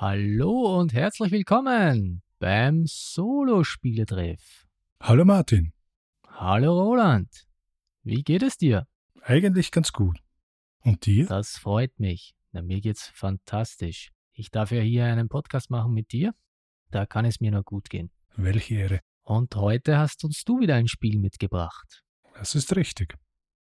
Hallo 0.00 0.78
und 0.80 0.94
herzlich 0.94 1.30
willkommen 1.30 2.22
beim 2.38 2.86
Solo-Spieletreff. 2.86 4.66
Hallo 4.98 5.26
Martin. 5.26 5.74
Hallo 6.26 6.72
Roland. 6.72 7.46
Wie 8.02 8.22
geht 8.22 8.42
es 8.42 8.56
dir? 8.56 8.88
Eigentlich 9.20 9.70
ganz 9.70 9.92
gut. 9.92 10.18
Und 10.80 11.04
dir? 11.04 11.26
Das 11.26 11.58
freut 11.58 12.00
mich. 12.00 12.34
Na, 12.52 12.62
mir 12.62 12.80
geht's 12.80 13.08
fantastisch. 13.08 14.10
Ich 14.32 14.50
darf 14.50 14.70
ja 14.70 14.80
hier 14.80 15.04
einen 15.04 15.28
Podcast 15.28 15.68
machen 15.68 15.92
mit 15.92 16.12
dir. 16.12 16.34
Da 16.90 17.04
kann 17.04 17.26
es 17.26 17.40
mir 17.40 17.50
nur 17.50 17.62
gut 17.62 17.90
gehen. 17.90 18.10
Welche 18.36 18.76
Ehre. 18.76 19.00
Und 19.22 19.54
heute 19.54 19.98
hast 19.98 20.24
uns 20.24 20.44
du 20.44 20.60
wieder 20.60 20.76
ein 20.76 20.88
Spiel 20.88 21.18
mitgebracht. 21.18 22.02
Das 22.32 22.54
ist 22.54 22.74
richtig. 22.74 23.18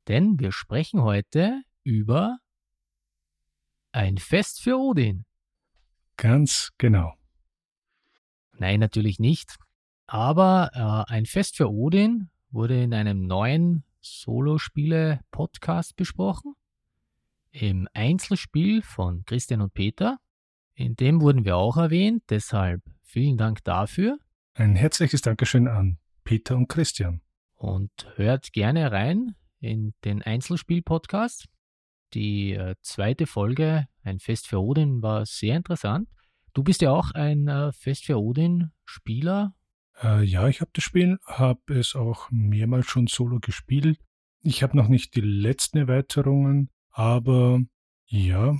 Denn 0.08 0.40
wir 0.40 0.52
sprechen 0.52 1.02
heute 1.02 1.60
über 1.84 2.38
ein 3.92 4.16
Fest 4.16 4.62
für 4.62 4.78
Odin. 4.78 5.26
Ganz 6.16 6.70
genau. 6.78 7.14
Nein, 8.52 8.80
natürlich 8.80 9.18
nicht. 9.18 9.56
Aber 10.06 10.70
äh, 10.74 11.12
ein 11.12 11.26
Fest 11.26 11.56
für 11.56 11.70
Odin 11.70 12.30
wurde 12.50 12.82
in 12.82 12.94
einem 12.94 13.26
neuen 13.26 13.84
Solospiele-Podcast 14.00 15.96
besprochen. 15.96 16.54
Im 17.50 17.88
Einzelspiel 17.92 18.82
von 18.82 19.24
Christian 19.24 19.60
und 19.60 19.74
Peter. 19.74 20.18
In 20.74 20.96
dem 20.96 21.20
wurden 21.20 21.44
wir 21.44 21.56
auch 21.56 21.76
erwähnt, 21.76 22.24
deshalb 22.30 22.82
vielen 23.02 23.36
Dank 23.36 23.62
dafür. 23.64 24.18
Ein 24.54 24.74
herzliches 24.76 25.22
Dankeschön 25.22 25.68
an 25.68 25.98
Peter 26.24 26.56
und 26.56 26.68
Christian. 26.68 27.20
Und 27.54 27.90
hört 28.16 28.52
gerne 28.52 28.90
rein 28.90 29.34
in 29.60 29.94
den 30.04 30.22
Einzelspiel-Podcast. 30.22 31.46
Die 32.14 32.52
äh, 32.52 32.74
zweite 32.82 33.26
Folge, 33.26 33.86
ein 34.02 34.18
Fest 34.18 34.46
für 34.46 34.60
Odin, 34.60 35.02
war 35.02 35.24
sehr 35.26 35.56
interessant. 35.56 36.08
Du 36.52 36.62
bist 36.62 36.82
ja 36.82 36.90
auch 36.90 37.12
ein 37.12 37.48
äh, 37.48 37.72
Fest 37.72 38.04
für 38.04 38.20
Odin-Spieler. 38.20 39.54
Äh, 40.02 40.22
ja, 40.24 40.48
ich 40.48 40.60
habe 40.60 40.70
das 40.74 40.84
Spiel, 40.84 41.18
habe 41.26 41.74
es 41.74 41.94
auch 41.94 42.28
mehrmals 42.30 42.86
schon 42.86 43.06
solo 43.06 43.38
gespielt. 43.40 43.98
Ich 44.42 44.62
habe 44.62 44.76
noch 44.76 44.88
nicht 44.88 45.14
die 45.14 45.20
letzten 45.20 45.78
Erweiterungen, 45.78 46.70
aber 46.90 47.60
ja, 48.06 48.56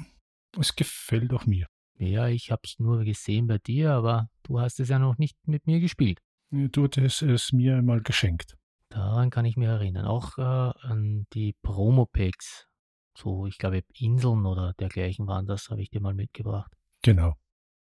es 0.59 0.77
gefällt 0.77 1.33
auch 1.33 1.45
mir. 1.45 1.67
Ja, 1.99 2.29
ich 2.29 2.51
habe 2.51 2.63
es 2.65 2.79
nur 2.79 3.05
gesehen 3.05 3.47
bei 3.47 3.59
dir, 3.59 3.93
aber 3.93 4.31
du 4.45 4.61
hast 4.61 4.81
es 4.81 4.89
ja 4.89 4.99
noch 4.99 5.19
nicht 5.19 5.37
mit 5.47 5.67
mir 5.67 5.81
gespielt. 5.81 6.21
Du 6.51 6.85
hattest 6.85 7.23
es 7.23 7.53
mir 7.53 7.77
einmal 7.77 8.01
geschenkt. 8.01 8.57
Daran 8.89 9.31
kann 9.31 9.45
ich 9.45 9.57
mich 9.57 9.69
erinnern. 9.69 10.05
Auch 10.05 10.37
äh, 10.39 10.43
an 10.43 11.27
die 11.33 11.55
Promo-Packs. 11.63 12.69
So, 13.15 13.47
ich 13.47 13.59
glaube, 13.59 13.83
Inseln 13.99 14.47
oder 14.47 14.73
dergleichen 14.75 15.27
waren 15.27 15.47
das, 15.47 15.69
habe 15.71 15.83
ich 15.83 15.91
dir 15.91 16.01
mal 16.01 16.15
mitgebracht. 16.15 16.73
Genau. 17.03 17.35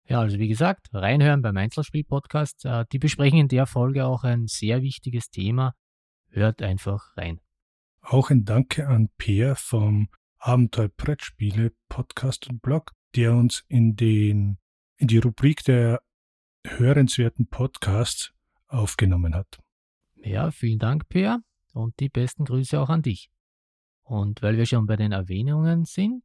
Ja, 0.06 0.22
also 0.22 0.40
wie 0.40 0.48
gesagt, 0.48 0.88
reinhören 0.94 1.42
beim 1.42 1.58
Einzelspiel-Podcast. 1.58 2.64
Äh, 2.66 2.86
die 2.92 3.00
besprechen 3.00 3.40
in 3.40 3.48
der 3.50 3.66
Folge 3.66 4.06
auch 4.06 4.24
ein 4.24 4.48
sehr 4.48 4.82
wichtiges 4.82 5.30
Thema. 5.30 5.74
Hört 6.30 6.62
einfach 6.62 7.18
rein. 7.18 7.42
Auch 8.02 8.30
ein 8.30 8.46
Danke 8.46 8.88
an 8.88 9.10
Peer 9.18 9.56
vom 9.58 10.08
Abenteuer 10.38 10.88
Brettspiele 10.88 11.74
Podcast 11.90 12.48
und 12.48 12.62
Blog, 12.62 12.94
der 13.16 13.36
uns 13.36 13.66
in, 13.68 13.98
den, 13.98 14.60
in 14.96 15.08
die 15.08 15.18
Rubrik 15.18 15.64
der 15.66 16.02
hörenswerten 16.66 17.48
Podcasts 17.48 18.32
aufgenommen 18.68 19.36
hat. 19.36 19.60
Ja, 20.16 20.52
vielen 20.52 20.80
Dank, 20.80 21.10
Peer, 21.10 21.42
und 21.74 22.00
die 22.00 22.10
besten 22.10 22.46
Grüße 22.46 22.80
auch 22.80 22.90
an 22.90 23.02
dich. 23.02 23.30
Und 24.08 24.42
weil 24.42 24.56
wir 24.56 24.66
schon 24.66 24.86
bei 24.86 24.96
den 24.96 25.12
Erwähnungen 25.12 25.84
sind, 25.84 26.24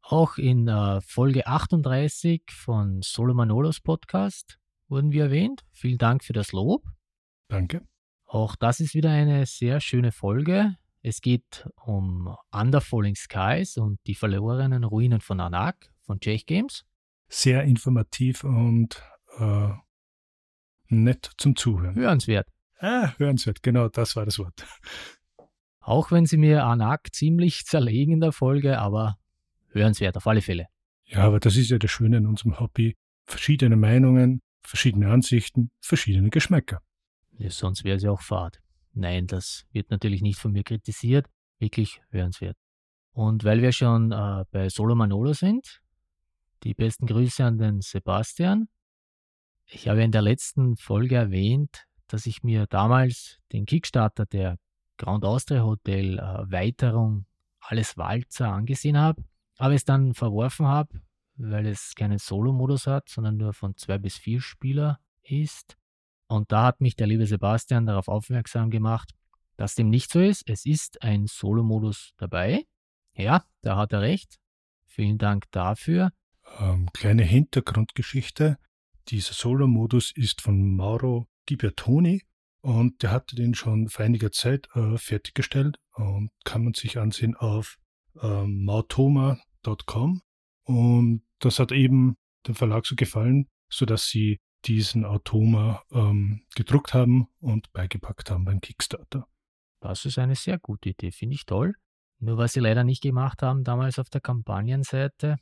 auch 0.00 0.38
in 0.38 0.68
äh, 0.68 1.00
Folge 1.00 1.46
38 1.46 2.42
von 2.52 3.02
Solomanolos 3.02 3.80
Podcast 3.80 4.60
wurden 4.86 5.10
wir 5.10 5.24
erwähnt. 5.24 5.64
Vielen 5.72 5.98
Dank 5.98 6.22
für 6.22 6.32
das 6.32 6.52
Lob. 6.52 6.84
Danke. 7.48 7.82
Auch 8.26 8.54
das 8.54 8.78
ist 8.78 8.94
wieder 8.94 9.10
eine 9.10 9.44
sehr 9.46 9.80
schöne 9.80 10.12
Folge. 10.12 10.76
Es 11.02 11.20
geht 11.20 11.68
um 11.84 12.32
Under 12.52 12.80
Falling 12.80 13.16
Skies 13.16 13.76
und 13.76 13.98
die 14.06 14.14
verlorenen 14.14 14.84
Ruinen 14.84 15.20
von 15.20 15.40
Anak 15.40 15.92
von 16.02 16.18
Jake 16.22 16.44
Games. 16.44 16.84
Sehr 17.28 17.64
informativ 17.64 18.44
und 18.44 19.02
äh, 19.38 19.70
nett 20.86 21.32
zum 21.38 21.56
Zuhören. 21.56 21.96
Hörenswert. 21.96 22.46
Ah, 22.78 23.14
hörenswert, 23.18 23.64
genau, 23.64 23.88
das 23.88 24.14
war 24.14 24.24
das 24.24 24.38
Wort. 24.38 24.64
Auch 25.88 26.10
wenn 26.10 26.26
sie 26.26 26.36
mir 26.36 26.66
Anak 26.66 27.14
ziemlich 27.14 27.64
zerlegen 27.64 28.12
in 28.12 28.20
der 28.20 28.32
Folge, 28.32 28.78
aber 28.78 29.16
hörenswert 29.70 30.18
auf 30.18 30.26
alle 30.26 30.42
Fälle. 30.42 30.66
Ja, 31.06 31.20
aber 31.20 31.40
das 31.40 31.56
ist 31.56 31.70
ja 31.70 31.78
das 31.78 31.90
Schöne 31.90 32.18
in 32.18 32.26
unserem 32.26 32.60
Hobby. 32.60 32.94
Verschiedene 33.24 33.74
Meinungen, 33.74 34.42
verschiedene 34.60 35.10
Ansichten, 35.10 35.70
verschiedene 35.80 36.28
Geschmäcker. 36.28 36.82
Ja, 37.38 37.48
sonst 37.48 37.84
wäre 37.84 37.96
es 37.96 38.02
ja 38.02 38.10
auch 38.10 38.20
fad. 38.20 38.60
Nein, 38.92 39.28
das 39.28 39.64
wird 39.72 39.90
natürlich 39.90 40.20
nicht 40.20 40.38
von 40.38 40.52
mir 40.52 40.62
kritisiert. 40.62 41.24
Wirklich 41.58 42.02
hörenswert. 42.10 42.58
Und 43.12 43.44
weil 43.44 43.62
wir 43.62 43.72
schon 43.72 44.12
äh, 44.12 44.44
bei 44.50 44.68
Solo 44.68 44.94
Manolo 44.94 45.32
sind, 45.32 45.80
die 46.64 46.74
besten 46.74 47.06
Grüße 47.06 47.42
an 47.42 47.56
den 47.56 47.80
Sebastian. 47.80 48.68
Ich 49.64 49.88
habe 49.88 50.02
in 50.02 50.12
der 50.12 50.20
letzten 50.20 50.76
Folge 50.76 51.14
erwähnt, 51.14 51.86
dass 52.08 52.26
ich 52.26 52.42
mir 52.42 52.66
damals 52.66 53.38
den 53.52 53.64
Kickstarter 53.64 54.26
der 54.26 54.58
Grand 54.98 55.24
Austria 55.24 55.62
Hotel 55.62 56.18
Erweiterung 56.18 57.24
Alles 57.60 57.96
Walzer 57.96 58.52
angesehen 58.52 58.98
habe 58.98 59.22
aber 59.58 59.74
es 59.74 59.84
dann 59.84 60.14
verworfen 60.14 60.66
habe, 60.66 61.00
weil 61.36 61.66
es 61.66 61.94
keinen 61.94 62.18
Solo-Modus 62.18 62.86
hat, 62.86 63.08
sondern 63.08 63.36
nur 63.36 63.52
von 63.52 63.76
zwei 63.76 63.98
bis 63.98 64.16
vier 64.16 64.40
Spieler 64.40 65.00
ist. 65.22 65.76
Und 66.28 66.52
da 66.52 66.64
hat 66.64 66.80
mich 66.80 66.96
der 66.96 67.06
liebe 67.06 67.26
Sebastian 67.26 67.86
darauf 67.86 68.08
aufmerksam 68.08 68.70
gemacht, 68.70 69.12
dass 69.56 69.74
dem 69.74 69.90
nicht 69.90 70.10
so 70.10 70.20
ist. 70.20 70.48
Es 70.48 70.64
ist 70.64 71.02
ein 71.02 71.26
Solo-Modus 71.26 72.12
dabei. 72.16 72.64
Ja, 73.14 73.44
da 73.62 73.76
hat 73.76 73.92
er 73.92 74.00
recht. 74.00 74.38
Vielen 74.86 75.18
Dank 75.18 75.50
dafür. 75.50 76.12
Ähm, 76.60 76.88
kleine 76.92 77.24
Hintergrundgeschichte. 77.24 78.58
Dieser 79.08 79.34
Solo-Modus 79.34 80.12
ist 80.12 80.40
von 80.40 80.76
Mauro 80.76 81.26
Di 81.48 81.56
Bertoni 81.56 82.22
und 82.60 83.02
der 83.02 83.10
hatte 83.10 83.36
den 83.36 83.54
schon 83.54 83.88
vor 83.88 84.04
einiger 84.04 84.32
Zeit 84.32 84.68
äh, 84.74 84.96
fertiggestellt 84.98 85.78
und 85.94 86.30
kann 86.44 86.64
man 86.64 86.74
sich 86.74 86.98
ansehen 86.98 87.36
auf 87.36 87.78
ähm, 88.20 88.64
Mautoma 88.64 89.38
Verlag.com 89.68 90.22
und 90.64 91.22
das 91.38 91.58
hat 91.58 91.72
eben 91.72 92.16
dem 92.46 92.54
Verlag 92.54 92.86
so 92.86 92.94
gefallen, 92.96 93.48
sodass 93.70 94.08
sie 94.08 94.40
diesen 94.64 95.04
Automa 95.04 95.82
ähm, 95.92 96.42
gedruckt 96.54 96.94
haben 96.94 97.28
und 97.40 97.72
beigepackt 97.72 98.30
haben 98.30 98.44
beim 98.44 98.60
Kickstarter. 98.60 99.26
Das 99.80 100.04
ist 100.04 100.18
eine 100.18 100.34
sehr 100.34 100.58
gute 100.58 100.90
Idee, 100.90 101.12
finde 101.12 101.36
ich 101.36 101.46
toll. 101.46 101.74
Nur 102.20 102.36
was 102.36 102.52
sie 102.52 102.60
leider 102.60 102.82
nicht 102.82 103.02
gemacht 103.02 103.42
haben 103.42 103.62
damals 103.62 103.98
auf 103.98 104.10
der 104.10 104.20
Kampagnenseite. 104.20 105.36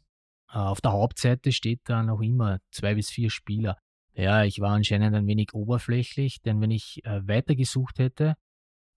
Äh, 0.50 0.59
auf 0.59 0.83
der 0.83 0.93
Hauptseite 0.93 1.53
steht 1.53 1.81
da 1.84 2.03
noch 2.03 2.21
immer 2.21 2.59
zwei 2.71 2.94
bis 2.94 3.10
vier 3.10 3.31
Spieler. 3.31 3.78
Ja, 4.16 4.44
ich 4.44 4.60
war 4.60 4.72
anscheinend 4.72 5.15
ein 5.15 5.27
wenig 5.27 5.53
oberflächlich, 5.53 6.41
denn 6.41 6.60
wenn 6.60 6.71
ich 6.71 7.04
äh, 7.04 7.27
weitergesucht 7.28 7.99
hätte, 7.99 8.34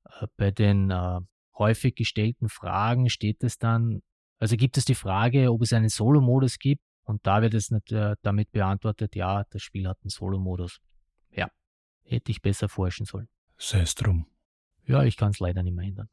äh, 0.06 0.28
bei 0.38 0.52
den 0.52 0.90
äh, 0.92 1.20
häufig 1.58 1.96
gestellten 1.96 2.50
Fragen 2.50 3.10
steht 3.10 3.44
es 3.44 3.58
dann 3.58 4.02
also 4.40 4.56
gibt 4.56 4.78
es 4.78 4.86
die 4.86 4.96
Frage, 4.96 5.52
ob 5.52 5.62
es 5.62 5.74
einen 5.74 5.90
Solo-Modus 5.90 6.60
gibt 6.60 6.82
und 7.04 7.28
da 7.28 7.42
wird 7.42 7.54
es 7.54 7.72
nicht, 7.72 7.92
äh, 7.92 8.16
damit 8.22 8.52
beantwortet, 8.52 9.16
ja, 9.16 9.44
das 9.50 9.62
Spiel 9.62 9.88
hat 9.88 9.98
einen 10.02 10.10
Solo-Modus. 10.10 10.80
Ja, 11.30 11.50
hätte 12.04 12.32
ich 12.32 12.42
besser 12.42 12.70
forschen 12.70 13.06
sollen. 13.06 13.28
Sei 13.58 13.82
es 13.82 13.96
drum. 13.96 14.26
Ja, 14.86 15.04
ich 15.04 15.18
kann 15.18 15.32
es 15.32 15.40
leider 15.40 15.62
nicht 15.62 15.76
mehr 15.76 15.86
ändern. 15.86 16.10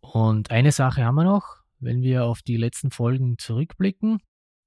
Und 0.00 0.50
eine 0.50 0.72
Sache 0.72 1.04
haben 1.04 1.16
wir 1.16 1.24
noch, 1.24 1.62
wenn 1.78 2.00
wir 2.00 2.24
auf 2.24 2.40
die 2.40 2.56
letzten 2.56 2.90
Folgen 2.90 3.36
zurückblicken. 3.38 4.22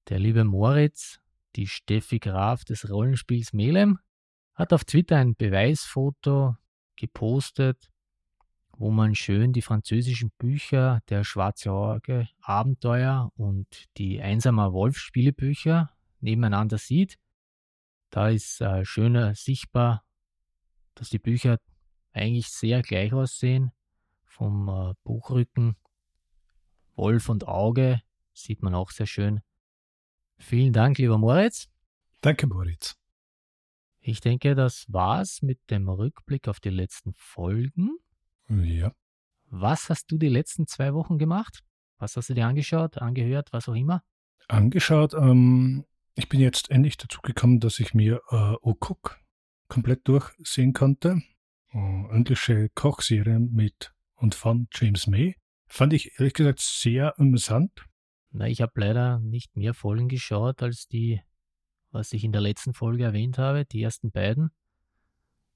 Der 0.10 0.20
liebe 0.20 0.44
Moritz, 0.44 1.20
die 1.60 1.68
Steffi 1.68 2.20
Graf 2.20 2.64
des 2.64 2.90
Rollenspiels 2.90 3.52
Melem, 3.52 4.00
hat 4.56 4.72
auf 4.72 4.86
Twitter 4.86 5.18
ein 5.18 5.36
Beweisfoto 5.36 6.56
gepostet, 6.96 7.92
wo 8.78 8.92
man 8.92 9.14
schön 9.14 9.52
die 9.52 9.62
französischen 9.62 10.32
Bücher 10.38 11.02
Der 11.10 11.26
Schwarze 11.26 11.74
Orge, 11.74 12.30
Abenteuer 12.40 13.34
und 13.36 13.68
die 13.98 14.22
Einsamer 14.22 14.72
Wolf 14.72 14.98
Spielebücher 14.98 15.92
nebeneinander 16.22 16.78
sieht. 16.78 17.20
Da 18.10 18.30
ist 18.30 18.62
äh, 18.62 18.86
schöner 18.86 19.36
sichtbar, 19.36 20.06
dass 20.96 21.10
die 21.10 21.20
Bücher 21.20 21.60
eigentlich 22.14 22.48
sehr 22.48 22.82
gleich 22.84 23.12
aussehen. 23.12 23.74
Vom 24.24 24.70
äh, 24.70 24.94
Buchrücken 25.04 25.76
Wolf 26.96 27.28
und 27.28 27.50
Auge 27.50 28.02
sieht 28.34 28.62
man 28.62 28.74
auch 28.76 28.92
sehr 28.92 29.08
schön. 29.08 29.42
Vielen 30.40 30.74
Dank, 30.74 30.98
lieber 30.98 31.18
Moritz. 31.18 31.68
Danke, 32.22 32.48
Moritz. 32.48 32.96
Ich 34.00 34.22
denke, 34.22 34.56
das 34.56 34.86
war's 34.88 35.42
mit 35.42 35.60
dem 35.70 35.88
Rückblick 35.90 36.48
auf 36.48 36.60
die 36.60 36.70
letzten 36.70 37.14
Folgen. 37.14 37.98
Ja. 38.48 38.94
Was 39.46 39.90
hast 39.90 40.12
du 40.12 40.18
die 40.18 40.30
letzten 40.30 40.66
zwei 40.68 40.94
Wochen 40.94 41.18
gemacht? 41.18 41.64
Was 41.98 42.16
hast 42.16 42.30
du 42.30 42.34
dir 42.34 42.48
angeschaut, 42.48 42.98
angehört, 42.98 43.50
was 43.52 43.68
auch 43.68 43.76
immer? 43.76 44.02
Angeschaut, 44.48 45.14
ähm, 45.14 45.86
Ich 46.16 46.30
bin 46.30 46.40
jetzt 46.40 46.72
endlich 46.72 46.98
dazu 46.98 47.22
gekommen, 47.22 47.60
dass 47.60 47.80
ich 47.80 47.94
mir 47.94 48.22
äh, 48.30 48.36
O'Cook 48.36 49.18
komplett 49.68 50.08
durchsehen 50.08 50.74
konnte. 50.74 51.22
Äh, 51.72 51.78
englische 51.78 52.70
Kochserie 52.70 53.40
mit 53.40 53.94
und 54.16 54.36
von 54.36 54.68
James 54.74 55.08
May. 55.08 55.36
Fand 55.68 55.94
ich 55.94 56.20
ehrlich 56.20 56.34
gesagt 56.34 56.60
sehr 56.62 57.20
amüsant. 57.20 57.86
Na, 58.32 58.48
ich 58.48 58.62
habe 58.62 58.80
leider 58.80 59.20
nicht 59.20 59.56
mehr 59.56 59.74
Folgen 59.74 60.08
geschaut 60.08 60.62
als 60.62 60.88
die, 60.88 61.22
was 61.92 62.14
ich 62.14 62.24
in 62.24 62.32
der 62.32 62.42
letzten 62.42 62.74
Folge 62.74 63.04
erwähnt 63.04 63.38
habe, 63.38 63.66
die 63.66 63.82
ersten 63.82 64.12
beiden. 64.12 64.52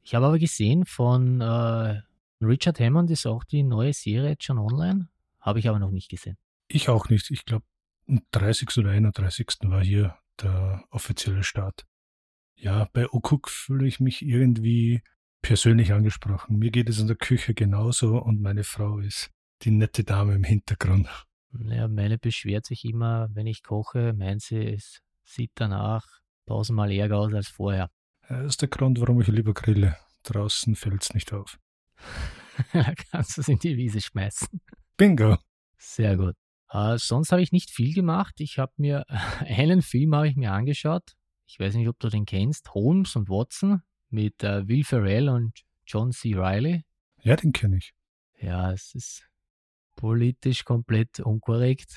Ich 0.01 0.15
habe 0.15 0.25
aber 0.25 0.39
gesehen, 0.39 0.85
von 0.85 1.39
äh, 1.41 2.01
Richard 2.41 2.79
Hammond 2.79 3.09
ist 3.11 3.25
auch 3.25 3.43
die 3.43 3.63
neue 3.63 3.93
Serie 3.93 4.31
jetzt 4.31 4.43
schon 4.43 4.57
online. 4.57 5.09
Habe 5.39 5.59
ich 5.59 5.69
aber 5.69 5.79
noch 5.79 5.91
nicht 5.91 6.09
gesehen. 6.09 6.37
Ich 6.67 6.89
auch 6.89 7.09
nicht. 7.09 7.31
Ich 7.31 7.45
glaube, 7.45 7.65
am 8.07 8.21
30. 8.31 8.77
oder 8.77 8.91
31. 8.91 9.47
war 9.63 9.83
hier 9.83 10.17
der 10.41 10.83
offizielle 10.89 11.43
Start. 11.43 11.85
Ja, 12.55 12.89
bei 12.93 13.07
Okuk 13.09 13.49
fühle 13.49 13.87
ich 13.87 13.99
mich 13.99 14.21
irgendwie 14.21 15.01
persönlich 15.41 15.93
angesprochen. 15.93 16.57
Mir 16.57 16.71
geht 16.71 16.89
es 16.89 16.99
in 16.99 17.07
der 17.07 17.15
Küche 17.15 17.53
genauso 17.53 18.17
und 18.21 18.41
meine 18.41 18.63
Frau 18.63 18.99
ist 18.99 19.31
die 19.61 19.71
nette 19.71 20.03
Dame 20.03 20.35
im 20.35 20.43
Hintergrund. 20.43 21.07
Ja, 21.59 21.87
meine 21.87 22.17
beschwert 22.17 22.65
sich 22.65 22.83
immer, 22.85 23.29
wenn 23.33 23.47
ich 23.47 23.63
koche, 23.63 24.13
meint 24.13 24.41
sie, 24.41 24.57
es 24.57 25.01
sieht 25.23 25.51
danach 25.55 26.05
tausendmal 26.45 26.91
ärger 26.91 27.17
aus 27.17 27.33
als 27.33 27.47
vorher. 27.47 27.89
Das 28.27 28.45
ist 28.45 28.61
der 28.61 28.69
Grund, 28.69 28.99
warum 28.99 29.21
ich 29.21 29.27
lieber 29.27 29.53
grille. 29.53 29.97
Draußen 30.23 30.75
fällt 30.75 31.03
es 31.03 31.13
nicht 31.13 31.33
auf. 31.33 31.59
da 32.73 32.93
kannst 33.11 33.37
du 33.37 33.41
es 33.41 33.47
in 33.47 33.59
die 33.59 33.77
Wiese 33.77 34.01
schmeißen. 34.01 34.47
Bingo. 34.97 35.37
Sehr 35.77 36.17
gut. 36.17 36.35
Äh, 36.69 36.97
sonst 36.97 37.31
habe 37.31 37.41
ich 37.41 37.51
nicht 37.51 37.69
viel 37.69 37.93
gemacht. 37.93 38.35
Ich 38.39 38.57
habe 38.57 38.73
mir 38.77 39.05
einen 39.39 39.81
Film 39.81 40.15
habe 40.15 40.27
ich 40.27 40.35
mir 40.35 40.51
angeschaut. 40.51 41.13
Ich 41.45 41.59
weiß 41.59 41.75
nicht, 41.75 41.87
ob 41.87 41.99
du 41.99 42.09
den 42.09 42.25
kennst. 42.25 42.73
Holmes 42.73 43.15
und 43.15 43.29
Watson 43.29 43.81
mit 44.09 44.43
äh, 44.43 44.67
Will 44.67 44.83
Ferrell 44.83 45.29
und 45.29 45.61
John 45.85 46.11
C. 46.11 46.33
Riley. 46.35 46.83
Ja, 47.21 47.35
den 47.35 47.51
kenne 47.51 47.77
ich. 47.77 47.93
Ja, 48.39 48.71
es 48.71 48.95
ist 48.95 49.27
politisch 50.03 50.65
komplett 50.65 51.21
unkorrekt. 51.21 51.95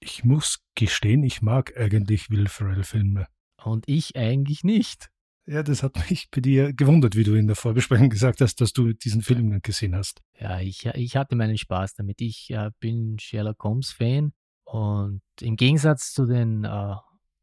Ich 0.00 0.24
muss 0.24 0.64
gestehen, 0.74 1.22
ich 1.22 1.42
mag 1.42 1.76
eigentlich 1.76 2.30
Will 2.30 2.48
Ferrell-Filme. 2.48 3.26
Und 3.62 3.86
ich 3.86 4.16
eigentlich 4.16 4.64
nicht. 4.64 5.10
Ja, 5.44 5.62
das 5.62 5.82
hat 5.82 5.96
mich 6.08 6.30
bei 6.30 6.40
dir 6.40 6.72
gewundert, 6.72 7.16
wie 7.16 7.24
du 7.24 7.34
in 7.34 7.46
der 7.46 7.56
Vorbesprechung 7.56 8.08
gesagt 8.08 8.40
hast, 8.40 8.62
dass 8.62 8.72
du 8.72 8.94
diesen 8.94 9.20
Film 9.20 9.60
gesehen 9.60 9.94
hast. 9.94 10.22
Ja, 10.38 10.60
ich, 10.60 10.86
ich 10.86 11.14
hatte 11.14 11.36
meinen 11.36 11.58
Spaß 11.58 11.92
damit. 11.92 12.22
Ich 12.22 12.48
äh, 12.52 12.70
bin 12.80 13.18
Sherlock 13.18 13.62
Holmes-Fan 13.62 14.32
und 14.64 15.20
im 15.42 15.56
Gegensatz 15.56 16.14
zu 16.14 16.24
den 16.24 16.64
äh, 16.64 16.94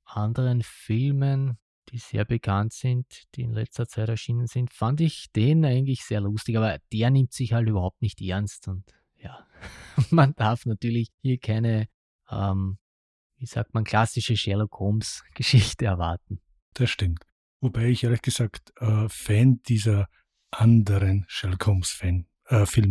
anderen 0.05 0.63
Filmen, 0.63 1.59
die 1.89 1.99
sehr 1.99 2.25
bekannt 2.25 2.73
sind, 2.73 3.05
die 3.35 3.43
in 3.43 3.53
letzter 3.53 3.87
Zeit 3.87 4.09
erschienen 4.09 4.47
sind, 4.47 4.73
fand 4.73 5.01
ich 5.01 5.27
den 5.35 5.63
eigentlich 5.65 6.01
sehr 6.01 6.21
lustig, 6.21 6.57
aber 6.57 6.79
der 6.91 7.11
nimmt 7.11 7.31
sich 7.31 7.53
halt 7.53 7.69
überhaupt 7.69 8.01
nicht 8.01 8.19
ernst 8.21 8.67
und 8.67 8.83
ja, 9.19 9.47
man 10.11 10.33
darf 10.35 10.65
natürlich 10.65 11.09
hier 11.21 11.37
keine, 11.37 11.87
ähm, 12.29 12.77
wie 13.37 13.45
sagt 13.45 13.73
man, 13.73 13.83
klassische 13.83 14.35
Sherlock 14.35 14.79
Holmes-Geschichte 14.79 15.85
erwarten. 15.85 16.39
Das 16.73 16.89
stimmt. 16.89 17.23
Wobei 17.59 17.87
ich 17.87 18.03
ehrlich 18.03 18.21
gesagt 18.21 18.71
äh, 18.77 19.09
Fan 19.09 19.61
dieser 19.63 20.07
anderen 20.51 21.25
Sherlock 21.27 21.65
Holmes-Filme 21.65 22.25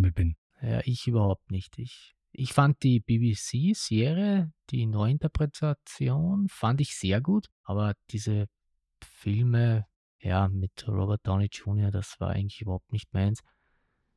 äh, 0.09 0.11
bin. 0.11 0.37
Ja, 0.61 0.81
ich 0.85 1.07
überhaupt 1.07 1.51
nicht. 1.51 1.79
Ich, 1.79 2.17
ich 2.33 2.53
fand 2.53 2.83
die 2.83 3.01
BBC-Serie, 3.01 4.53
die 4.71 4.87
Neuinterpretation, 4.87 6.49
fand 6.49 6.81
ich 6.81 6.97
sehr 6.97 7.21
gut, 7.21 7.49
aber 7.63 7.95
diese 8.11 8.47
Filme, 9.03 9.87
ja, 10.19 10.49
mit 10.49 10.87
Robert 10.89 11.27
Downey 11.27 11.49
Jr., 11.51 11.91
das 11.91 12.17
war 12.19 12.31
eigentlich 12.31 12.61
überhaupt 12.61 12.93
nicht 12.93 13.13
meins. 13.13 13.41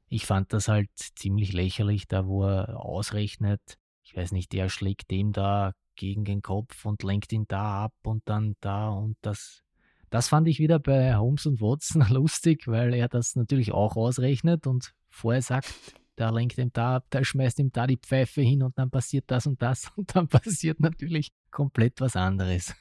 Ich 0.09 0.25
fand 0.25 0.53
das 0.53 0.67
halt 0.67 0.89
ziemlich 0.95 1.53
lächerlich, 1.53 2.07
da 2.07 2.27
wo 2.27 2.43
er 2.43 2.79
ausrechnet, 2.79 3.61
ich 4.03 4.15
weiß 4.15 4.31
nicht, 4.31 4.51
der 4.53 4.69
schlägt 4.69 5.11
dem 5.11 5.31
da 5.33 5.73
gegen 5.95 6.25
den 6.25 6.41
Kopf 6.41 6.85
und 6.85 7.03
lenkt 7.03 7.31
ihn 7.31 7.45
da 7.47 7.85
ab 7.85 7.93
und 8.03 8.23
dann 8.25 8.55
da 8.61 8.89
und 8.89 9.17
das 9.21 9.63
das 10.09 10.27
fand 10.27 10.47
ich 10.47 10.59
wieder 10.59 10.79
bei 10.79 11.15
Holmes 11.15 11.45
und 11.45 11.61
Watson 11.61 12.03
lustig, 12.09 12.67
weil 12.67 12.93
er 12.93 13.07
das 13.07 13.35
natürlich 13.35 13.71
auch 13.71 13.95
ausrechnet 13.95 14.65
und 14.65 14.93
vorher 15.09 15.41
sagt, 15.41 15.73
der 16.17 16.31
lenkt 16.31 16.57
ihm 16.57 16.71
da 16.73 16.97
ab, 16.97 17.05
der 17.11 17.23
schmeißt 17.23 17.59
ihm 17.59 17.71
da 17.71 17.87
die 17.87 17.97
Pfeife 17.97 18.41
hin 18.41 18.63
und 18.63 18.77
dann 18.77 18.89
passiert 18.89 19.25
das 19.27 19.47
und 19.47 19.61
das 19.61 19.91
und 19.95 20.15
dann 20.15 20.27
passiert 20.27 20.79
natürlich 20.79 21.31
komplett 21.51 22.01
was 22.01 22.15
anderes. 22.15 22.75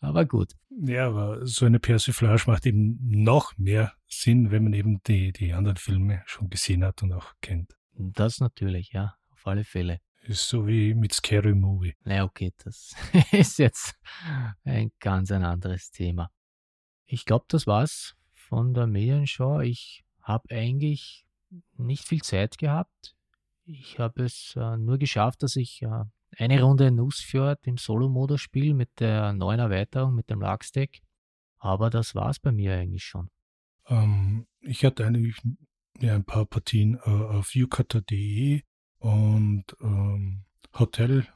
Aber 0.00 0.24
gut. 0.24 0.54
Ja, 0.70 1.08
aber 1.08 1.46
so 1.46 1.66
eine 1.66 1.78
Persiflage 1.78 2.44
macht 2.46 2.66
eben 2.66 2.98
noch 3.00 3.56
mehr 3.58 3.92
Sinn, 4.06 4.50
wenn 4.50 4.64
man 4.64 4.72
eben 4.72 5.02
die, 5.06 5.32
die 5.32 5.52
anderen 5.52 5.76
Filme 5.76 6.22
schon 6.26 6.48
gesehen 6.48 6.84
hat 6.84 7.02
und 7.02 7.12
auch 7.12 7.34
kennt. 7.42 7.76
Das 7.92 8.40
natürlich, 8.40 8.92
ja, 8.92 9.14
auf 9.30 9.46
alle 9.46 9.64
Fälle. 9.64 10.00
Ist 10.22 10.48
so 10.48 10.66
wie 10.66 10.94
mit 10.94 11.12
Scary 11.12 11.54
Movie. 11.54 11.94
Na 12.04 12.24
okay, 12.24 12.52
das 12.64 12.94
ist 13.32 13.58
jetzt 13.58 13.94
ein 14.64 14.90
ganz 15.00 15.30
ein 15.30 15.44
anderes 15.44 15.90
Thema. 15.90 16.30
Ich 17.06 17.24
glaube, 17.24 17.44
das 17.48 17.66
war's 17.66 18.16
von 18.32 18.72
der 18.72 18.86
Medienschau. 18.86 19.60
Ich 19.60 20.04
habe 20.22 20.54
eigentlich 20.54 21.26
nicht 21.76 22.04
viel 22.04 22.22
Zeit 22.22 22.58
gehabt. 22.58 23.14
Ich 23.64 23.98
habe 23.98 24.24
es 24.24 24.54
äh, 24.56 24.76
nur 24.76 24.98
geschafft, 24.98 25.42
dass 25.42 25.56
ich 25.56 25.82
äh, 25.82 26.04
eine 26.36 26.62
Runde 26.62 26.90
Nussfjord 26.90 27.66
im 27.66 27.76
Solo-Modus 27.76 28.40
spiele 28.40 28.74
mit 28.74 29.00
der 29.00 29.32
neuen 29.32 29.60
Erweiterung, 29.60 30.14
mit 30.14 30.30
dem 30.30 30.40
Lagstack. 30.40 31.00
Aber 31.58 31.90
das 31.90 32.14
war's 32.14 32.38
bei 32.38 32.52
mir 32.52 32.74
eigentlich 32.74 33.04
schon. 33.04 33.30
Ähm, 33.86 34.46
ich 34.60 34.84
hatte 34.84 35.06
eigentlich 35.06 35.36
ja, 35.98 36.14
ein 36.14 36.24
paar 36.24 36.46
Partien 36.46 36.94
äh, 37.04 37.10
auf 37.10 37.54
yukata.de 37.54 38.62
und 38.98 39.64
ähm, 39.80 40.44
Hotel 40.78 41.26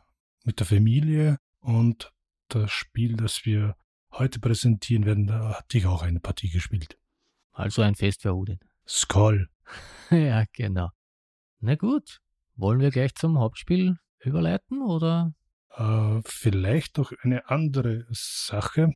mit 0.45 0.61
der 0.61 0.67
Familie 0.67 1.39
und 1.61 2.13
das 2.49 2.71
Spiel, 2.71 3.17
das 3.17 3.45
wir 3.45 3.77
heute 4.13 4.39
präsentieren 4.39 5.07
werden, 5.07 5.27
da 5.27 5.59
hatte 5.59 5.79
ich 5.79 5.87
auch 5.87 6.03
eine 6.03 6.21
Partie 6.21 6.51
gespielt. 6.51 6.99
Also 7.53 7.83
ein 7.83 7.95
Fest 7.95 8.23
für 8.23 8.35
Odin. 8.35 8.61
Skoll. 8.87 9.49
ja, 10.11 10.45
genau. 10.53 10.91
Na 11.61 11.75
gut, 11.75 12.21
wollen 12.55 12.81
wir 12.81 12.91
gleich 12.91 13.15
zum 13.15 13.39
Hauptspiel 13.39 13.97
überleiten 14.27 14.83
oder? 14.83 15.33
Äh, 15.77 16.21
vielleicht 16.25 16.99
noch 16.99 17.13
eine 17.23 17.49
andere 17.49 18.07
Sache. 18.11 18.93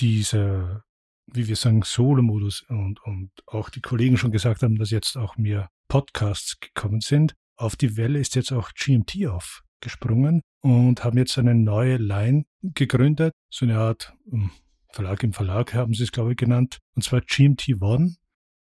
Dieser, 0.00 0.84
wie 1.26 1.48
wir 1.48 1.56
sagen, 1.56 1.82
Solo-Modus 1.82 2.64
und, 2.68 3.02
und 3.04 3.30
auch 3.46 3.68
die 3.68 3.80
Kollegen 3.80 4.16
schon 4.16 4.32
gesagt 4.32 4.62
haben, 4.62 4.76
dass 4.76 4.90
jetzt 4.90 5.16
auch 5.16 5.36
mehr 5.36 5.68
Podcasts 5.88 6.58
gekommen 6.60 7.00
sind. 7.00 7.34
Auf 7.56 7.76
die 7.76 7.96
Welle 7.96 8.18
ist 8.18 8.34
jetzt 8.34 8.52
auch 8.52 8.70
GMT 8.72 9.26
aufgesprungen 9.26 10.40
und 10.62 11.04
haben 11.04 11.18
jetzt 11.18 11.38
eine 11.38 11.54
neue 11.54 11.98
Line 11.98 12.44
gegründet, 12.62 13.34
so 13.50 13.66
eine 13.66 13.78
Art 13.78 14.14
hm, 14.30 14.50
Verlag 14.92 15.22
im 15.22 15.32
Verlag 15.32 15.72
haben 15.72 15.94
sie 15.94 16.02
es, 16.02 16.12
glaube 16.12 16.32
ich, 16.32 16.36
genannt, 16.36 16.78
und 16.94 17.02
zwar 17.02 17.22
GMT 17.22 17.80
One. 17.80 18.14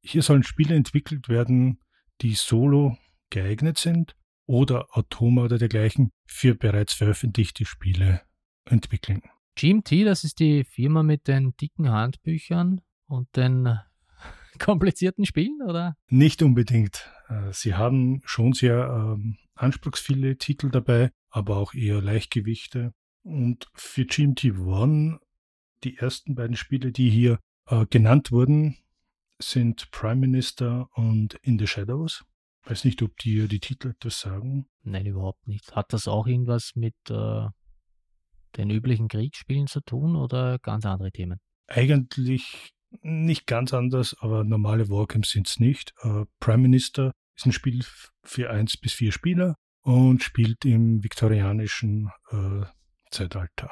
Hier 0.04 0.22
sollen 0.22 0.44
Spiele 0.44 0.76
entwickelt 0.76 1.30
werden, 1.30 1.80
die 2.22 2.36
solo 2.36 2.96
geeignet 3.32 3.80
sind 3.80 4.16
oder 4.52 4.88
Automa 4.92 5.46
oder 5.46 5.58
dergleichen 5.58 6.12
für 6.26 6.56
bereits 6.56 6.92
veröffentlichte 6.94 7.66
Spiele 7.66 8.22
entwickeln. 8.66 9.22
GMT, 9.56 10.06
das 10.06 10.26
ist 10.26 10.40
die 10.40 10.66
Firma 10.66 11.04
mit 11.04 11.30
den 11.30 11.56
dicken 11.56 11.90
Handbüchern 11.90 12.82
und 13.08 13.34
den 13.38 13.80
komplizierten 14.60 15.26
Spielen, 15.26 15.62
oder? 15.66 15.96
Nicht 16.10 16.44
unbedingt. 16.44 17.10
Äh, 17.30 17.54
sie 17.54 17.76
haben 17.76 18.22
schon 18.26 18.52
sehr 18.52 19.16
ähm, 19.16 19.38
anspruchsvolle 19.56 20.38
Titel 20.38 20.70
dabei, 20.70 21.12
aber 21.30 21.56
auch 21.56 21.74
eher 21.74 22.02
Leichtgewichte. 22.02 22.94
Und 23.24 23.70
für 23.74 24.06
GMT 24.06 24.58
One 24.58 25.20
die 25.86 25.98
ersten 25.98 26.36
beiden 26.36 26.58
Spiele, 26.58 26.92
die 26.92 27.10
hier 27.10 27.40
äh, 27.68 27.86
genannt 27.90 28.34
wurden, 28.34 28.76
sind 29.40 29.92
Prime 29.92 30.18
Minister 30.18 30.90
und 30.94 31.36
In 31.36 31.58
the 31.58 31.68
Shadows. 31.68 32.26
Weiß 32.64 32.86
nicht, 32.86 33.02
ob 33.02 33.18
dir 33.18 33.48
die 33.48 33.60
Titel 33.60 33.90
etwas 33.90 34.20
sagen. 34.20 34.68
Nein, 34.84 35.06
überhaupt 35.06 35.48
nicht. 35.48 35.76
Hat 35.76 35.94
das 35.94 36.08
auch 36.08 36.28
irgendwas 36.28 36.72
mit 36.76 36.96
äh, 37.10 37.48
den 38.58 38.70
üblichen 38.70 39.08
Kriegsspielen 39.08 39.68
zu 39.68 39.82
tun 39.82 40.16
oder 40.16 40.60
ganz 40.60 40.86
andere 40.86 41.12
Themen? 41.12 41.40
Eigentlich 41.68 42.74
nicht 43.02 43.48
ganz 43.48 43.74
anders, 43.74 44.16
aber 44.20 44.44
normale 44.44 44.90
Wargames 44.90 45.32
sind 45.32 45.48
es 45.48 45.60
nicht. 45.60 45.94
Äh, 46.02 46.26
Prime 46.40 46.62
Minister 46.62 47.14
ist 47.36 47.46
ein 47.46 47.52
Spiel 47.52 47.84
für 48.24 48.50
eins 48.50 48.78
bis 48.78 48.94
vier 48.94 49.12
Spieler 49.12 49.56
und 49.82 50.22
spielt 50.24 50.66
im 50.66 51.04
viktorianischen 51.04 52.12
äh, 52.30 52.66
Zeitalter. 53.10 53.72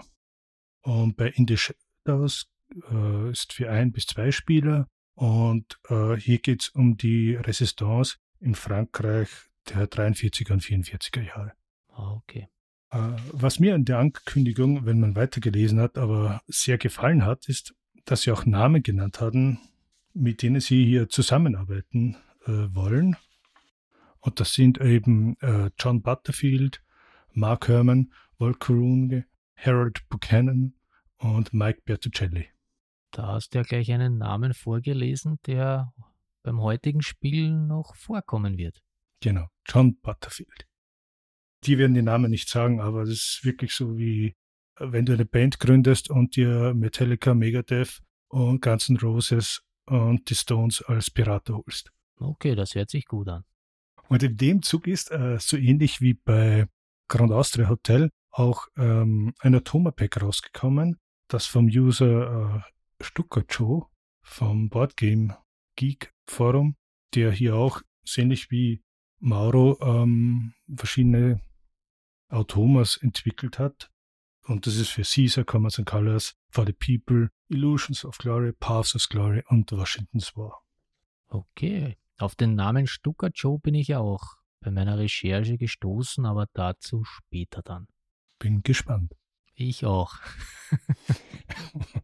Und 0.82 1.16
bei 1.18 1.28
In 1.30 1.46
the 1.48 1.58
aus, 2.06 2.48
äh, 2.92 3.32
ist 3.32 3.54
für 3.54 3.70
ein 3.70 3.92
bis 3.92 4.06
zwei 4.08 4.32
Spieler. 4.32 4.88
Und 5.16 5.78
äh, 5.90 6.16
hier 6.16 6.40
geht 6.40 6.64
es 6.64 6.70
um 6.70 6.98
die 6.98 7.36
Resistance 7.36 8.18
in 8.40 8.56
Frankreich 8.56 9.30
der 9.70 9.90
43er 9.90 10.54
und 10.54 10.64
44er 10.64 11.22
Jahre. 11.22 11.54
Ah, 11.90 12.14
okay. 12.14 12.48
Äh, 12.92 12.98
was 13.32 13.60
mir 13.60 13.76
an 13.76 13.86
der 13.86 14.00
Ankündigung, 14.00 14.86
wenn 14.86 15.00
man 15.00 15.16
weitergelesen 15.16 15.80
hat, 15.80 15.98
aber 15.98 16.42
sehr 16.48 16.78
gefallen 16.78 17.26
hat, 17.26 17.48
ist, 17.48 17.76
dass 18.06 18.22
sie 18.24 18.32
auch 18.32 18.46
Namen 18.46 18.82
genannt 18.82 19.22
hatten, 19.22 19.60
mit 20.14 20.42
denen 20.42 20.62
sie 20.62 20.86
hier 20.86 21.10
zusammenarbeiten 21.10 22.18
äh, 22.46 22.74
wollen. 22.74 23.16
Und 24.22 24.40
das 24.40 24.54
sind 24.54 24.82
eben 24.82 25.38
äh, 25.42 25.70
John 25.78 26.02
Butterfield, 26.02 26.84
Mark 27.34 27.68
Herman, 27.68 28.12
Volker 28.38 28.74
Runge, 28.74 29.26
Harold 29.56 30.08
Buchanan 30.10 30.74
und 31.18 31.54
Mike 31.54 31.82
Bertuccelli. 31.86 32.48
Da 33.12 33.28
hast 33.28 33.54
du 33.54 33.60
ja 33.60 33.64
gleich 33.64 33.92
einen 33.92 34.18
Namen 34.18 34.54
vorgelesen, 34.54 35.40
der 35.46 35.94
beim 36.44 36.62
heutigen 36.62 37.02
Spiel 37.02 37.52
noch 37.52 37.96
vorkommen 37.96 38.58
wird. 38.58 38.82
Genau, 39.22 39.48
John 39.66 40.00
Butterfield. 40.00 40.68
Die 41.66 41.78
werden 41.78 41.94
die 41.94 42.02
Namen 42.02 42.32
nicht 42.32 42.48
sagen, 42.48 42.80
aber 42.80 43.02
das 43.02 43.10
ist 43.10 43.42
wirklich 43.44 43.74
so 43.74 43.98
wie, 43.98 44.36
wenn 44.80 45.06
du 45.06 45.14
eine 45.14 45.26
Band 45.26 45.60
gründest 45.60 46.10
und 46.10 46.36
dir 46.36 46.74
Metallica, 46.74 47.34
Megadeth 47.34 48.02
und 48.30 48.62
Guns 48.62 48.90
N' 48.90 48.98
Roses 48.98 49.62
und 49.86 50.30
die 50.30 50.36
Stones 50.36 50.82
als 50.82 51.10
Berater 51.10 51.56
holst. 51.56 51.92
Okay, 52.18 52.56
das 52.56 52.76
hört 52.76 52.90
sich 52.90 53.06
gut 53.06 53.28
an. 53.28 53.44
Und 54.08 54.24
in 54.24 54.38
dem 54.38 54.62
Zug 54.62 54.88
ist 54.88 55.12
äh, 55.12 55.38
so 55.40 55.58
ähnlich 55.58 56.02
wie 56.02 56.14
bei 56.14 56.68
Grand 57.08 57.32
Austria 57.32 57.70
Hotel 57.70 58.10
auch 58.32 58.68
ähm, 58.78 59.34
ein 59.40 59.56
Atoma-Pack 59.56 60.22
rausgekommen, 60.22 60.98
das 61.28 61.46
vom 61.46 61.66
User 61.66 62.64
äh, 62.64 63.04
Stucker 63.04 63.44
Joe 63.50 63.86
vom 64.22 64.70
Boardgame 64.70 65.38
Geek 65.80 66.14
Forum, 66.26 66.76
der 67.16 67.32
hier 67.32 67.56
auch 67.56 67.82
ähnlich 68.18 68.52
wie 68.52 68.84
Mauro 69.20 69.80
ähm, 69.82 70.54
verschiedene 70.76 71.42
Automas 72.28 72.98
entwickelt 72.98 73.60
hat. 73.60 73.90
Und 74.44 74.68
das 74.68 74.76
ist 74.76 74.90
für 74.90 75.04
Caesar, 75.04 75.46
Commerce 75.50 75.80
and 75.80 75.88
Colors, 75.88 76.36
For 76.50 76.66
the 76.66 76.74
People, 76.74 77.30
Illusions 77.48 78.04
of 78.04 78.18
Glory, 78.18 78.52
Paths 78.52 78.94
of 78.94 79.08
Glory 79.08 79.42
und 79.48 79.72
Washington's 79.72 80.36
War. 80.36 80.62
Okay, 81.30 81.98
auf 82.18 82.36
den 82.36 82.56
Namen 82.56 82.86
Stucker 82.86 83.30
Joe 83.34 83.58
bin 83.60 83.74
ich 83.74 83.88
ja 83.88 84.00
auch 84.00 84.36
bei 84.60 84.72
meiner 84.72 84.98
Recherche 84.98 85.58
gestoßen, 85.58 86.26
aber 86.26 86.48
dazu 86.52 87.06
später 87.06 87.62
dann. 87.62 87.88
Bin 88.38 88.64
gespannt. 88.64 89.14
Ich 89.54 89.86
auch. 89.86 90.16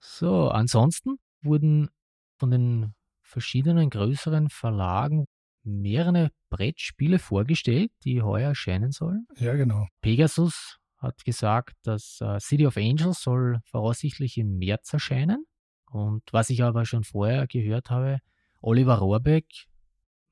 so, 0.00 0.50
ansonsten 0.50 1.18
wurden 1.44 1.90
von 2.38 2.50
den 2.50 2.94
verschiedenen 3.22 3.90
größeren 3.90 4.48
Verlagen 4.48 5.26
mehrere 5.62 6.30
Brettspiele 6.50 7.18
vorgestellt, 7.18 7.90
die 8.04 8.22
heuer 8.22 8.50
erscheinen 8.50 8.92
sollen. 8.92 9.26
Ja, 9.36 9.54
genau. 9.54 9.86
Pegasus 10.02 10.78
hat 10.98 11.24
gesagt, 11.24 11.74
dass 11.82 12.20
äh, 12.20 12.38
City 12.40 12.66
of 12.66 12.76
Angels 12.76 13.22
soll 13.22 13.60
voraussichtlich 13.64 14.38
im 14.38 14.58
März 14.58 14.92
erscheinen. 14.92 15.46
Und 15.90 16.22
was 16.32 16.50
ich 16.50 16.62
aber 16.62 16.84
schon 16.84 17.04
vorher 17.04 17.46
gehört 17.46 17.90
habe, 17.90 18.18
Oliver 18.60 18.96
Rohrbeck 18.98 19.46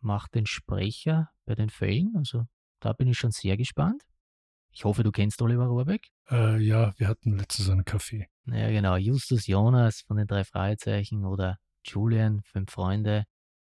macht 0.00 0.34
den 0.34 0.46
Sprecher 0.46 1.30
bei 1.44 1.54
den 1.54 1.70
Fällen. 1.70 2.14
Also 2.16 2.44
da 2.80 2.92
bin 2.92 3.08
ich 3.08 3.18
schon 3.18 3.30
sehr 3.30 3.56
gespannt. 3.56 4.02
Ich 4.72 4.84
hoffe, 4.84 5.02
du 5.02 5.12
kennst 5.12 5.40
Oliver 5.42 5.66
Rohrbeck. 5.66 6.08
Äh, 6.30 6.58
ja, 6.58 6.94
wir 6.96 7.08
hatten 7.08 7.38
letztens 7.38 7.68
einen 7.68 7.84
Kaffee. 7.84 8.28
Ja, 8.46 8.70
genau. 8.70 8.96
Justus 8.96 9.46
Jonas 9.46 10.00
von 10.00 10.16
den 10.16 10.26
drei 10.26 10.44
Fragezeichen 10.44 11.26
oder 11.26 11.58
Julian, 11.84 12.42
Fünf 12.42 12.72
Freunde, 12.72 13.24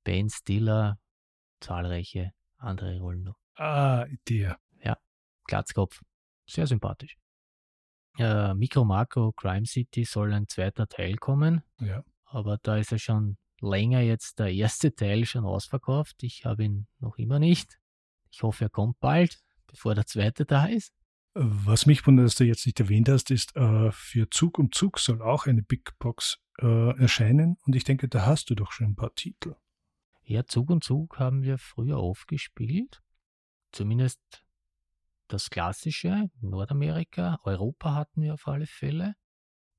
Ben 0.03 0.29
Stiller, 0.29 0.97
zahlreiche 1.59 2.31
andere 2.57 2.99
Rollen 2.99 3.23
noch. 3.23 3.37
Ah, 3.55 4.05
der. 4.29 4.57
Ja, 4.81 4.97
Glatzkopf. 5.45 6.01
Sehr 6.47 6.67
sympathisch. 6.67 7.17
Äh, 8.17 8.53
Micro 8.53 8.85
Marco 8.85 9.33
Crime 9.33 9.65
City 9.65 10.05
soll 10.05 10.33
ein 10.33 10.47
zweiter 10.47 10.87
Teil 10.87 11.17
kommen. 11.17 11.61
Ja. 11.79 12.03
Aber 12.25 12.57
da 12.61 12.77
ist 12.77 12.91
ja 12.91 12.97
schon 12.97 13.37
länger 13.59 14.01
jetzt 14.01 14.39
der 14.39 14.53
erste 14.53 14.93
Teil 14.93 15.25
schon 15.25 15.45
ausverkauft. 15.45 16.23
Ich 16.23 16.45
habe 16.45 16.63
ihn 16.63 16.87
noch 16.99 17.17
immer 17.17 17.39
nicht. 17.39 17.79
Ich 18.31 18.43
hoffe, 18.43 18.65
er 18.65 18.69
kommt 18.69 18.99
bald, 18.99 19.39
bevor 19.75 19.93
der 19.93 20.05
zweite 20.05 20.45
da 20.45 20.65
ist. 20.67 20.93
Was 21.33 21.85
mich 21.85 22.07
wundert, 22.07 22.27
dass 22.27 22.35
du 22.35 22.45
jetzt 22.45 22.65
nicht 22.65 22.79
erwähnt 22.79 23.09
hast, 23.09 23.29
ist, 23.29 23.55
äh, 23.57 23.91
für 23.91 24.29
Zug 24.29 24.57
um 24.57 24.71
Zug 24.71 24.99
soll 24.99 25.21
auch 25.21 25.47
eine 25.47 25.63
Big 25.63 25.91
Box 25.99 26.39
äh, 26.59 26.97
erscheinen. 26.97 27.57
Und 27.65 27.75
ich 27.75 27.83
denke, 27.83 28.07
da 28.07 28.25
hast 28.25 28.49
du 28.49 28.55
doch 28.55 28.71
schon 28.71 28.87
ein 28.87 28.95
paar 28.95 29.13
Titel. 29.15 29.55
Ja, 30.23 30.45
Zug 30.45 30.69
um 30.69 30.79
Zug 30.79 31.19
haben 31.19 31.43
wir 31.43 31.57
früher 31.57 31.97
aufgespielt. 31.97 33.03
Zumindest 33.73 34.21
das 35.27 35.49
klassische, 35.49 36.29
Nordamerika, 36.39 37.39
Europa 37.43 37.95
hatten 37.95 38.21
wir 38.21 38.35
auf 38.35 38.47
alle 38.47 38.65
Fälle. 38.65 39.15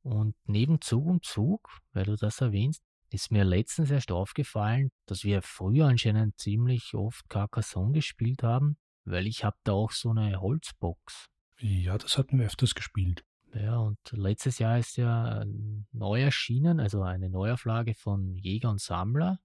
Und 0.02 0.36
neben 0.44 0.82
Zug 0.82 1.06
um 1.06 1.22
Zug, 1.22 1.70
weil 1.94 2.04
du 2.04 2.16
das 2.16 2.42
erwähnst, 2.42 2.82
ist 3.08 3.32
mir 3.32 3.44
letztens 3.44 3.90
erst 3.90 4.12
aufgefallen, 4.12 4.90
dass 5.06 5.24
wir 5.24 5.40
früher 5.40 5.86
anscheinend 5.86 6.38
ziemlich 6.38 6.92
oft 6.92 7.30
Carcassonne 7.30 7.92
gespielt 7.92 8.42
haben, 8.42 8.76
weil 9.06 9.26
ich 9.26 9.44
habe 9.44 9.56
da 9.64 9.72
auch 9.72 9.92
so 9.92 10.10
eine 10.10 10.40
Holzbox. 10.40 11.28
Ja, 11.58 11.96
das 11.96 12.18
hatten 12.18 12.38
wir 12.38 12.46
öfters 12.46 12.74
gespielt. 12.74 13.24
Ja, 13.54 13.78
und 13.78 13.98
letztes 14.12 14.58
Jahr 14.58 14.78
ist 14.78 14.96
ja 14.96 15.44
neu 15.92 16.20
erschienen, 16.20 16.78
also 16.78 17.02
eine 17.02 17.30
Neuauflage 17.30 17.94
von 17.94 18.34
Jäger 18.34 18.70
und 18.70 18.80
Sammler. 18.80 19.40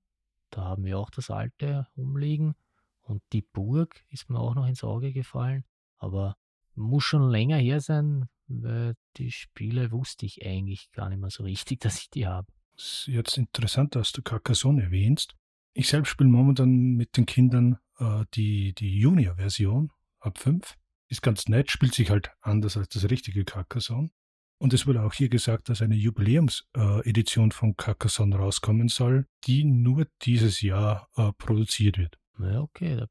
Da 0.49 0.63
haben 0.65 0.83
wir 0.83 0.99
auch 0.99 1.09
das 1.09 1.29
alte 1.29 1.87
umliegen. 1.95 2.55
Und 3.01 3.23
die 3.31 3.41
Burg 3.41 4.03
ist 4.09 4.29
mir 4.29 4.39
auch 4.39 4.55
noch 4.55 4.67
ins 4.67 4.83
Auge 4.83 5.13
gefallen. 5.13 5.63
Aber 5.97 6.35
muss 6.75 7.05
schon 7.05 7.29
länger 7.29 7.57
her 7.57 7.79
sein, 7.79 8.27
weil 8.47 8.95
die 9.15 9.31
Spiele 9.31 9.91
wusste 9.91 10.25
ich 10.25 10.45
eigentlich 10.45 10.91
gar 10.91 11.07
nicht 11.07 11.19
mehr 11.19 11.29
so 11.29 11.43
richtig, 11.43 11.79
dass 11.81 11.99
ich 11.99 12.09
die 12.09 12.27
habe 12.27 12.51
ist 12.81 13.07
jetzt 13.07 13.37
interessant, 13.37 13.95
dass 13.95 14.11
du 14.11 14.21
Carcassonne 14.21 14.83
erwähnst. 14.83 15.35
Ich 15.73 15.87
selbst 15.87 16.09
spiele 16.09 16.29
momentan 16.29 16.95
mit 16.95 17.15
den 17.17 17.25
Kindern 17.25 17.77
äh, 18.01 18.25
die, 18.33 18.73
die 18.73 18.99
Junior-Version 18.99 19.91
ab 20.19 20.37
5. 20.37 20.75
Ist 21.07 21.21
ganz 21.21 21.47
nett, 21.47 21.71
spielt 21.71 21.93
sich 21.93 22.09
halt 22.09 22.31
anders 22.41 22.77
als 22.77 22.89
das 22.89 23.09
richtige 23.09 23.43
Carcassonne. 23.45 24.09
Und 24.57 24.73
es 24.73 24.85
wurde 24.85 25.01
auch 25.03 25.13
hier 25.13 25.29
gesagt, 25.29 25.69
dass 25.69 25.81
eine 25.81 25.95
Jubiläumsedition 25.95 27.49
äh, 27.49 27.53
von 27.53 27.75
Carcassonne 27.75 28.35
rauskommen 28.35 28.89
soll, 28.89 29.25
die 29.45 29.63
nur 29.63 30.05
dieses 30.21 30.61
Jahr 30.61 31.09
äh, 31.15 31.31
produziert 31.37 31.97
wird. 31.97 32.17
Ja, 32.39 32.61
okay. 32.61 33.05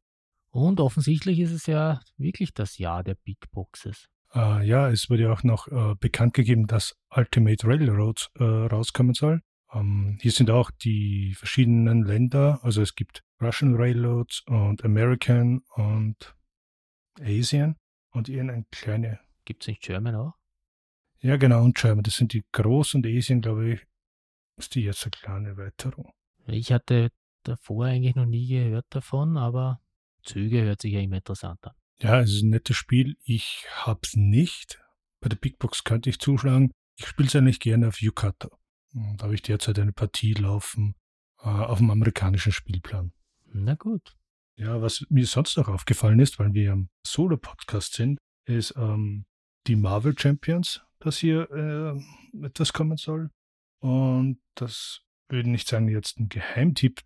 Und 0.50 0.80
offensichtlich 0.80 1.40
ist 1.40 1.52
es 1.52 1.66
ja 1.66 2.00
wirklich 2.16 2.54
das 2.54 2.78
Jahr 2.78 3.02
der 3.04 3.16
Big 3.16 3.50
Boxes. 3.52 4.08
Äh, 4.34 4.66
ja, 4.66 4.90
es 4.90 5.10
wurde 5.10 5.32
auch 5.32 5.42
noch 5.42 5.68
äh, 5.68 5.94
bekannt 5.98 6.34
gegeben, 6.34 6.66
dass 6.66 6.96
Ultimate 7.14 7.66
Railroads 7.66 8.30
äh, 8.38 8.44
rauskommen 8.44 9.14
soll. 9.14 9.42
Ähm, 9.72 10.18
hier 10.20 10.32
sind 10.32 10.50
auch 10.50 10.70
die 10.70 11.34
verschiedenen 11.34 12.04
Länder, 12.04 12.60
also 12.62 12.82
es 12.82 12.94
gibt 12.94 13.22
Russian 13.40 13.74
Railroads 13.76 14.42
und 14.46 14.84
American 14.84 15.62
und 15.74 16.36
Asian 17.20 17.76
und 18.12 18.28
irgendeine 18.28 18.64
kleine. 18.70 19.20
Gibt 19.44 19.62
es 19.62 19.68
nicht 19.68 19.82
German 19.82 20.14
auch? 20.14 20.34
Ja, 21.20 21.36
genau, 21.36 21.62
und 21.64 21.76
German. 21.76 22.02
Das 22.02 22.16
sind 22.16 22.32
die 22.32 22.44
großen 22.52 22.98
und 22.98 23.06
Asien, 23.06 23.40
glaube 23.40 23.72
ich, 23.72 23.86
ist 24.56 24.74
die 24.74 24.82
jetzt 24.82 25.04
eine 25.04 25.10
kleine 25.10 25.48
Erweiterung. 25.50 26.12
Ich 26.46 26.72
hatte 26.72 27.10
davor 27.42 27.86
eigentlich 27.86 28.14
noch 28.14 28.26
nie 28.26 28.46
gehört 28.48 28.86
davon, 28.90 29.36
aber 29.36 29.80
Züge 30.22 30.62
hört 30.62 30.82
sich 30.82 30.92
ja 30.92 31.00
immer 31.00 31.16
interessant 31.16 31.64
an. 31.66 31.74
Ja, 32.00 32.20
es 32.20 32.32
ist 32.32 32.42
ein 32.42 32.50
nettes 32.50 32.76
Spiel. 32.76 33.16
Ich 33.22 33.66
habe 33.72 34.00
es 34.02 34.16
nicht. 34.16 34.80
Bei 35.20 35.28
der 35.28 35.36
Big 35.36 35.58
Box 35.58 35.84
könnte 35.84 36.08
ich 36.08 36.18
zuschlagen. 36.18 36.70
Ich 36.96 37.06
spiele 37.06 37.28
es 37.28 37.36
eigentlich 37.36 37.60
gerne 37.60 37.88
auf 37.88 38.00
Yukata. 38.00 38.48
Da 38.92 39.24
habe 39.24 39.34
ich 39.34 39.42
derzeit 39.42 39.78
eine 39.78 39.92
Partie 39.92 40.32
laufen 40.34 40.94
äh, 41.42 41.48
auf 41.48 41.78
dem 41.78 41.90
amerikanischen 41.90 42.52
Spielplan. 42.52 43.12
Na 43.52 43.74
gut. 43.74 44.16
Ja, 44.56 44.80
was 44.82 45.06
mir 45.08 45.26
sonst 45.26 45.56
noch 45.56 45.68
aufgefallen 45.68 46.20
ist, 46.20 46.38
weil 46.38 46.52
wir 46.52 46.72
am 46.72 46.88
Solo-Podcast 47.06 47.94
sind, 47.94 48.18
ist 48.46 48.74
ähm, 48.76 49.24
die 49.66 49.76
Marvel 49.76 50.18
Champions, 50.18 50.82
dass 50.98 51.18
hier 51.18 51.50
äh, 51.50 52.46
etwas 52.46 52.72
kommen 52.72 52.96
soll. 52.96 53.30
Und 53.80 54.38
das 54.54 55.00
würde 55.28 55.42
ich 55.42 55.52
nicht 55.52 55.68
sagen 55.68 55.88
jetzt 55.88 56.18
ein 56.18 56.28
Geheimtipp, 56.28 57.00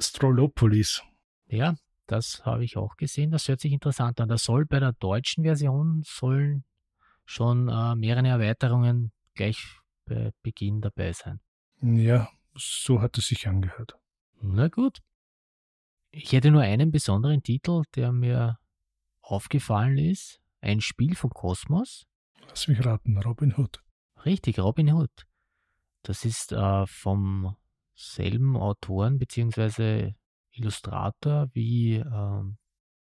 Strolopolis. 0.00 1.02
Ja, 1.48 1.76
das 2.06 2.44
habe 2.44 2.64
ich 2.64 2.76
auch 2.76 2.96
gesehen. 2.96 3.30
Das 3.30 3.48
hört 3.48 3.60
sich 3.60 3.72
interessant 3.72 4.20
an. 4.20 4.28
Da 4.28 4.38
soll 4.38 4.66
bei 4.66 4.80
der 4.80 4.92
deutschen 4.92 5.44
Version 5.44 6.02
sollen 6.04 6.64
schon 7.24 7.68
äh, 7.68 7.94
mehrere 7.94 8.28
Erweiterungen 8.28 9.12
gleich 9.34 9.62
bei 10.06 10.32
Beginn 10.42 10.80
dabei 10.80 11.12
sein. 11.12 11.40
Ja, 11.82 12.30
so 12.54 13.02
hat 13.02 13.18
es 13.18 13.26
sich 13.26 13.46
angehört. 13.48 13.98
Na 14.40 14.68
gut. 14.68 15.00
Ich 16.18 16.32
hätte 16.32 16.50
nur 16.50 16.62
einen 16.62 16.90
besonderen 16.92 17.42
Titel, 17.42 17.82
der 17.94 18.10
mir 18.10 18.58
aufgefallen 19.20 19.98
ist. 19.98 20.40
Ein 20.62 20.80
Spiel 20.80 21.14
von 21.14 21.28
Kosmos. 21.28 22.06
Lass 22.48 22.68
mich 22.68 22.82
raten, 22.86 23.18
Robin 23.18 23.54
Hood. 23.54 23.82
Richtig, 24.24 24.58
Robin 24.58 24.94
Hood. 24.94 25.10
Das 26.02 26.24
ist 26.24 26.52
äh, 26.52 26.86
vom 26.86 27.54
selben 27.94 28.56
Autoren 28.56 29.18
bzw. 29.18 30.14
Illustrator 30.52 31.50
wie 31.52 31.96
äh, 31.96 32.42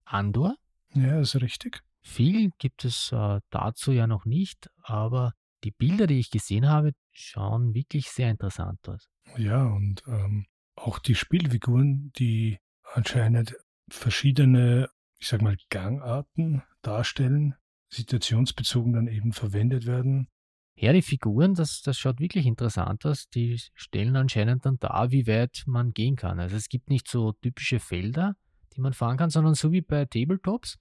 Andor. 0.05 0.55
Ja, 0.95 1.19
ist 1.19 1.35
richtig. 1.35 1.83
Viel 2.01 2.49
gibt 2.57 2.83
es 2.83 3.11
äh, 3.11 3.41
dazu 3.51 3.91
ja 3.91 4.07
noch 4.07 4.25
nicht, 4.25 4.71
aber 4.81 5.33
die 5.63 5.71
Bilder, 5.71 6.07
die 6.07 6.17
ich 6.17 6.31
gesehen 6.31 6.67
habe, 6.67 6.93
schauen 7.11 7.75
wirklich 7.75 8.09
sehr 8.09 8.31
interessant 8.31 8.89
aus. 8.89 9.07
Ja, 9.37 9.65
und 9.67 10.01
ähm, 10.07 10.47
auch 10.75 10.97
die 10.97 11.13
Spielfiguren, 11.13 12.11
die 12.17 12.57
anscheinend 12.93 13.55
verschiedene, 13.89 14.89
ich 15.19 15.27
sag 15.27 15.41
mal, 15.41 15.57
Gangarten 15.69 16.63
darstellen, 16.81 17.55
situationsbezogen 17.89 18.93
dann 18.93 19.07
eben 19.07 19.33
verwendet 19.33 19.85
werden. 19.85 20.27
Ja, 20.75 20.91
die 20.91 21.01
Figuren, 21.01 21.53
das, 21.53 21.81
das 21.81 21.97
schaut 21.97 22.19
wirklich 22.19 22.45
interessant 22.45 23.05
aus. 23.05 23.29
Die 23.29 23.59
stellen 23.75 24.15
anscheinend 24.15 24.65
dann 24.65 24.79
dar, 24.79 25.11
wie 25.11 25.27
weit 25.27 25.63
man 25.67 25.93
gehen 25.93 26.15
kann. 26.15 26.39
Also 26.39 26.55
es 26.55 26.67
gibt 26.67 26.89
nicht 26.89 27.07
so 27.07 27.33
typische 27.33 27.79
Felder, 27.79 28.35
die 28.75 28.81
man 28.81 28.93
fahren 28.93 29.17
kann, 29.17 29.29
sondern 29.29 29.53
so 29.53 29.71
wie 29.71 29.81
bei 29.81 30.05
Tabletops, 30.05 30.77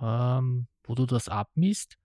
ähm, 0.00 0.66
wo 0.82 0.94
du 0.94 1.06
das 1.06 1.28
abmisst, 1.28 1.96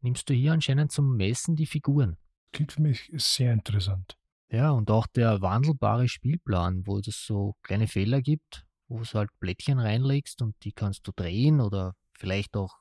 nimmst 0.00 0.28
du 0.28 0.34
hier 0.34 0.52
anscheinend 0.52 0.90
zum 0.90 1.16
Messen 1.16 1.54
die 1.54 1.66
Figuren. 1.66 2.16
Klingt 2.52 2.72
für 2.72 2.82
mich 2.82 3.10
sehr 3.14 3.52
interessant. 3.52 4.16
Ja, 4.50 4.70
und 4.70 4.90
auch 4.90 5.06
der 5.06 5.40
wandelbare 5.40 6.08
Spielplan, 6.08 6.84
wo 6.86 6.98
es 6.98 7.24
so 7.24 7.54
kleine 7.62 7.86
Felder 7.86 8.20
gibt, 8.20 8.66
wo 8.90 8.98
du 8.98 9.14
halt 9.14 9.30
Blättchen 9.38 9.78
reinlegst 9.78 10.42
und 10.42 10.54
die 10.64 10.72
kannst 10.72 11.06
du 11.06 11.12
drehen 11.14 11.60
oder 11.60 11.94
vielleicht 12.12 12.56
auch 12.56 12.76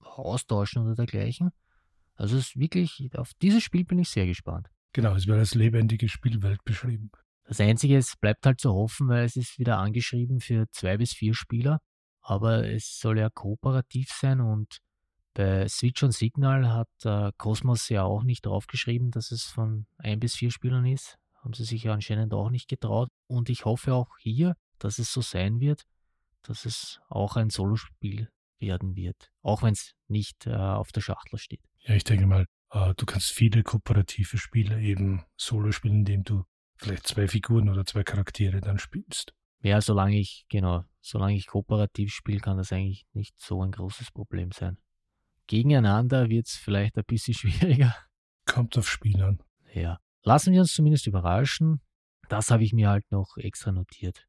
austauschen 0.00 0.82
oder 0.82 0.94
dergleichen. 0.94 1.50
Also 2.14 2.36
es 2.36 2.48
ist 2.48 2.56
wirklich, 2.56 3.10
auf 3.16 3.32
dieses 3.42 3.62
Spiel 3.62 3.84
bin 3.84 3.98
ich 3.98 4.08
sehr 4.08 4.26
gespannt. 4.26 4.68
Genau, 4.92 5.14
es 5.14 5.26
wird 5.26 5.38
als 5.38 5.54
lebendige 5.54 6.08
Spielwelt 6.08 6.64
beschrieben. 6.64 7.10
Das 7.44 7.60
Einzige, 7.60 7.98
es 7.98 8.16
bleibt 8.16 8.46
halt 8.46 8.60
zu 8.60 8.72
hoffen, 8.72 9.08
weil 9.08 9.24
es 9.24 9.36
ist 9.36 9.58
wieder 9.58 9.78
angeschrieben 9.78 10.40
für 10.40 10.66
zwei 10.70 10.96
bis 10.96 11.12
vier 11.12 11.34
Spieler, 11.34 11.80
aber 12.20 12.66
es 12.66 12.98
soll 12.98 13.18
ja 13.18 13.28
kooperativ 13.28 14.08
sein 14.08 14.40
und 14.40 14.78
bei 15.34 15.66
Switch 15.66 16.02
und 16.04 16.12
Signal 16.12 16.72
hat 16.72 16.88
äh, 17.04 17.32
Cosmos 17.36 17.88
ja 17.88 18.04
auch 18.04 18.22
nicht 18.22 18.46
draufgeschrieben, 18.46 19.10
dass 19.10 19.32
es 19.32 19.42
von 19.42 19.86
ein 19.98 20.20
bis 20.20 20.36
vier 20.36 20.52
Spielern 20.52 20.86
ist. 20.86 21.16
Haben 21.42 21.54
sie 21.54 21.64
sich 21.64 21.82
ja 21.82 21.92
anscheinend 21.92 22.32
auch 22.32 22.50
nicht 22.50 22.68
getraut. 22.68 23.08
Und 23.26 23.50
ich 23.50 23.64
hoffe 23.64 23.94
auch 23.94 24.16
hier, 24.20 24.54
dass 24.84 24.98
es 24.98 25.10
so 25.10 25.22
sein 25.22 25.60
wird, 25.60 25.86
dass 26.42 26.66
es 26.66 27.00
auch 27.08 27.36
ein 27.36 27.48
Solospiel 27.48 28.30
werden 28.58 28.96
wird. 28.96 29.32
Auch 29.40 29.62
wenn 29.62 29.72
es 29.72 29.94
nicht 30.08 30.46
äh, 30.46 30.54
auf 30.54 30.92
der 30.92 31.00
Schachtel 31.00 31.38
steht. 31.38 31.62
Ja, 31.80 31.94
ich 31.94 32.04
denke 32.04 32.26
mal, 32.26 32.44
äh, 32.70 32.92
du 32.94 33.06
kannst 33.06 33.32
viele 33.32 33.62
kooperative 33.62 34.36
Spiele 34.36 34.78
eben 34.82 35.24
solo 35.36 35.72
spielen, 35.72 36.00
indem 36.00 36.22
du 36.22 36.44
vielleicht 36.76 37.06
zwei 37.06 37.28
Figuren 37.28 37.70
oder 37.70 37.86
zwei 37.86 38.04
Charaktere 38.04 38.60
dann 38.60 38.78
spielst. 38.78 39.32
Ja, 39.62 39.80
solange 39.80 40.18
ich, 40.18 40.44
genau, 40.50 40.84
solange 41.00 41.34
ich 41.34 41.46
kooperativ 41.46 42.12
spiele, 42.12 42.40
kann 42.40 42.58
das 42.58 42.70
eigentlich 42.70 43.06
nicht 43.14 43.40
so 43.40 43.62
ein 43.62 43.70
großes 43.70 44.10
Problem 44.10 44.52
sein. 44.52 44.76
Gegeneinander 45.46 46.28
wird 46.28 46.46
es 46.46 46.56
vielleicht 46.56 46.98
ein 46.98 47.04
bisschen 47.06 47.32
schwieriger. 47.38 47.96
Kommt 48.44 48.76
auf 48.76 48.90
Spiel 48.90 49.22
an. 49.22 49.42
Ja. 49.72 49.98
Lassen 50.22 50.52
wir 50.52 50.60
uns 50.60 50.74
zumindest 50.74 51.06
überraschen. 51.06 51.80
Das 52.28 52.50
habe 52.50 52.64
ich 52.64 52.74
mir 52.74 52.90
halt 52.90 53.10
noch 53.10 53.38
extra 53.38 53.72
notiert. 53.72 54.26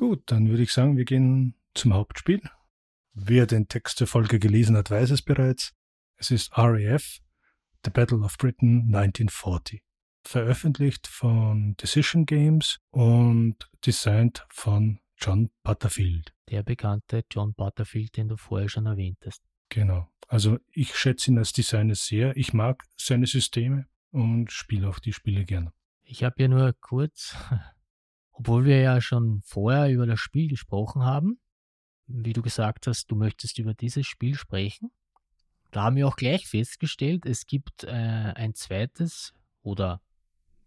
Gut, 0.00 0.22
dann 0.30 0.48
würde 0.48 0.62
ich 0.62 0.72
sagen, 0.72 0.96
wir 0.96 1.04
gehen 1.04 1.56
zum 1.74 1.92
Hauptspiel. 1.92 2.40
Wer 3.12 3.44
den 3.44 3.68
Text 3.68 4.00
der 4.00 4.06
Folge 4.06 4.38
gelesen 4.38 4.74
hat, 4.74 4.90
weiß 4.90 5.10
es 5.10 5.20
bereits. 5.20 5.74
Es 6.16 6.30
ist 6.30 6.56
RAF, 6.56 7.18
The 7.84 7.90
Battle 7.90 8.20
of 8.20 8.38
Britain 8.38 8.84
1940. 8.94 9.82
Veröffentlicht 10.24 11.06
von 11.06 11.76
Decision 11.76 12.24
Games 12.24 12.78
und 12.88 13.56
designt 13.84 14.46
von 14.48 15.00
John 15.18 15.50
Butterfield. 15.64 16.32
Der 16.48 16.62
bekannte 16.62 17.22
John 17.30 17.52
Butterfield, 17.52 18.16
den 18.16 18.28
du 18.28 18.38
vorher 18.38 18.70
schon 18.70 18.86
erwähntest. 18.86 19.42
Genau. 19.68 20.10
Also 20.28 20.60
ich 20.72 20.96
schätze 20.96 21.30
ihn 21.30 21.36
als 21.36 21.52
Designer 21.52 21.94
sehr. 21.94 22.34
Ich 22.38 22.54
mag 22.54 22.84
seine 22.96 23.26
Systeme 23.26 23.86
und 24.12 24.50
spiele 24.50 24.88
auch 24.88 24.98
die 24.98 25.12
Spiele 25.12 25.44
gerne. 25.44 25.74
Ich 26.04 26.24
habe 26.24 26.36
ja 26.38 26.48
nur 26.48 26.72
kurz, 26.80 27.36
obwohl 28.40 28.64
wir 28.64 28.80
ja 28.80 29.02
schon 29.02 29.42
vorher 29.44 29.90
über 29.90 30.06
das 30.06 30.18
Spiel 30.18 30.48
gesprochen 30.48 31.04
haben, 31.04 31.38
wie 32.06 32.32
du 32.32 32.40
gesagt 32.40 32.86
hast, 32.86 33.10
du 33.10 33.14
möchtest 33.14 33.58
über 33.58 33.74
dieses 33.74 34.06
Spiel 34.06 34.34
sprechen. 34.34 34.90
Da 35.70 35.82
haben 35.82 35.96
wir 35.96 36.08
auch 36.08 36.16
gleich 36.16 36.48
festgestellt, 36.48 37.26
es 37.26 37.44
gibt 37.44 37.84
äh, 37.84 37.90
ein 37.90 38.54
zweites 38.54 39.34
oder 39.60 40.00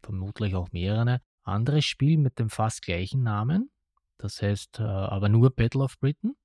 vermutlich 0.03 0.53
auch 0.53 0.71
mehrere 0.71 1.19
andere 1.41 1.81
Spiel 1.81 2.19
mit 2.19 2.37
dem 2.37 2.51
fast 2.51 2.83
gleichen 2.83 3.23
Namen. 3.23 3.71
Das 4.19 4.39
heißt 4.39 4.79
äh, 4.79 4.83
aber 4.83 5.27
nur 5.27 5.49
Battle 5.49 5.81
of 5.81 5.99
Britain. 5.99 6.35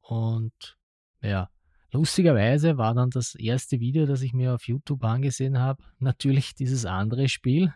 Und 0.00 0.78
ja, 1.20 1.50
Lustigerweise 1.90 2.76
war 2.76 2.94
dann 2.94 3.10
das 3.10 3.34
erste 3.34 3.80
Video, 3.80 4.04
das 4.04 4.20
ich 4.20 4.34
mir 4.34 4.54
auf 4.54 4.66
YouTube 4.66 5.04
angesehen 5.04 5.58
habe, 5.58 5.82
natürlich 5.98 6.54
dieses 6.54 6.86
andere 6.86 7.28
Spiel. 7.28 7.74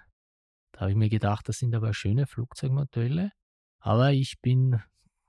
Da 0.72 0.80
habe 0.80 0.90
ich 0.90 0.96
mir 0.96 1.08
gedacht, 1.08 1.48
das 1.48 1.58
sind 1.58 1.74
aber 1.74 1.94
schöne 1.94 2.26
Flugzeugmodelle. 2.26 3.30
Aber 3.78 4.12
ich 4.12 4.40
bin 4.40 4.80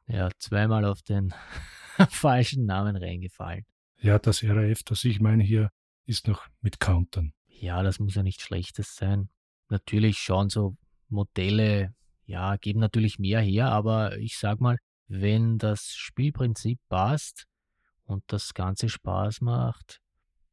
ja 0.07 0.29
zweimal 0.39 0.85
auf 0.85 1.01
den 1.01 1.33
falschen 2.09 2.65
Namen 2.65 2.95
reingefallen. 2.95 3.65
Ja, 3.99 4.19
das 4.19 4.43
RAF, 4.43 4.83
das 4.83 5.03
ich 5.05 5.19
meine 5.19 5.43
hier, 5.43 5.69
ist 6.05 6.27
noch 6.27 6.47
mit 6.61 6.79
Countern. 6.79 7.33
Ja, 7.47 7.83
das 7.83 7.99
muss 7.99 8.15
ja 8.15 8.23
nichts 8.23 8.43
Schlechtes 8.43 8.95
sein. 8.95 9.29
Natürlich 9.69 10.17
schauen 10.17 10.49
so 10.49 10.75
Modelle, 11.07 11.93
ja, 12.25 12.57
geben 12.57 12.79
natürlich 12.79 13.19
mehr 13.19 13.41
her, 13.41 13.71
aber 13.71 14.17
ich 14.17 14.37
sag 14.37 14.59
mal, 14.59 14.77
wenn 15.07 15.57
das 15.57 15.93
Spielprinzip 15.93 16.79
passt, 16.89 17.45
und 18.05 18.23
das 18.27 18.53
Ganze 18.53 18.89
Spaß 18.89 19.41
macht, 19.41 20.01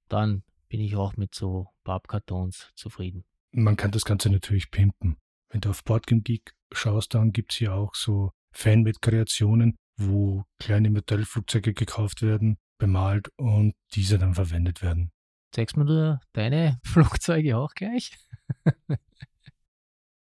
dann 0.09 0.43
bin 0.69 0.81
ich 0.81 0.97
auch 0.97 1.17
mit 1.17 1.35
so 1.35 1.69
Pappkartons 1.85 2.71
zufrieden. 2.75 3.25
Man 3.53 3.77
kann 3.77 3.91
das 3.91 4.05
Ganze 4.05 4.31
natürlich 4.31 4.71
pimpen. 4.71 5.17
Wenn 5.49 5.61
du 5.61 5.71
auf 5.71 5.83
Boardgame 5.83 6.23
Geek 6.23 6.53
schaust, 6.73 7.15
dann 7.15 7.33
gibt 7.33 7.53
es 7.53 7.59
hier 7.59 7.75
auch 7.75 7.95
so 7.95 8.31
Fanmade-Kreationen, 8.53 9.77
wo 9.97 10.45
kleine 10.59 10.91
Metallflugzeuge 10.91 11.75
gekauft 11.75 12.23
werden, 12.23 12.59
bemalt 12.79 13.29
und 13.37 13.75
diese 13.95 14.19
dann 14.19 14.35
verwendet 14.35 14.83
werden. 14.83 15.11
Zeigst 15.53 15.77
mir 15.77 15.85
du 15.85 16.21
deine 16.33 16.79
Flugzeuge 16.85 17.57
auch 17.57 17.75
gleich? 17.75 18.17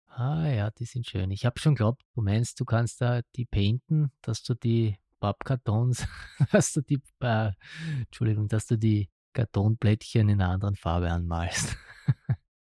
ah 0.09 0.47
ja, 0.47 0.71
die 0.71 0.85
sind 0.85 1.07
schön. 1.07 1.31
Ich 1.31 1.47
habe 1.47 1.59
schon 1.59 1.75
geglaubt, 1.75 2.03
du 2.15 2.21
meinst, 2.21 2.61
du 2.61 2.67
kannst 2.67 3.01
da 3.01 3.23
die 3.35 3.47
painten, 3.47 4.11
dass 4.21 4.43
du 4.43 4.55
die 4.55 4.99
Pappkartons, 5.21 6.07
dass 6.53 6.73
du 6.75 6.83
die, 6.83 7.01
äh, 7.21 7.53
Entschuldigung, 7.99 8.49
dass 8.49 8.67
du 8.67 8.77
die 8.77 9.09
Kartonblättchen 9.33 10.29
in 10.29 10.41
einer 10.41 10.53
anderen 10.53 10.77
Farbe 10.77 11.11
anmalst. 11.11 11.77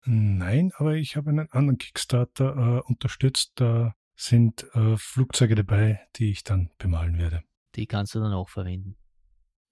Nein, 0.04 0.72
aber 0.76 0.94
ich 0.96 1.16
habe 1.16 1.30
einen 1.30 1.50
anderen 1.50 1.78
Kickstarter 1.78 2.56
äh, 2.56 2.80
unterstützt. 2.88 3.52
Da 3.56 3.94
sind 4.14 4.64
äh, 4.74 4.96
Flugzeuge 4.96 5.54
dabei, 5.54 6.00
die 6.16 6.30
ich 6.30 6.44
dann 6.44 6.70
bemalen 6.78 7.18
werde. 7.18 7.42
Die 7.74 7.86
kannst 7.86 8.14
du 8.14 8.20
dann 8.20 8.32
auch 8.32 8.48
verwenden? 8.48 8.96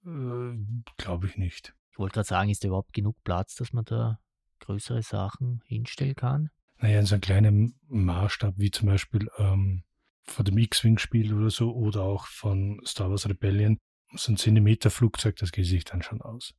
Äh, 0.05 0.83
Glaube 0.97 1.27
ich 1.27 1.37
nicht. 1.37 1.75
Ich 1.91 1.99
wollte 1.99 2.15
gerade 2.15 2.29
sagen, 2.29 2.51
ist 2.51 2.65
da 2.65 2.69
überhaupt 2.69 2.93
genug 2.93 3.23
Platz, 3.23 3.55
dass 3.55 3.73
man 3.73 3.85
da 3.85 4.19
größere 4.61 5.03
Sachen 5.03 5.61
hinstellen 5.67 6.15
kann? 6.15 6.51
Naja, 6.79 7.01
in 7.01 7.07
so 7.07 7.15
einem 7.15 7.21
kleinen 7.21 7.79
Maßstab, 7.89 8.55
wie 8.57 8.71
zum 8.71 8.89
Beispiel 8.89 9.29
ähm, 9.39 9.85
von 10.25 10.45
dem 10.45 10.59
X-Wing-Spiel 10.59 11.35
oder 11.35 11.51
so 11.51 11.73
oder 11.73 12.03
auch 12.03 12.27
von 12.27 12.81
Star 12.85 13.11
Wars 13.11 13.29
Rebellion, 13.29 13.79
so 14.15 14.33
ein 14.33 14.37
Zentimeter-Flugzeug, 14.37 15.37
das 15.37 15.53
geht 15.53 15.67
sich 15.67 15.85
dann 15.85 16.03
schon 16.03 16.21
aus. 16.23 16.55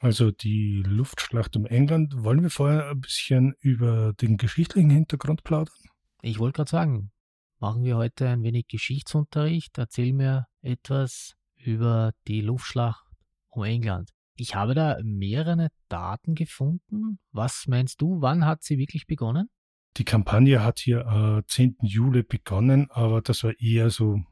Also 0.00 0.30
die 0.30 0.82
Luftschlacht 0.86 1.56
um 1.56 1.66
England. 1.66 2.22
Wollen 2.22 2.42
wir 2.42 2.50
vorher 2.50 2.90
ein 2.90 3.00
bisschen 3.00 3.54
über 3.60 4.12
den 4.12 4.36
geschichtlichen 4.36 4.90
Hintergrund 4.90 5.42
plaudern? 5.42 5.74
Ich 6.22 6.38
wollte 6.38 6.56
gerade 6.56 6.70
sagen, 6.70 7.10
machen 7.58 7.82
wir 7.82 7.96
heute 7.96 8.28
ein 8.28 8.42
wenig 8.42 8.68
Geschichtsunterricht. 8.68 9.76
Erzähl 9.76 10.12
mir 10.12 10.46
etwas 10.62 11.34
über 11.56 12.12
die 12.28 12.40
Luftschlacht 12.40 13.04
um 13.48 13.64
England. 13.64 14.10
Ich 14.36 14.54
habe 14.54 14.74
da 14.74 14.98
mehrere 15.02 15.70
Daten 15.88 16.36
gefunden. 16.36 17.18
Was 17.32 17.64
meinst 17.66 18.00
du, 18.00 18.20
wann 18.20 18.46
hat 18.46 18.62
sie 18.62 18.78
wirklich 18.78 19.06
begonnen? 19.08 19.50
Die 19.96 20.04
Kampagne 20.04 20.62
hat 20.62 20.78
hier 20.78 21.40
äh, 21.40 21.42
10. 21.44 21.78
Juli 21.82 22.22
begonnen, 22.22 22.88
aber 22.90 23.20
das 23.20 23.42
war 23.42 23.58
eher 23.58 23.90
so, 23.90 24.22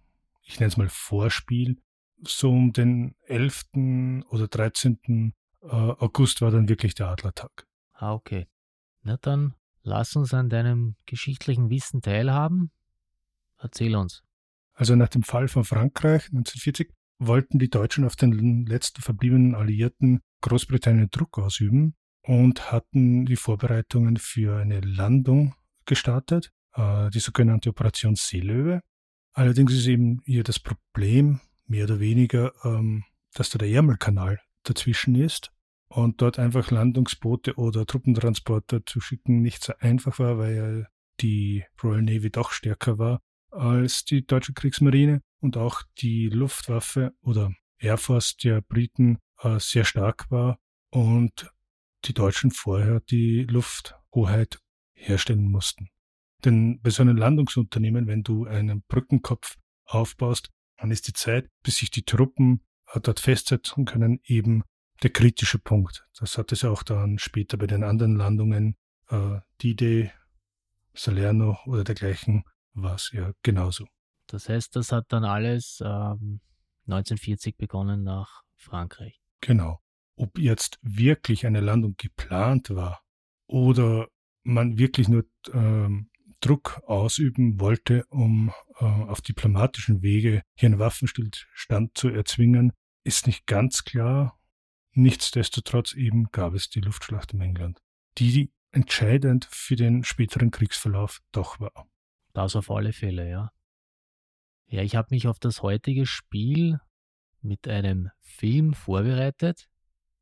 ich 0.43 0.61
nenne 0.61 0.69
es 0.69 0.77
mal 0.77 0.89
Vorspiel. 0.89 1.77
So 2.23 2.51
um 2.51 2.73
den 2.73 3.17
11. 3.27 3.65
oder 4.31 4.47
13. 4.47 5.35
Äh, 5.67 5.75
August 5.75 6.41
war 6.43 6.51
dann 6.51 6.69
wirklich 6.69 6.95
der 6.95 7.09
Adlertag. 7.09 7.67
Ah, 7.93 8.13
okay. 8.13 8.47
Na 9.03 9.17
dann 9.17 9.55
lass 9.83 10.17
uns 10.17 10.33
an 10.35 10.49
deinem 10.49 10.97
geschichtlichen 11.07 11.71
Wissen 11.71 12.03
teilhaben. 12.03 12.71
Erzähl 13.59 13.97
uns. 13.97 14.23
Also 14.75 14.95
nach 14.95 15.09
dem 15.09 15.23
Fall 15.23 15.49
von 15.49 15.65
Frankreich 15.65 16.27
1940 16.27 16.93
wollten 17.19 17.59
die 17.59 17.71
Deutschen 17.71 18.05
auf 18.05 18.15
den 18.15 18.67
letzten 18.67 19.01
verbliebenen 19.01 19.55
Alliierten 19.55 20.21
Großbritannien 20.43 21.09
Druck 21.11 21.39
ausüben 21.39 21.95
und 22.23 22.71
hatten 22.71 23.25
die 23.25 23.37
Vorbereitungen 23.37 24.19
für 24.19 24.59
eine 24.59 24.81
Landung 24.81 25.55
gestartet, 25.87 26.53
äh, 26.75 27.09
die 27.11 27.21
sogenannte 27.21 27.71
Operation 27.71 28.17
Seelöwe. 28.17 28.83
Allerdings 29.33 29.73
ist 29.73 29.87
eben 29.87 30.21
hier 30.27 30.45
das 30.45 30.59
Problem, 30.59 31.41
mehr 31.67 31.85
oder 31.85 32.01
weniger, 32.01 32.53
ähm, 32.65 33.05
dass 33.33 33.51
da 33.51 33.59
der 33.59 33.69
Ärmelkanal 33.69 34.41
dazwischen 34.63 35.15
ist 35.15 35.53
und 35.89 36.21
dort 36.21 36.39
einfach 36.39 36.71
Landungsboote 36.71 37.55
oder 37.57 37.87
Truppentransporter 37.87 38.85
zu 38.85 39.01
schicken 39.01 39.41
nicht 39.41 39.65
so 39.65 39.73
einfach 39.79 40.19
war, 40.19 40.39
weil 40.39 40.89
die 41.21 41.65
Royal 41.83 42.03
Navy 42.03 42.31
doch 42.31 42.51
stärker 42.51 42.99
war 42.99 43.21
als 43.51 44.05
die 44.05 44.27
deutsche 44.27 44.53
Kriegsmarine 44.53 45.23
und 45.41 45.57
auch 45.57 45.83
die 45.99 46.29
Luftwaffe 46.29 47.15
oder 47.21 47.53
Air 47.79 47.99
Force 47.99 48.37
der 48.37 48.61
Briten 48.61 49.19
äh, 49.41 49.59
sehr 49.59 49.85
stark 49.85 50.31
war 50.31 50.59
und 50.91 51.51
die 52.05 52.15
Deutschen 52.15 52.51
vorher 52.51 53.01
die 53.01 53.45
Lufthoheit 53.45 54.59
herstellen 54.95 55.51
mussten. 55.51 55.89
Denn 56.45 56.81
bei 56.81 56.91
so 56.91 57.03
einem 57.03 57.17
Landungsunternehmen, 57.17 58.07
wenn 58.07 58.23
du 58.23 58.47
einen 58.47 58.83
Brückenkopf 58.83 59.57
aufbaust, 59.85 60.51
dann 60.77 60.91
ist 60.91 61.09
die 61.09 61.13
Zeit, 61.13 61.49
bis 61.63 61.79
sich 61.79 61.91
die 61.91 62.05
Truppen 62.05 62.63
äh, 62.93 63.01
dort 63.01 63.21
festsetzen 63.21 63.85
können, 63.85 64.21
eben 64.25 64.63
der 65.03 65.11
kritische 65.11 65.59
Punkt. 65.59 66.07
Das 66.19 66.39
hat 66.39 66.53
es 66.53 66.65
auch 66.65 66.83
dann 66.83 67.19
später 67.19 67.57
bei 67.57 67.67
den 67.67 67.85
anderen 67.85 68.17
Landungen, 68.17 68.77
äh, 69.09 69.41
D-Day, 69.63 70.11
Salerno 70.95 71.59
oder 71.67 71.85
dergleichen, 71.85 72.45
war 72.73 72.95
es 72.95 73.11
ja 73.13 73.33
genauso. 73.43 73.87
Das 74.27 74.49
heißt, 74.49 74.75
das 74.77 74.93
hat 74.93 75.07
dann 75.09 75.25
alles 75.25 75.81
ähm, 75.85 76.41
1940 76.87 77.57
begonnen 77.57 78.03
nach 78.03 78.43
Frankreich. 78.57 79.21
Genau. 79.41 79.81
Ob 80.17 80.39
jetzt 80.39 80.79
wirklich 80.83 81.47
eine 81.47 81.61
Landung 81.61 81.95
geplant 81.97 82.71
war 82.71 83.03
oder 83.47 84.09
man 84.43 84.79
wirklich 84.79 85.09
nur 85.09 85.25
ähm, 85.53 86.11
Druck 86.41 86.81
ausüben 86.87 87.61
wollte, 87.61 88.05
um 88.09 88.53
äh, 88.79 88.85
auf 88.85 89.21
diplomatischen 89.21 90.03
Wege 90.03 90.43
hier 90.55 90.69
einen 90.69 90.79
Waffenstillstand 90.79 91.97
zu 91.97 92.09
erzwingen, 92.09 92.73
ist 93.05 93.27
nicht 93.27 93.47
ganz 93.47 93.85
klar. 93.85 94.39
Nichtsdestotrotz 94.99 95.93
eben 95.93 96.31
gab 96.33 96.55
es 96.55 96.71
die 96.71 96.81
Luftschlacht 96.81 97.35
um 97.35 97.43
England, 97.43 97.83
die 98.17 98.51
entscheidend 98.73 99.47
für 99.51 99.77
den 99.77 100.05
späteren 100.05 100.51
Kriegsverlauf 100.51 101.21
doch 101.33 101.61
war. 101.61 101.87
Das 102.33 102.57
auf 102.57 102.71
alle 102.71 102.95
Fälle, 102.95 103.29
ja. 103.29 103.53
Ja, 104.69 104.81
ich 104.81 104.97
habe 104.97 105.09
mich 105.11 105.29
auf 105.29 105.39
das 105.39 105.61
heutige 105.61 106.07
Spiel 106.07 106.81
mit 107.43 107.69
einem 107.69 108.09
Film 108.23 108.73
vorbereitet. 108.73 109.69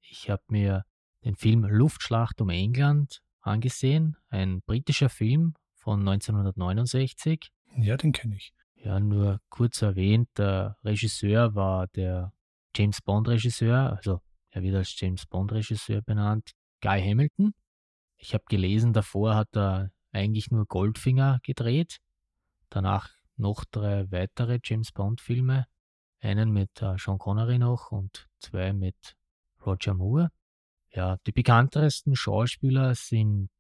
Ich 0.01 0.29
habe 0.29 0.43
mir 0.49 0.85
den 1.25 1.37
Film 1.37 1.65
Luftschlacht 1.65 2.41
um 2.41 2.51
England 2.51 3.23
angesehen, 3.43 4.17
ein 4.29 4.61
britischer 4.63 5.09
Film 5.09 5.55
von 5.77 6.01
1969. 6.01 7.49
Ja, 7.77 7.97
den 7.97 8.11
kenne 8.11 8.35
ich. 8.35 8.53
Ja, 8.75 8.99
nur 8.99 9.41
kurz 9.51 9.83
erwähnt, 9.83 10.31
der 10.37 10.77
Regisseur 10.83 11.55
war 11.55 11.87
der 11.87 12.33
James 12.77 13.01
Bond-Regisseur, 13.01 13.97
also 13.97 14.21
er 14.55 14.63
wird 14.63 14.77
als 14.77 14.99
James 14.99 15.27
Bond-Regisseur 15.27 16.01
benannt, 16.01 16.53
Guy 16.81 17.03
Hamilton. 17.03 17.55
Ich 18.17 18.35
habe 18.35 18.45
gelesen, 18.49 18.93
davor 18.93 19.35
hat 19.35 19.49
er 19.57 19.91
eigentlich 20.13 20.53
nur 20.53 20.65
Goldfinger 20.67 21.41
gedreht, 21.43 21.99
danach 22.71 23.11
noch 23.37 23.65
drei 23.65 24.09
weitere 24.13 24.61
James 24.63 24.93
Bond-Filme, 24.93 25.67
einen 26.21 26.53
mit 26.53 26.71
äh, 26.81 26.97
Sean 26.99 27.19
Connery 27.19 27.59
noch 27.59 27.91
und 27.91 28.29
zwei 28.39 28.73
mit 28.73 29.17
Roger 29.67 29.95
Moore. 29.95 30.31
Ja, 30.93 31.17
die 31.27 31.33
bekanntesten 31.33 32.15
Schauspieler 32.15 32.95
sind 32.95 33.51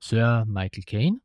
Sir 0.00 0.44
Michael 0.44 0.82
Caine, 0.82 1.20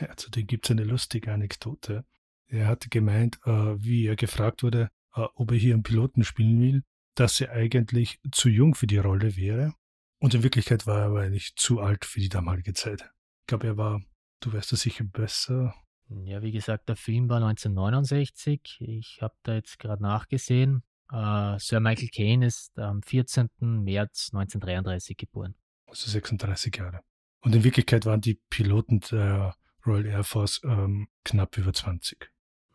ja, 0.00 0.16
zu 0.16 0.28
dem 0.28 0.48
gibt 0.48 0.66
es 0.66 0.72
eine 0.72 0.82
lustige 0.82 1.32
Anekdote. 1.32 2.04
Er 2.48 2.66
hatte 2.66 2.88
gemeint, 2.88 3.38
äh, 3.44 3.50
wie 3.80 4.06
er 4.06 4.16
gefragt 4.16 4.64
wurde, 4.64 4.90
äh, 5.14 5.24
ob 5.36 5.52
er 5.52 5.56
hier 5.56 5.74
einen 5.74 5.84
Piloten 5.84 6.24
spielen 6.24 6.60
will, 6.60 6.82
dass 7.16 7.40
er 7.40 7.52
eigentlich 7.52 8.20
zu 8.30 8.48
jung 8.48 8.74
für 8.74 8.86
die 8.86 8.98
Rolle 8.98 9.36
wäre. 9.36 9.74
Und 10.18 10.34
in 10.34 10.42
Wirklichkeit 10.42 10.86
war 10.86 11.00
er 11.00 11.06
aber 11.06 11.20
eigentlich 11.22 11.56
zu 11.56 11.80
alt 11.80 12.04
für 12.04 12.20
die 12.20 12.28
damalige 12.28 12.72
Zeit. 12.72 13.02
Ich 13.02 13.46
glaube, 13.48 13.66
er 13.66 13.76
war, 13.76 14.02
du 14.40 14.52
weißt 14.52 14.72
das 14.72 14.80
sicher 14.80 15.04
besser. 15.04 15.74
Ja, 16.08 16.40
wie 16.42 16.52
gesagt, 16.52 16.88
der 16.88 16.96
Film 16.96 17.28
war 17.28 17.38
1969. 17.38 18.78
Ich 18.80 19.18
habe 19.20 19.34
da 19.42 19.54
jetzt 19.54 19.78
gerade 19.78 20.02
nachgesehen. 20.02 20.82
Uh, 21.12 21.56
Sir 21.58 21.80
Michael 21.80 22.08
Caine 22.08 22.46
ist 22.46 22.76
am 22.78 23.02
14. 23.02 23.48
März 23.60 24.30
1933 24.32 25.16
geboren. 25.16 25.54
Also 25.86 26.10
36 26.10 26.76
Jahre. 26.76 27.00
Und 27.40 27.54
in 27.54 27.62
Wirklichkeit 27.62 28.06
waren 28.06 28.20
die 28.20 28.40
Piloten 28.50 29.00
der 29.00 29.54
Royal 29.86 30.06
Air 30.06 30.24
Force 30.24 30.60
ähm, 30.64 31.08
knapp 31.24 31.56
über 31.58 31.72
20. 31.72 32.28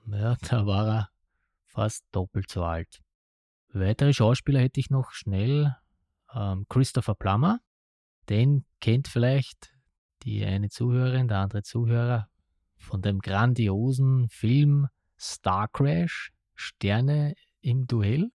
Ja, 0.08 0.38
da 0.50 0.66
war 0.66 0.88
er 0.88 1.10
fast 1.66 2.06
doppelt 2.12 2.50
so 2.50 2.64
alt. 2.64 3.02
Weitere 3.74 4.14
Schauspieler 4.14 4.60
hätte 4.60 4.80
ich 4.80 4.90
noch 4.90 5.12
schnell. 5.12 5.76
Ähm, 6.34 6.66
Christopher 6.70 7.16
Plummer, 7.16 7.60
den 8.30 8.66
kennt 8.80 9.08
vielleicht 9.08 9.74
die 10.24 10.46
eine 10.46 10.70
Zuhörerin, 10.70 11.28
der 11.28 11.40
andere 11.40 11.64
Zuhörer 11.64 12.30
von 12.78 13.02
dem 13.02 13.20
grandiosen 13.20 14.28
Film 14.30 14.88
Star 15.20 15.68
Crash, 15.68 16.32
Sterne 16.56 17.36
im 17.62 17.88
Duell. 17.88 18.32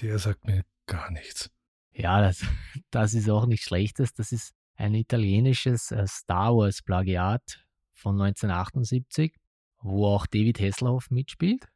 Der 0.00 0.18
sagt 0.18 0.44
mir 0.46 0.64
gar 0.86 1.10
nichts. 1.10 1.50
Ja, 1.92 2.20
das, 2.20 2.44
das 2.90 3.14
ist 3.14 3.30
auch 3.30 3.46
nichts 3.46 3.66
Schlechtes. 3.66 4.12
Das 4.12 4.32
ist 4.32 4.52
ein 4.76 4.94
italienisches 4.94 5.92
äh, 5.92 6.06
Star 6.06 6.54
Wars 6.56 6.82
Plagiat 6.82 7.64
von 7.92 8.20
1978, 8.20 9.34
wo 9.80 10.06
auch 10.08 10.26
David 10.26 10.60
Hasselhoff 10.60 11.10
mitspielt. 11.10 11.68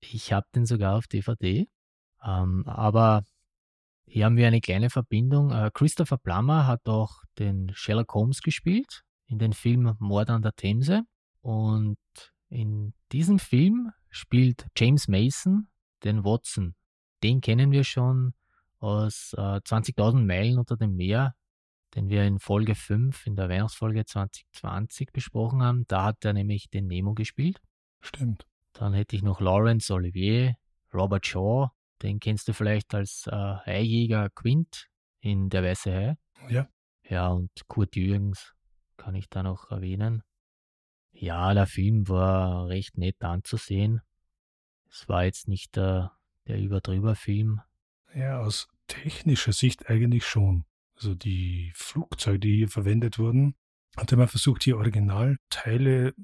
Ich 0.00 0.32
habe 0.32 0.46
den 0.54 0.64
sogar 0.64 0.96
auf 0.96 1.06
DVD. 1.06 1.68
Ähm, 2.24 2.64
aber 2.66 3.24
hier 4.06 4.24
haben 4.24 4.36
wir 4.36 4.46
eine 4.46 4.60
kleine 4.60 4.90
Verbindung. 4.90 5.52
Äh, 5.52 5.70
Christopher 5.72 6.18
Plummer 6.18 6.66
hat 6.66 6.88
auch 6.88 7.22
den 7.38 7.70
Sherlock 7.74 8.12
Holmes 8.14 8.42
gespielt 8.42 9.04
in 9.26 9.38
den 9.38 9.52
Film 9.52 9.94
Mord 10.00 10.30
an 10.30 10.42
der 10.42 10.54
Themse. 10.54 11.02
Und 11.40 11.98
in 12.48 12.92
diesem 13.12 13.38
Film 13.38 13.92
spielt 14.10 14.66
James 14.76 15.06
Mason 15.06 15.68
den 16.02 16.24
Watson. 16.24 16.74
Den 17.22 17.40
kennen 17.40 17.70
wir 17.70 17.84
schon 17.84 18.34
aus 18.80 19.34
äh, 19.36 19.60
20.000 19.60 20.24
Meilen 20.24 20.58
unter 20.58 20.76
dem 20.76 20.96
Meer, 20.96 21.34
den 21.94 22.08
wir 22.08 22.24
in 22.24 22.38
Folge 22.40 22.74
5 22.74 23.26
in 23.26 23.36
der 23.36 23.48
Weihnachtsfolge 23.48 24.04
2020 24.04 25.12
besprochen 25.12 25.62
haben. 25.62 25.84
Da 25.86 26.04
hat 26.04 26.24
er 26.24 26.32
nämlich 26.32 26.70
den 26.70 26.86
Nemo 26.86 27.14
gespielt. 27.14 27.60
Stimmt. 28.00 28.46
Dann 28.72 28.94
hätte 28.94 29.16
ich 29.16 29.22
noch 29.22 29.40
Lawrence 29.40 29.92
Olivier, 29.92 30.56
Robert 30.92 31.26
Shaw, 31.26 31.70
den 32.02 32.20
kennst 32.20 32.48
du 32.48 32.52
vielleicht 32.52 32.94
als 32.94 33.26
äh, 33.26 33.30
Haijäger 33.36 34.30
Quint 34.30 34.88
in 35.20 35.48
Der 35.50 35.62
Weiße 35.62 35.92
Hai. 35.92 36.16
Ja. 36.48 36.68
Ja, 37.08 37.28
und 37.28 37.50
Kurt 37.66 37.96
Jürgens 37.96 38.54
kann 38.96 39.14
ich 39.14 39.28
da 39.28 39.42
noch 39.42 39.70
erwähnen. 39.70 40.22
Ja, 41.12 41.52
der 41.54 41.66
Film 41.66 42.08
war 42.08 42.68
recht 42.68 42.96
nett 42.98 43.22
anzusehen. 43.22 44.00
Es 44.88 45.08
war 45.08 45.24
jetzt 45.24 45.48
nicht 45.48 45.76
der, 45.76 46.12
der 46.46 46.58
überdrüber 46.58 47.16
Film. 47.16 47.60
Ja, 48.14 48.40
aus 48.40 48.68
technischer 48.86 49.52
Sicht 49.52 49.88
eigentlich 49.88 50.24
schon 50.24 50.64
also 51.00 51.14
die 51.14 51.72
Flugzeuge, 51.74 52.40
die 52.40 52.56
hier 52.56 52.68
verwendet 52.68 53.18
wurden, 53.18 53.54
hatte 53.96 54.16
man 54.16 54.28
versucht, 54.28 54.64
hier 54.64 54.76
Originalteile 54.76 56.14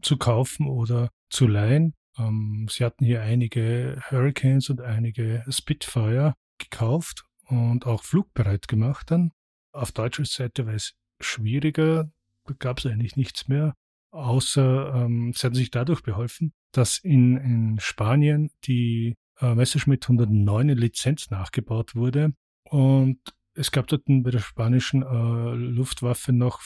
zu 0.00 0.16
kaufen 0.16 0.68
oder 0.68 1.10
zu 1.28 1.48
leihen. 1.48 1.94
Ähm, 2.18 2.66
sie 2.70 2.84
hatten 2.84 3.04
hier 3.04 3.22
einige 3.22 4.00
Hurricanes 4.10 4.70
und 4.70 4.80
einige 4.80 5.44
Spitfire 5.48 6.34
gekauft 6.58 7.24
und 7.46 7.86
auch 7.86 8.02
flugbereit 8.02 8.68
gemacht 8.68 9.10
dann. 9.10 9.32
Auf 9.72 9.92
deutscher 9.92 10.24
Seite 10.24 10.66
war 10.66 10.74
es 10.74 10.94
schwieriger, 11.20 12.10
da 12.44 12.54
gab 12.58 12.78
es 12.78 12.86
eigentlich 12.86 13.16
nichts 13.16 13.48
mehr, 13.48 13.74
außer 14.10 14.94
ähm, 14.94 15.32
sie 15.34 15.46
hatten 15.46 15.54
sich 15.54 15.70
dadurch 15.70 16.02
beholfen, 16.02 16.52
dass 16.72 16.98
in, 16.98 17.36
in 17.36 17.80
Spanien 17.80 18.50
die 18.64 19.14
äh, 19.40 19.54
Messerschmitt 19.54 20.04
109 20.04 20.68
Lizenz 20.70 21.30
nachgebaut 21.30 21.94
wurde 21.94 22.34
und 22.68 23.18
es 23.54 23.70
gab 23.70 23.86
dort 23.86 24.04
bei 24.06 24.30
der 24.30 24.38
spanischen 24.38 25.02
äh, 25.02 25.54
Luftwaffe 25.54 26.32
noch 26.32 26.62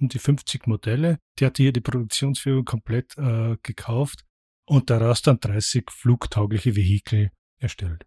um 0.00 0.08
die 0.08 0.18
50 0.18 0.66
Modelle. 0.66 1.18
Die 1.38 1.44
hatte 1.44 1.62
hier 1.62 1.72
die 1.72 1.82
Produktionsführung 1.82 2.64
komplett 2.64 3.16
äh, 3.18 3.58
gekauft 3.62 4.24
und 4.70 4.88
daraus 4.88 5.20
dann 5.20 5.40
30 5.40 5.90
flugtaugliche 5.90 6.76
Vehikel 6.76 7.32
erstellt. 7.58 8.06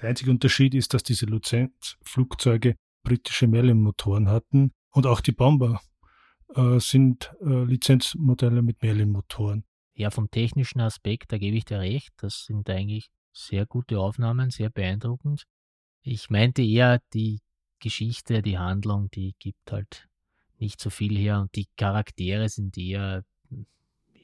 Der 0.00 0.08
einzige 0.08 0.30
Unterschied 0.30 0.74
ist, 0.74 0.94
dass 0.94 1.02
diese 1.02 1.26
Lizenzflugzeuge 1.26 2.76
britische 3.02 3.46
Merlin-Motoren 3.46 4.30
hatten 4.30 4.72
und 4.90 5.06
auch 5.06 5.20
die 5.20 5.32
Bomber 5.32 5.82
äh, 6.54 6.80
sind 6.80 7.34
äh, 7.42 7.64
Lizenzmodelle 7.64 8.62
mit 8.62 8.80
Merlin-Motoren. 8.82 9.64
Ja, 9.92 10.10
vom 10.10 10.30
technischen 10.30 10.80
Aspekt, 10.80 11.30
da 11.30 11.36
gebe 11.36 11.58
ich 11.58 11.66
dir 11.66 11.80
recht. 11.80 12.14
Das 12.16 12.46
sind 12.46 12.70
eigentlich 12.70 13.10
sehr 13.30 13.66
gute 13.66 14.00
Aufnahmen, 14.00 14.48
sehr 14.48 14.70
beeindruckend. 14.70 15.44
Ich 16.00 16.30
meinte 16.30 16.62
eher 16.62 17.02
die 17.12 17.40
Geschichte, 17.80 18.40
die 18.40 18.56
Handlung, 18.56 19.10
die 19.10 19.34
gibt 19.38 19.70
halt 19.70 20.08
nicht 20.56 20.80
so 20.80 20.88
viel 20.88 21.18
her 21.18 21.42
und 21.42 21.54
die 21.54 21.66
Charaktere 21.76 22.48
sind 22.48 22.78
eher, 22.78 23.24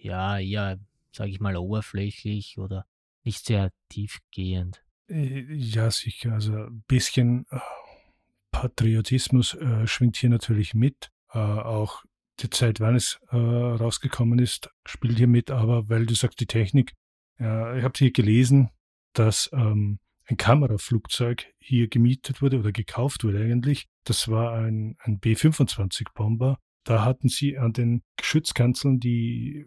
ja, 0.01 0.39
eher, 0.39 0.79
sage 1.19 1.31
ich 1.31 1.41
mal, 1.41 1.57
oberflächlich 1.57 2.59
oder 2.59 2.87
nicht 3.25 3.45
sehr 3.45 3.73
tiefgehend. 3.89 4.85
Äh, 5.09 5.53
ja, 5.53 5.91
sicher. 5.91 6.33
Also 6.33 6.55
ein 6.55 6.85
bisschen 6.87 7.45
äh, 7.51 7.59
Patriotismus 8.53 9.55
äh, 9.55 9.87
schwingt 9.87 10.17
hier 10.17 10.31
natürlich 10.31 10.75
mit. 10.75 11.11
Äh, 11.33 11.39
auch 11.39 12.05
die 12.39 12.51
Zeit, 12.51 12.79
wann 12.79 12.95
es 12.95 13.19
äh, 13.31 13.37
rausgekommen 13.37 14.39
ist, 14.39 14.71
spielt 14.87 15.19
hier 15.19 15.27
mit. 15.27 15.51
Aber 15.51 15.89
weil 15.89 16.07
du 16.07 16.15
sagst, 16.15 16.41
die 16.41 16.47
Technik, 16.47 16.95
ich 17.41 17.45
habe 17.45 17.93
hier 17.97 18.11
gelesen, 18.11 18.71
dass 19.13 19.49
ähm, 19.53 20.01
ein 20.25 20.37
Kameraflugzeug 20.37 21.47
hier 21.61 21.87
gemietet 21.87 22.43
wurde 22.43 22.59
oder 22.59 22.73
gekauft 22.73 23.23
wurde 23.23 23.45
eigentlich. 23.45 23.87
Das 24.03 24.27
war 24.27 24.55
ein, 24.55 24.97
ein 24.99 25.21
B-25-Bomber. 25.21 26.59
Da 26.83 27.05
hatten 27.05 27.29
sie 27.29 27.57
an 27.57 27.73
den 27.73 28.03
Geschützkanzeln 28.17 28.99
die 28.99 29.67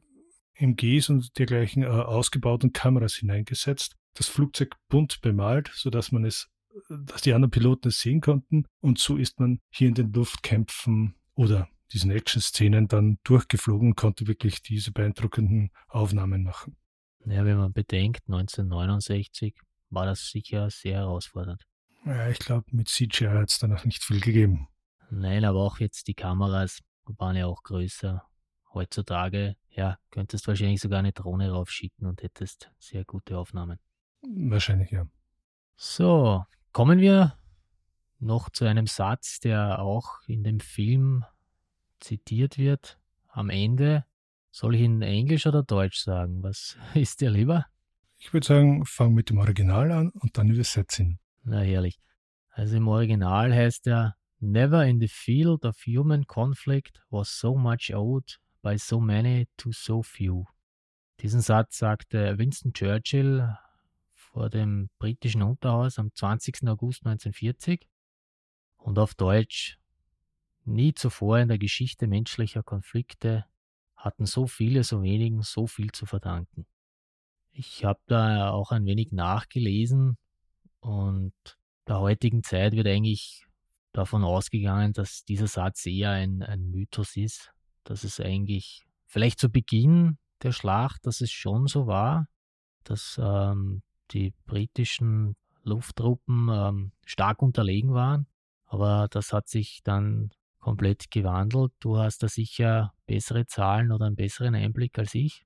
MGs 0.55 1.09
und 1.09 1.37
dergleichen 1.37 1.83
äh, 1.83 1.87
ausgebauten 1.87 2.73
Kameras 2.73 3.15
hineingesetzt. 3.15 3.95
Das 4.13 4.27
Flugzeug 4.27 4.75
bunt 4.89 5.21
bemalt, 5.21 5.71
sodass 5.73 6.11
man 6.11 6.25
es, 6.25 6.49
dass 6.89 7.21
die 7.21 7.33
anderen 7.33 7.51
Piloten 7.51 7.89
es 7.89 7.99
sehen 7.99 8.21
konnten. 8.21 8.65
Und 8.79 8.99
so 8.99 9.17
ist 9.17 9.39
man 9.39 9.59
hier 9.69 9.87
in 9.87 9.93
den 9.93 10.11
Luftkämpfen 10.11 11.15
oder 11.35 11.69
diesen 11.93 12.11
Action-Szenen 12.11 12.87
dann 12.87 13.19
durchgeflogen 13.23 13.89
und 13.89 13.95
konnte 13.95 14.27
wirklich 14.27 14.61
diese 14.61 14.91
beeindruckenden 14.91 15.71
Aufnahmen 15.87 16.43
machen. 16.43 16.77
Ja, 17.25 17.45
wenn 17.45 17.57
man 17.57 17.73
bedenkt, 17.73 18.21
1969 18.27 19.55
war 19.89 20.05
das 20.05 20.29
sicher 20.29 20.69
sehr 20.69 20.99
herausfordernd. 20.99 21.63
Ja, 22.05 22.29
ich 22.29 22.39
glaube, 22.39 22.65
mit 22.71 22.87
CGI 22.87 23.25
hat 23.25 23.49
es 23.49 23.59
da 23.59 23.67
noch 23.67 23.85
nicht 23.85 24.03
viel 24.03 24.19
gegeben. 24.19 24.67
Nein, 25.11 25.45
aber 25.45 25.59
auch 25.59 25.79
jetzt 25.79 26.07
die 26.07 26.13
Kameras 26.13 26.79
waren 27.05 27.35
ja 27.35 27.45
auch 27.45 27.61
größer. 27.63 28.23
Heutzutage, 28.73 29.55
ja, 29.71 29.97
könntest 30.11 30.47
wahrscheinlich 30.47 30.81
sogar 30.81 30.99
eine 30.99 31.13
Drohne 31.13 31.51
raufschicken 31.51 32.05
und 32.05 32.21
hättest 32.23 32.71
sehr 32.77 33.05
gute 33.05 33.37
Aufnahmen. 33.37 33.79
Wahrscheinlich, 34.21 34.91
ja. 34.91 35.07
So, 35.75 36.45
kommen 36.73 36.99
wir 36.99 37.37
noch 38.19 38.49
zu 38.49 38.65
einem 38.65 38.87
Satz, 38.87 39.39
der 39.39 39.79
auch 39.79 40.19
in 40.27 40.43
dem 40.43 40.59
Film 40.59 41.25
zitiert 41.99 42.57
wird. 42.57 42.99
Am 43.27 43.49
Ende 43.49 44.05
soll 44.51 44.75
ich 44.75 44.81
in 44.81 45.01
Englisch 45.01 45.47
oder 45.47 45.63
Deutsch 45.63 45.99
sagen? 45.99 46.43
Was 46.43 46.77
ist 46.93 47.21
dir 47.21 47.31
lieber? 47.31 47.65
Ich 48.17 48.33
würde 48.33 48.45
sagen, 48.45 48.85
fang 48.85 49.13
mit 49.13 49.29
dem 49.29 49.39
Original 49.39 49.91
an 49.91 50.09
und 50.09 50.37
dann 50.37 50.49
übersetzen. 50.49 51.19
Na 51.43 51.61
herrlich. 51.61 51.99
Also 52.51 52.77
im 52.77 52.87
Original 52.87 53.53
heißt 53.53 53.87
er 53.87 54.15
Never 54.39 54.85
in 54.85 54.99
the 54.99 55.07
field 55.07 55.65
of 55.65 55.77
human 55.85 56.25
conflict 56.25 56.99
was 57.09 57.29
so 57.29 57.55
much 57.55 57.93
owed 57.93 58.39
by 58.61 58.77
so 58.77 58.99
many 58.99 59.47
to 59.57 59.71
so 59.71 60.01
few. 60.01 60.45
Diesen 61.19 61.41
Satz 61.41 61.77
sagte 61.77 62.37
Winston 62.37 62.73
Churchill 62.73 63.55
vor 64.13 64.49
dem 64.49 64.89
britischen 64.97 65.41
Unterhaus 65.41 65.99
am 65.99 66.13
20. 66.13 66.67
August 66.67 67.05
1940 67.05 67.87
und 68.77 68.97
auf 68.97 69.13
Deutsch 69.13 69.77
Nie 70.63 70.93
zuvor 70.93 71.39
in 71.39 71.47
der 71.47 71.57
Geschichte 71.57 72.07
menschlicher 72.07 72.61
Konflikte 72.61 73.45
hatten 73.95 74.25
so 74.25 74.45
viele 74.47 74.83
so 74.83 75.01
wenigen 75.01 75.41
so 75.41 75.67
viel 75.67 75.91
zu 75.91 76.05
verdanken. 76.05 76.65
Ich 77.51 77.83
habe 77.83 77.99
da 78.05 78.51
auch 78.51 78.71
ein 78.71 78.85
wenig 78.85 79.11
nachgelesen 79.11 80.17
und 80.79 81.33
der 81.87 81.99
heutigen 81.99 82.43
Zeit 82.43 82.73
wird 82.73 82.87
eigentlich 82.87 83.45
davon 83.91 84.23
ausgegangen, 84.23 84.93
dass 84.93 85.25
dieser 85.25 85.47
Satz 85.47 85.85
eher 85.85 86.11
ein, 86.11 86.43
ein 86.43 86.69
Mythos 86.69 87.17
ist, 87.17 87.51
dass 87.83 88.03
es 88.03 88.19
eigentlich 88.19 88.83
vielleicht 89.05 89.39
zu 89.39 89.49
Beginn 89.49 90.17
der 90.43 90.51
Schlacht, 90.51 91.05
dass 91.05 91.21
es 91.21 91.31
schon 91.31 91.67
so 91.67 91.87
war, 91.87 92.27
dass 92.83 93.19
ähm, 93.21 93.83
die 94.11 94.33
britischen 94.45 95.35
Lufttruppen 95.63 96.49
ähm, 96.51 96.91
stark 97.05 97.41
unterlegen 97.41 97.93
waren, 97.93 98.27
aber 98.65 99.07
das 99.09 99.33
hat 99.33 99.47
sich 99.47 99.81
dann 99.83 100.31
komplett 100.59 101.11
gewandelt. 101.11 101.73
Du 101.79 101.97
hast 101.97 102.23
da 102.23 102.27
sicher 102.27 102.93
bessere 103.05 103.45
Zahlen 103.47 103.91
oder 103.91 104.05
einen 104.05 104.15
besseren 104.15 104.55
Einblick 104.55 104.97
als 104.97 105.13
ich. 105.15 105.45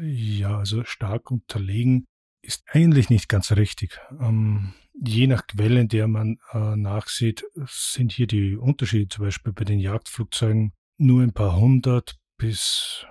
Ja, 0.00 0.58
also 0.58 0.84
stark 0.84 1.30
unterlegen 1.30 2.06
ist 2.42 2.64
eigentlich 2.68 3.10
nicht 3.10 3.28
ganz 3.28 3.52
richtig. 3.52 4.00
Ähm, 4.20 4.74
je 4.94 5.26
nach 5.26 5.46
Quelle, 5.46 5.80
in 5.80 5.88
der 5.88 6.08
man 6.08 6.38
äh, 6.52 6.76
nachsieht, 6.76 7.44
sind 7.66 8.12
hier 8.12 8.26
die 8.26 8.56
Unterschiede 8.56 9.08
zum 9.08 9.24
Beispiel 9.24 9.52
bei 9.52 9.64
den 9.64 9.78
Jagdflugzeugen 9.78 10.72
nur 10.98 11.22
ein 11.22 11.32
paar 11.32 11.56
hundert 11.56 12.18
bis 12.36 13.06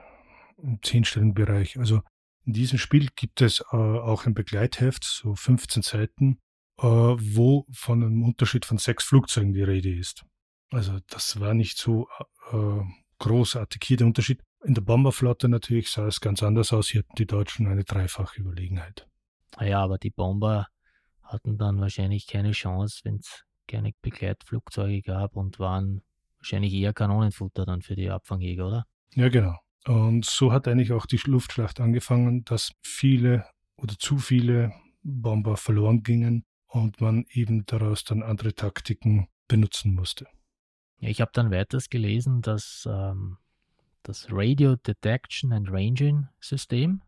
im 0.58 0.82
zehnstelligen 0.82 1.34
Bereich. 1.34 1.78
Also 1.78 2.02
in 2.46 2.54
diesem 2.54 2.80
Spiel 2.80 3.10
gibt 3.16 3.42
es 3.42 3.62
äh, 3.72 3.76
auch 3.76 4.26
ein 4.26 4.34
Begleitheft, 4.34 5.04
so 5.04 5.36
15 5.36 5.84
Seiten, 5.84 6.40
äh, 6.80 6.86
wo 6.86 7.66
von 7.72 8.04
einem 8.04 8.24
Unterschied 8.24 8.66
von 8.66 8.78
sechs 8.78 9.04
Flugzeugen 9.04 9.54
die 9.54 9.64
Rede 9.64 9.94
ist. 9.94 10.24
Also 10.72 11.00
das 11.08 11.40
war 11.40 11.54
nicht 11.54 11.78
so 11.78 12.08
äh, 12.52 12.82
großartig. 13.20 13.82
Hier 13.86 13.98
der 13.98 14.08
Unterschied. 14.08 14.42
In 14.64 14.74
der 14.74 14.82
Bomberflotte 14.82 15.48
natürlich 15.50 15.90
sah 15.90 16.08
es 16.08 16.20
ganz 16.20 16.44
anders 16.44 16.74
aus. 16.74 16.90
Hier 16.90 17.00
hatten 17.00 17.16
die 17.18 17.28
Deutschen 17.28 17.68
eine 17.68 17.84
dreifache 17.84 18.40
Überlegenheit. 18.40 19.08
Ja, 19.60 19.84
aber 19.84 19.98
die 19.98 20.10
Bomber 20.10 20.68
hatten 21.24 21.58
dann 21.58 21.80
wahrscheinlich 21.80 22.28
keine 22.28 22.52
Chance, 22.52 23.02
wenn 23.04 23.18
es 23.18 23.44
keine 23.68 23.92
Begleitflugzeuge 24.02 25.02
gab 25.02 25.36
und 25.36 25.60
waren 25.60 26.02
wahrscheinlich 26.48 26.74
eher 26.74 26.94
Kanonenfutter 26.94 27.66
dann 27.66 27.82
für 27.82 27.96
die 27.96 28.10
Abfangjäger, 28.10 28.68
oder? 28.68 28.88
Ja, 29.16 29.30
genau. 29.30 29.58
Und 29.86 30.26
so 30.26 30.52
hat 30.52 30.68
eigentlich 30.68 30.92
auch 30.92 31.06
die 31.06 31.20
Luftschlacht 31.26 31.80
angefangen, 31.80 32.44
dass 32.46 32.72
viele 32.82 33.46
oder 33.78 33.96
zu 33.98 34.18
viele 34.18 34.74
Bomber 35.04 35.58
verloren 35.58 36.04
gingen 36.04 36.46
und 36.68 37.02
man 37.02 37.26
eben 37.30 37.66
daraus 37.66 38.04
dann 38.04 38.24
andere 38.24 38.54
Taktiken 38.54 39.28
benutzen 39.48 39.94
musste. 39.94 40.28
Ja, 41.00 41.10
ich 41.10 41.22
habe 41.22 41.32
dann 41.34 41.52
weiters 41.52 41.90
gelesen, 41.90 42.42
dass 42.42 42.88
ähm, 42.90 43.38
das 44.04 44.28
Radio 44.32 44.76
Detection 44.76 45.54
and 45.54 45.70
Ranging 45.70 46.28
System, 46.40 47.02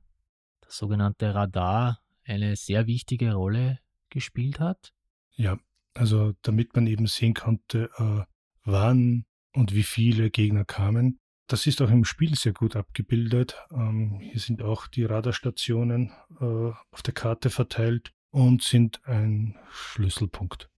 das 0.62 0.78
sogenannte 0.78 1.34
Radar, 1.34 2.00
eine 2.24 2.56
sehr 2.56 2.88
wichtige 2.88 3.34
Rolle 3.34 3.80
gespielt 4.10 4.60
hat. 4.60 4.94
Ja, 5.36 5.58
also 5.94 6.34
damit 6.44 6.76
man 6.76 6.88
eben 6.88 7.08
sehen 7.08 7.34
konnte, 7.34 7.90
äh, 7.98 8.24
wann 8.64 9.26
und 9.54 9.74
wie 9.74 9.84
viele 9.84 10.30
Gegner 10.30 10.66
kamen. 10.66 11.20
Das 11.48 11.66
ist 11.66 11.82
auch 11.82 11.90
im 11.90 12.06
Spiel 12.06 12.36
sehr 12.36 12.54
gut 12.54 12.76
abgebildet. 12.76 13.56
Ähm, 13.72 14.20
hier 14.20 14.40
sind 14.40 14.62
auch 14.62 14.88
die 14.88 15.04
Radarstationen 15.04 16.12
äh, 16.40 16.46
auf 16.92 17.02
der 17.04 17.14
Karte 17.14 17.50
verteilt 17.50 18.12
und 18.30 18.62
sind 18.64 19.04
ein 19.06 19.58
Schlüsselpunkt. 19.72 20.70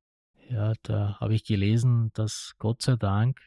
Ja, 0.49 0.73
da 0.84 1.17
habe 1.19 1.34
ich 1.34 1.43
gelesen, 1.43 2.12
dass 2.13 2.53
Gott 2.57 2.81
sei 2.81 2.95
Dank 2.95 3.39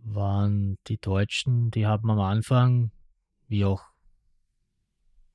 waren 0.00 0.78
die 0.86 0.98
Deutschen, 0.98 1.70
die 1.70 1.86
haben 1.86 2.10
am 2.10 2.20
Anfang, 2.20 2.92
wie 3.48 3.64
auch 3.64 3.82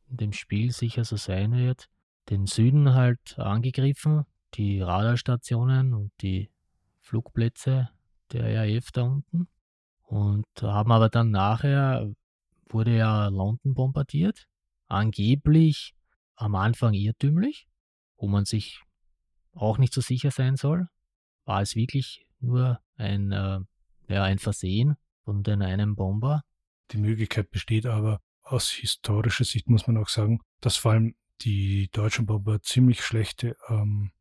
in 0.10 0.18
dem 0.18 0.34
Spiel 0.34 0.72
sicher 0.72 1.04
so 1.04 1.18
sein 1.18 1.52
wird, 1.54 1.90
den 2.30 2.46
Süden 2.46 2.94
halt 2.94 3.38
angegriffen, 3.38 4.26
die 4.54 4.82
Radarstationen 4.82 5.94
und 5.94 6.12
die 6.22 6.50
Flugplätze 7.02 7.90
der 8.34 8.44
RAF 8.44 8.92
da 8.92 9.04
unten. 9.04 9.48
Und 10.04 10.46
haben 10.62 10.92
aber 10.92 11.10
dann 11.10 11.32
nachher, 11.32 12.12
wurde 12.70 12.96
ja 12.96 13.28
London 13.28 13.74
bombardiert, 13.74 14.48
angeblich 14.88 15.96
am 16.36 16.56
Anfang 16.56 16.94
irrtümlich, 16.94 17.68
wo 18.18 18.28
man 18.28 18.46
sich 18.46 18.82
auch 19.54 19.78
nicht 19.78 19.94
so 19.94 20.02
sicher 20.02 20.32
sein 20.32 20.56
soll. 20.56 20.88
War 21.46 21.62
es 21.62 21.76
wirklich 21.76 22.26
nur 22.40 22.80
ein, 22.96 23.32
äh, 23.32 23.60
ja, 24.08 24.24
ein 24.24 24.40
Versehen 24.40 24.96
von 25.24 25.44
den 25.44 25.62
einem 25.62 25.96
Bomber? 25.96 26.44
Die 26.92 26.98
Möglichkeit 26.98 27.50
besteht 27.50 27.86
aber 27.86 28.20
aus 28.44 28.70
historischer 28.70 29.46
Sicht, 29.46 29.70
muss 29.70 29.88
man 29.88 29.98
auch 29.98 30.10
sagen, 30.10 30.42
dass 30.60 30.78
vor 30.78 30.92
allem 30.92 31.16
die 31.42 31.90
deutschen 31.92 32.26
Bomber 32.26 32.62
ziemlich 32.62 33.02
schlechte 33.04 33.56
ähm, 33.70 34.12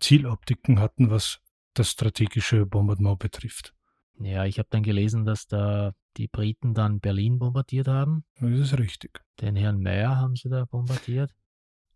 Zieloptiken 0.00 0.80
hatten, 0.80 1.10
was 1.10 1.40
das 1.78 1.90
strategische 1.90 2.66
Bombardement 2.66 3.18
betrifft. 3.18 3.74
Ja, 4.18 4.44
ich 4.44 4.58
habe 4.58 4.68
dann 4.70 4.82
gelesen, 4.82 5.24
dass 5.24 5.46
da 5.46 5.92
die 6.16 6.28
Briten 6.28 6.72
dann 6.72 7.00
Berlin 7.00 7.38
bombardiert 7.38 7.88
haben. 7.88 8.24
Das 8.40 8.50
ist 8.50 8.78
richtig. 8.78 9.20
Den 9.40 9.56
Herrn 9.56 9.82
Meyer 9.82 10.16
haben 10.16 10.36
sie 10.36 10.48
da 10.48 10.64
bombardiert. 10.64 11.34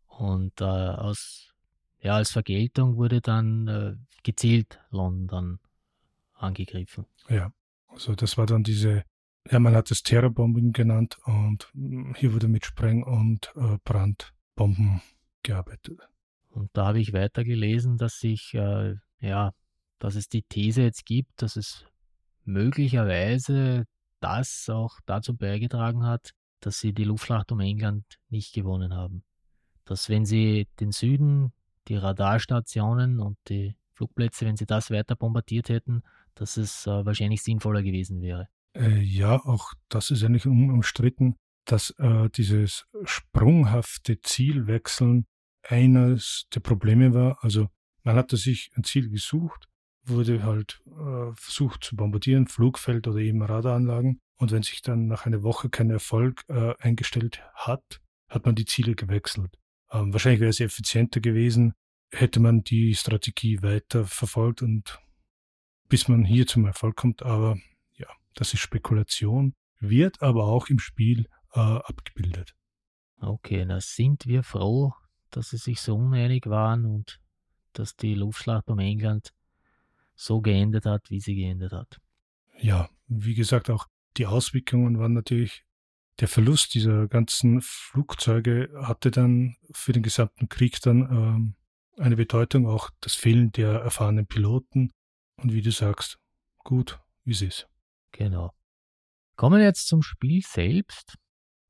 Und 0.07 0.61
äh, 0.61 0.65
aus 0.65 1.51
ja, 2.03 2.17
als 2.17 2.31
Vergeltung 2.31 2.97
wurde 2.97 3.21
dann 3.21 3.69
äh, 3.69 3.95
gezielt 4.23 4.81
London 4.91 5.59
angegriffen. 6.35 7.07
Ja, 7.29 7.53
also 7.89 8.15
das 8.15 8.39
war 8.39 8.47
dann 8.47 8.63
diese, 8.63 9.05
ja, 9.51 9.59
man 9.59 9.75
hat 9.75 9.91
es 9.91 10.03
Terrorbombing 10.03 10.73
genannt 10.73 11.19
und 11.25 11.69
mm, 11.75 12.15
hier 12.15 12.33
wurde 12.33 12.49
mit 12.49 12.65
Spreng- 12.65 13.05
und 13.05 13.53
äh, 13.57 13.77
Brandbomben 13.85 15.03
gearbeitet. 15.43 16.01
Und 16.49 16.71
da 16.73 16.87
habe 16.87 17.01
ich 17.01 17.13
weiter 17.13 17.45
gelesen, 17.45 17.99
dass 17.99 18.19
sich, 18.19 18.55
äh, 18.55 18.95
ja, 19.21 19.53
dass 20.01 20.17
es 20.17 20.29
die 20.29 20.43
These 20.43 20.83
jetzt 20.83 21.07
gibt, 21.07 21.43
dass 21.43 21.55
es 21.55 21.85
möglicherweise 22.45 23.85
das 24.19 24.69
auch 24.69 24.99
dazu 25.07 25.37
beigetragen 25.37 26.05
hat, 26.05 26.33
dass 26.59 26.81
sie 26.81 26.93
die 26.93 27.05
Luftschlacht 27.05 27.53
um 27.53 27.61
England 27.61 28.05
nicht 28.29 28.53
gewonnen 28.53 28.95
haben. 28.95 29.23
Dass 29.85 30.09
wenn 30.09 30.25
sie 30.25 30.67
den 30.81 30.91
Süden 30.91 31.53
die 31.89 31.97
Radarstationen 31.97 33.21
und 33.21 33.39
die 33.49 33.77
Flugplätze, 33.93 34.47
wenn 34.47 34.57
sie 34.57 34.67
das 34.67 34.91
weiter 34.91 35.17
bombardiert 35.17 35.69
hätten, 35.69 36.03
dass 36.35 36.57
es 36.57 36.87
äh, 36.87 37.05
wahrscheinlich 37.05 37.43
sinnvoller 37.43 37.83
gewesen 37.83 38.21
wäre. 38.21 38.49
Äh, 38.75 39.01
ja, 39.01 39.37
auch 39.45 39.73
das 39.89 40.11
ist 40.11 40.23
eigentlich 40.23 40.47
umstritten, 40.47 41.37
dass 41.65 41.91
äh, 41.99 42.29
dieses 42.31 42.87
sprunghafte 43.05 44.21
Zielwechseln 44.21 45.27
eines 45.63 46.47
der 46.55 46.61
Probleme 46.61 47.13
war. 47.13 47.43
Also 47.43 47.69
man 48.03 48.17
hatte 48.17 48.37
sich 48.37 48.71
ein 48.77 48.85
Ziel 48.85 49.11
gesucht, 49.11 49.69
wurde 50.05 50.43
halt 50.43 50.81
äh, 50.87 51.33
versucht 51.35 51.85
zu 51.85 51.97
bombardieren, 51.97 52.47
Flugfeld 52.47 53.07
oder 53.07 53.19
eben 53.19 53.43
Radaranlagen. 53.43 54.21
Und 54.37 54.53
wenn 54.53 54.63
sich 54.63 54.83
dann 54.83 55.07
nach 55.07 55.27
einer 55.27 55.43
Woche 55.43 55.69
kein 55.69 55.91
Erfolg 55.91 56.45
äh, 56.49 56.75
eingestellt 56.79 57.43
hat, 57.55 58.01
hat 58.29 58.47
man 58.47 58.55
die 58.55 58.65
Ziele 58.65 58.95
gewechselt. 58.95 59.59
Ähm, 59.93 60.13
wahrscheinlich 60.13 60.41
wäre 60.41 60.51
es 60.51 60.61
effizienter 60.61 61.21
gewesen, 61.21 61.75
hätte 62.11 62.41
man 62.41 62.63
die 62.63 62.95
Strategie 62.95 63.63
weiter 63.63 64.05
verfolgt 64.05 64.63
und 64.63 64.99
bis 65.89 66.09
man 66.09 66.25
hier 66.25 66.47
zum 66.47 66.65
Erfolg 66.65 66.97
kommt. 66.97 67.23
Aber 67.23 67.59
ja, 67.97 68.09
das 68.35 68.55
ist 68.55 68.61
Spekulation, 68.61 69.55
wird 69.79 70.23
aber 70.23 70.45
auch 70.45 70.69
im 70.69 70.79
Spiel 70.79 71.27
äh, 71.53 71.61
abgebildet. 71.61 72.55
Okay, 73.21 73.67
da 73.67 73.81
sind 73.81 74.27
wir 74.27 74.43
froh, 74.43 74.95
dass 75.31 75.51
sie 75.51 75.59
sich 75.59 75.81
so 75.81 75.97
uneinig 75.97 76.47
waren 76.47 76.87
und 76.87 77.21
dass 77.73 77.97
die 77.97 78.15
Luftschlacht 78.15 78.69
um 78.69 78.79
England 78.79 79.33
so 80.21 80.41
geendet 80.41 80.85
hat, 80.85 81.11
wie 81.11 81.21
sie 81.21 81.35
geendet 81.35 81.73
hat. 81.73 81.99
Ja, 82.59 82.91
wie 83.07 83.35
gesagt, 83.35 83.71
auch 83.71 83.87
die 84.17 84.27
Auswirkungen 84.27 84.99
waren 84.99 85.15
natürlich, 85.15 85.65
der 86.21 86.29
Verlust 86.29 86.75
dieser 86.75 87.09
ganzen 87.09 87.63
Flugzeuge 87.63 88.71
hatte 88.83 89.11
dann 89.11 89.57
für 89.71 89.93
den 89.93 90.03
gesamten 90.03 90.49
Krieg 90.49 90.81
dann 90.83 91.01
ähm, 91.11 91.55
eine 91.97 92.17
Bedeutung, 92.17 92.67
auch 92.67 92.91
das 93.01 93.15
Fehlen 93.15 93.53
der 93.53 93.81
erfahrenen 93.81 94.27
Piloten. 94.27 94.93
Und 95.37 95.55
wie 95.55 95.63
du 95.63 95.73
sagst, 95.73 96.19
gut, 96.59 97.01
wie 97.25 97.33
es 97.33 97.41
ist. 97.41 97.69
Genau. 98.13 98.53
Kommen 99.37 99.59
wir 99.59 99.65
jetzt 99.65 99.89
zum 99.89 100.03
Spiel 100.03 100.43
selbst. 100.43 101.15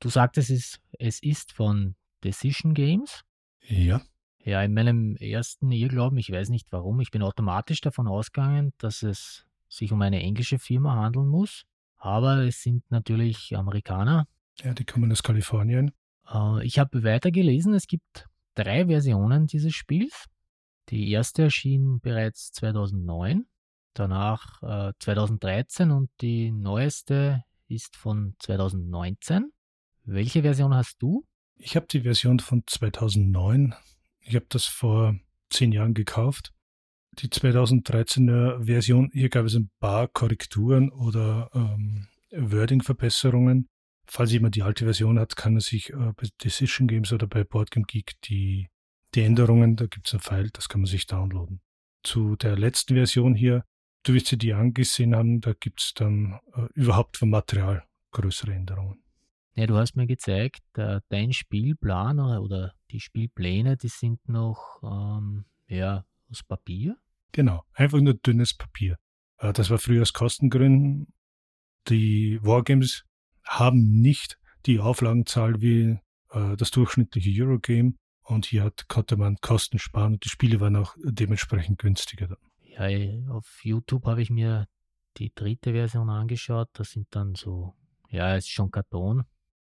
Du 0.01 0.09
sagtest, 0.09 0.51
es, 0.51 0.81
es 0.99 1.23
ist 1.23 1.53
von 1.53 1.95
Decision 2.25 2.75
Games. 2.75 3.23
Ja. 3.61 4.03
Ja, 4.43 4.63
in 4.63 4.73
meinem 4.73 5.17
ersten 5.17 5.71
Irrglauben, 5.71 6.19
ich 6.19 6.31
weiß 6.31 6.49
nicht 6.49 6.73
warum, 6.73 7.01
ich 7.01 7.11
bin 7.11 7.23
automatisch 7.23 7.81
davon 7.81 8.09
ausgegangen, 8.09 8.73
dass 8.79 9.03
es 9.03 9.45
sich 9.69 9.93
um 9.93 10.01
eine 10.03 10.21
englische 10.21 10.59
Firma 10.59 10.95
handeln 10.97 11.29
muss. 11.29 11.65
Aber 11.97 12.39
es 12.39 12.63
sind 12.63 12.83
natürlich 12.91 13.55
Amerikaner. 13.55 14.27
Ja, 14.63 14.73
die 14.73 14.85
kommen 14.85 15.13
aus 15.13 15.23
Kalifornien. 15.23 15.93
Äh, 16.33 16.65
ich 16.65 16.79
habe 16.79 17.05
weitergelesen, 17.05 17.75
es 17.75 17.87
gibt 17.87 18.27
drei 18.55 18.87
Versionen 18.87 19.47
dieses 19.47 19.75
Spiels. 19.75 20.27
Die 20.89 21.11
erste 21.11 21.45
erschien 21.45 22.01
bereits 22.01 22.53
2009, 22.53 23.47
danach 23.95 24.63
äh, 24.63 24.93
2013 24.99 25.91
und 25.91 26.11
die 26.21 26.51
neueste 26.51 27.45
ist 27.69 27.97
von 27.97 28.35
2019. 28.41 29.53
Welche 30.05 30.43
Version 30.43 30.75
hast 30.75 31.01
du? 31.01 31.25
Ich 31.57 31.77
habe 31.77 31.87
die 31.87 32.01
Version 32.01 32.41
von 32.41 32.65
2009. 32.67 33.75
Ich 34.31 34.37
habe 34.37 34.47
das 34.49 34.67
vor 34.67 35.17
zehn 35.51 35.73
Jahren 35.73 35.93
gekauft. 35.93 36.53
Die 37.19 37.27
2013er 37.27 38.65
Version, 38.65 39.11
hier 39.13 39.29
gab 39.29 39.45
es 39.45 39.57
ein 39.57 39.73
paar 39.81 40.07
Korrekturen 40.07 40.89
oder 40.93 41.51
ähm, 41.53 42.07
Wording-Verbesserungen. 42.31 43.67
Falls 44.07 44.31
jemand 44.31 44.55
die 44.55 44.63
alte 44.63 44.85
Version 44.85 45.19
hat, 45.19 45.35
kann 45.35 45.57
er 45.57 45.61
sich 45.61 45.91
äh, 45.91 46.13
bei 46.15 46.29
Decision 46.45 46.87
Games 46.87 47.13
oder 47.13 47.27
bei 47.27 47.43
Boardgame 47.43 47.87
Geek 47.87 48.13
die, 48.23 48.69
die 49.17 49.23
Änderungen, 49.23 49.75
da 49.75 49.87
gibt 49.87 50.07
es 50.07 50.15
ein 50.15 50.21
File, 50.21 50.51
das 50.53 50.69
kann 50.69 50.83
man 50.83 50.87
sich 50.87 51.09
downloaden. 51.09 51.61
Zu 52.05 52.37
der 52.37 52.57
letzten 52.57 52.95
Version 52.95 53.35
hier, 53.35 53.65
du 54.05 54.15
wirst 54.15 54.29
sie 54.29 54.39
die 54.39 54.55
angesehen 54.55 55.17
haben, 55.17 55.41
da 55.41 55.55
gibt 55.59 55.81
es 55.81 55.93
dann 55.93 56.39
äh, 56.55 56.69
überhaupt 56.75 57.17
vom 57.17 57.31
Material 57.31 57.83
größere 58.13 58.55
Änderungen. 58.55 59.03
Ja, 59.55 59.67
du 59.67 59.77
hast 59.77 59.97
mir 59.97 60.07
gezeigt, 60.07 60.63
äh, 60.75 61.01
dein 61.09 61.33
Spielplan 61.33 62.21
oder, 62.21 62.43
oder, 62.43 62.75
die 62.91 63.01
Spielpläne, 63.01 63.77
die 63.77 63.89
sind 63.89 64.29
noch 64.29 64.81
ähm, 64.83 65.45
ja, 65.69 66.05
aus 66.31 66.43
Papier. 66.43 66.97
Genau, 67.33 67.63
einfach 67.75 68.01
nur 68.01 68.15
dünnes 68.15 68.55
Papier. 68.55 68.97
Äh, 69.39 69.53
das 69.53 69.71
war 69.71 69.79
früher 69.79 70.03
aus 70.03 70.13
Kostengründen. 70.13 71.13
Die 71.89 72.39
Wargames 72.43 73.05
haben 73.45 74.01
nicht 74.01 74.39
die 74.67 74.81
Auflagenzahl 74.81 75.61
wie 75.61 75.99
äh, 76.31 76.57
das 76.57 76.71
durchschnittliche 76.71 77.43
Eurogame 77.43 77.95
und 78.23 78.47
hier 78.47 78.65
hat, 78.65 78.89
konnte 78.89 79.17
man 79.17 79.37
Kosten 79.41 79.79
sparen 79.79 80.15
und 80.15 80.25
die 80.25 80.29
Spiele 80.29 80.61
waren 80.61 80.77
auch 80.77 80.95
dementsprechend 81.03 81.79
günstiger. 81.79 82.29
Dann. 82.29 82.39
Ja, 82.63 83.33
auf 83.33 83.61
YouTube 83.65 84.07
habe 84.07 84.23
ich 84.23 84.31
mir 84.31 84.67
die 85.17 85.33
dritte 85.35 85.73
Version 85.73 86.09
angeschaut. 86.09 86.69
Das 86.75 86.91
sind 86.91 87.09
dann 87.11 87.35
so, 87.35 87.75
ja, 88.09 88.37
es 88.37 88.45
ist 88.45 88.53
schon 88.53 88.71
Karton, 88.71 89.25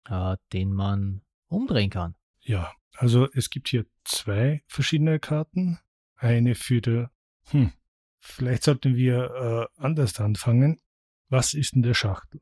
äh, 0.09 0.37
den 0.53 0.73
man 0.73 1.23
umdrehen 1.49 1.91
kann. 1.91 2.15
Ja, 2.41 2.73
also 2.97 3.29
es 3.33 3.51
gibt 3.51 3.69
hier 3.69 3.87
zwei 4.05 4.63
verschiedene 4.67 5.19
Karten. 5.19 5.79
Eine 6.17 6.55
für 6.55 6.81
die, 6.81 7.07
hm, 7.51 7.73
vielleicht 8.21 8.65
sollten 8.65 8.97
wir 8.97 9.69
äh, 9.77 9.83
anders 9.83 10.21
anfangen. 10.21 10.81
Was 11.29 11.55
ist 11.55 11.75
in 11.75 11.83
der 11.83 11.95
Schachtel? 11.95 12.41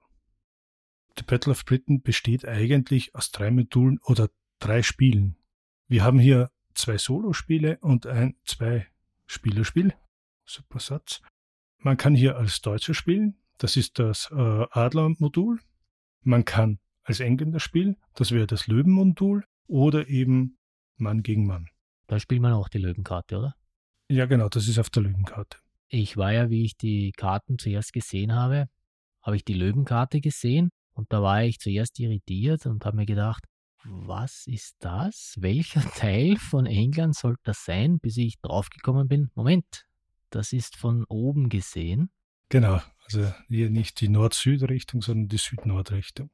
The 1.16 1.24
Battle 1.24 1.52
of 1.52 1.64
Britain 1.64 2.02
besteht 2.02 2.46
eigentlich 2.46 3.14
aus 3.14 3.30
drei 3.30 3.50
Modulen 3.50 3.98
oder 4.04 4.28
drei 4.58 4.82
Spielen. 4.82 5.36
Wir 5.88 6.04
haben 6.04 6.18
hier 6.18 6.50
zwei 6.74 6.98
Solospiele 6.98 7.78
und 7.80 8.06
ein 8.06 8.36
Zwei-Spielerspiel. 8.44 9.94
Super 10.44 10.80
Satz. 10.80 11.20
Man 11.78 11.96
kann 11.96 12.14
hier 12.14 12.36
als 12.36 12.60
Deutscher 12.60 12.94
spielen. 12.94 13.36
Das 13.58 13.76
ist 13.76 13.98
das 13.98 14.30
äh, 14.30 14.66
Adler-Modul. 14.70 15.60
Man 16.22 16.44
kann 16.44 16.78
als 17.04 17.20
Engländer 17.20 17.60
spielen. 17.60 17.96
Das 18.14 18.32
wäre 18.32 18.46
das 18.46 18.66
Löwen-Modul. 18.66 19.44
Oder 19.66 20.08
eben 20.08 20.58
Mann 20.96 21.22
gegen 21.22 21.46
Mann. 21.46 21.68
Da 22.06 22.18
spielt 22.18 22.42
man 22.42 22.52
auch 22.52 22.68
die 22.68 22.78
Löwenkarte, 22.78 23.38
oder? 23.38 23.54
Ja, 24.08 24.26
genau. 24.26 24.48
Das 24.48 24.68
ist 24.68 24.78
auf 24.78 24.90
der 24.90 25.04
Löwenkarte. 25.04 25.58
Ich 25.88 26.16
war 26.16 26.32
ja, 26.32 26.50
wie 26.50 26.64
ich 26.64 26.76
die 26.76 27.12
Karten 27.12 27.58
zuerst 27.58 27.92
gesehen 27.92 28.34
habe, 28.34 28.68
habe 29.22 29.36
ich 29.36 29.44
die 29.44 29.54
Löwenkarte 29.54 30.20
gesehen 30.20 30.70
und 30.94 31.12
da 31.12 31.22
war 31.22 31.44
ich 31.44 31.60
zuerst 31.60 31.98
irritiert 32.00 32.66
und 32.66 32.84
habe 32.84 32.96
mir 32.96 33.06
gedacht, 33.06 33.44
was 33.84 34.46
ist 34.46 34.76
das? 34.80 35.36
Welcher 35.38 35.80
Teil 35.96 36.36
von 36.36 36.66
England 36.66 37.16
soll 37.16 37.36
das 37.42 37.64
sein, 37.64 37.98
bis 37.98 38.16
ich 38.16 38.40
draufgekommen 38.40 39.08
bin? 39.08 39.30
Moment, 39.34 39.86
das 40.30 40.52
ist 40.52 40.76
von 40.76 41.04
oben 41.04 41.48
gesehen. 41.48 42.10
Genau, 42.48 42.80
also 43.04 43.32
hier 43.48 43.70
nicht 43.70 44.00
die 44.00 44.08
Nord-Süd-Richtung, 44.08 45.02
sondern 45.02 45.28
die 45.28 45.38
Süd-Nord-Richtung. 45.38 46.30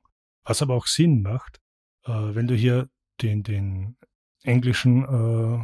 Was 0.49 0.63
aber 0.63 0.75
auch 0.75 0.87
Sinn 0.87 1.21
macht, 1.21 1.61
äh, 2.05 2.11
wenn 2.11 2.47
du 2.47 2.55
hier 2.55 2.89
den, 3.21 3.43
den 3.43 3.97
englischen 4.45 5.05
äh, 5.05 5.59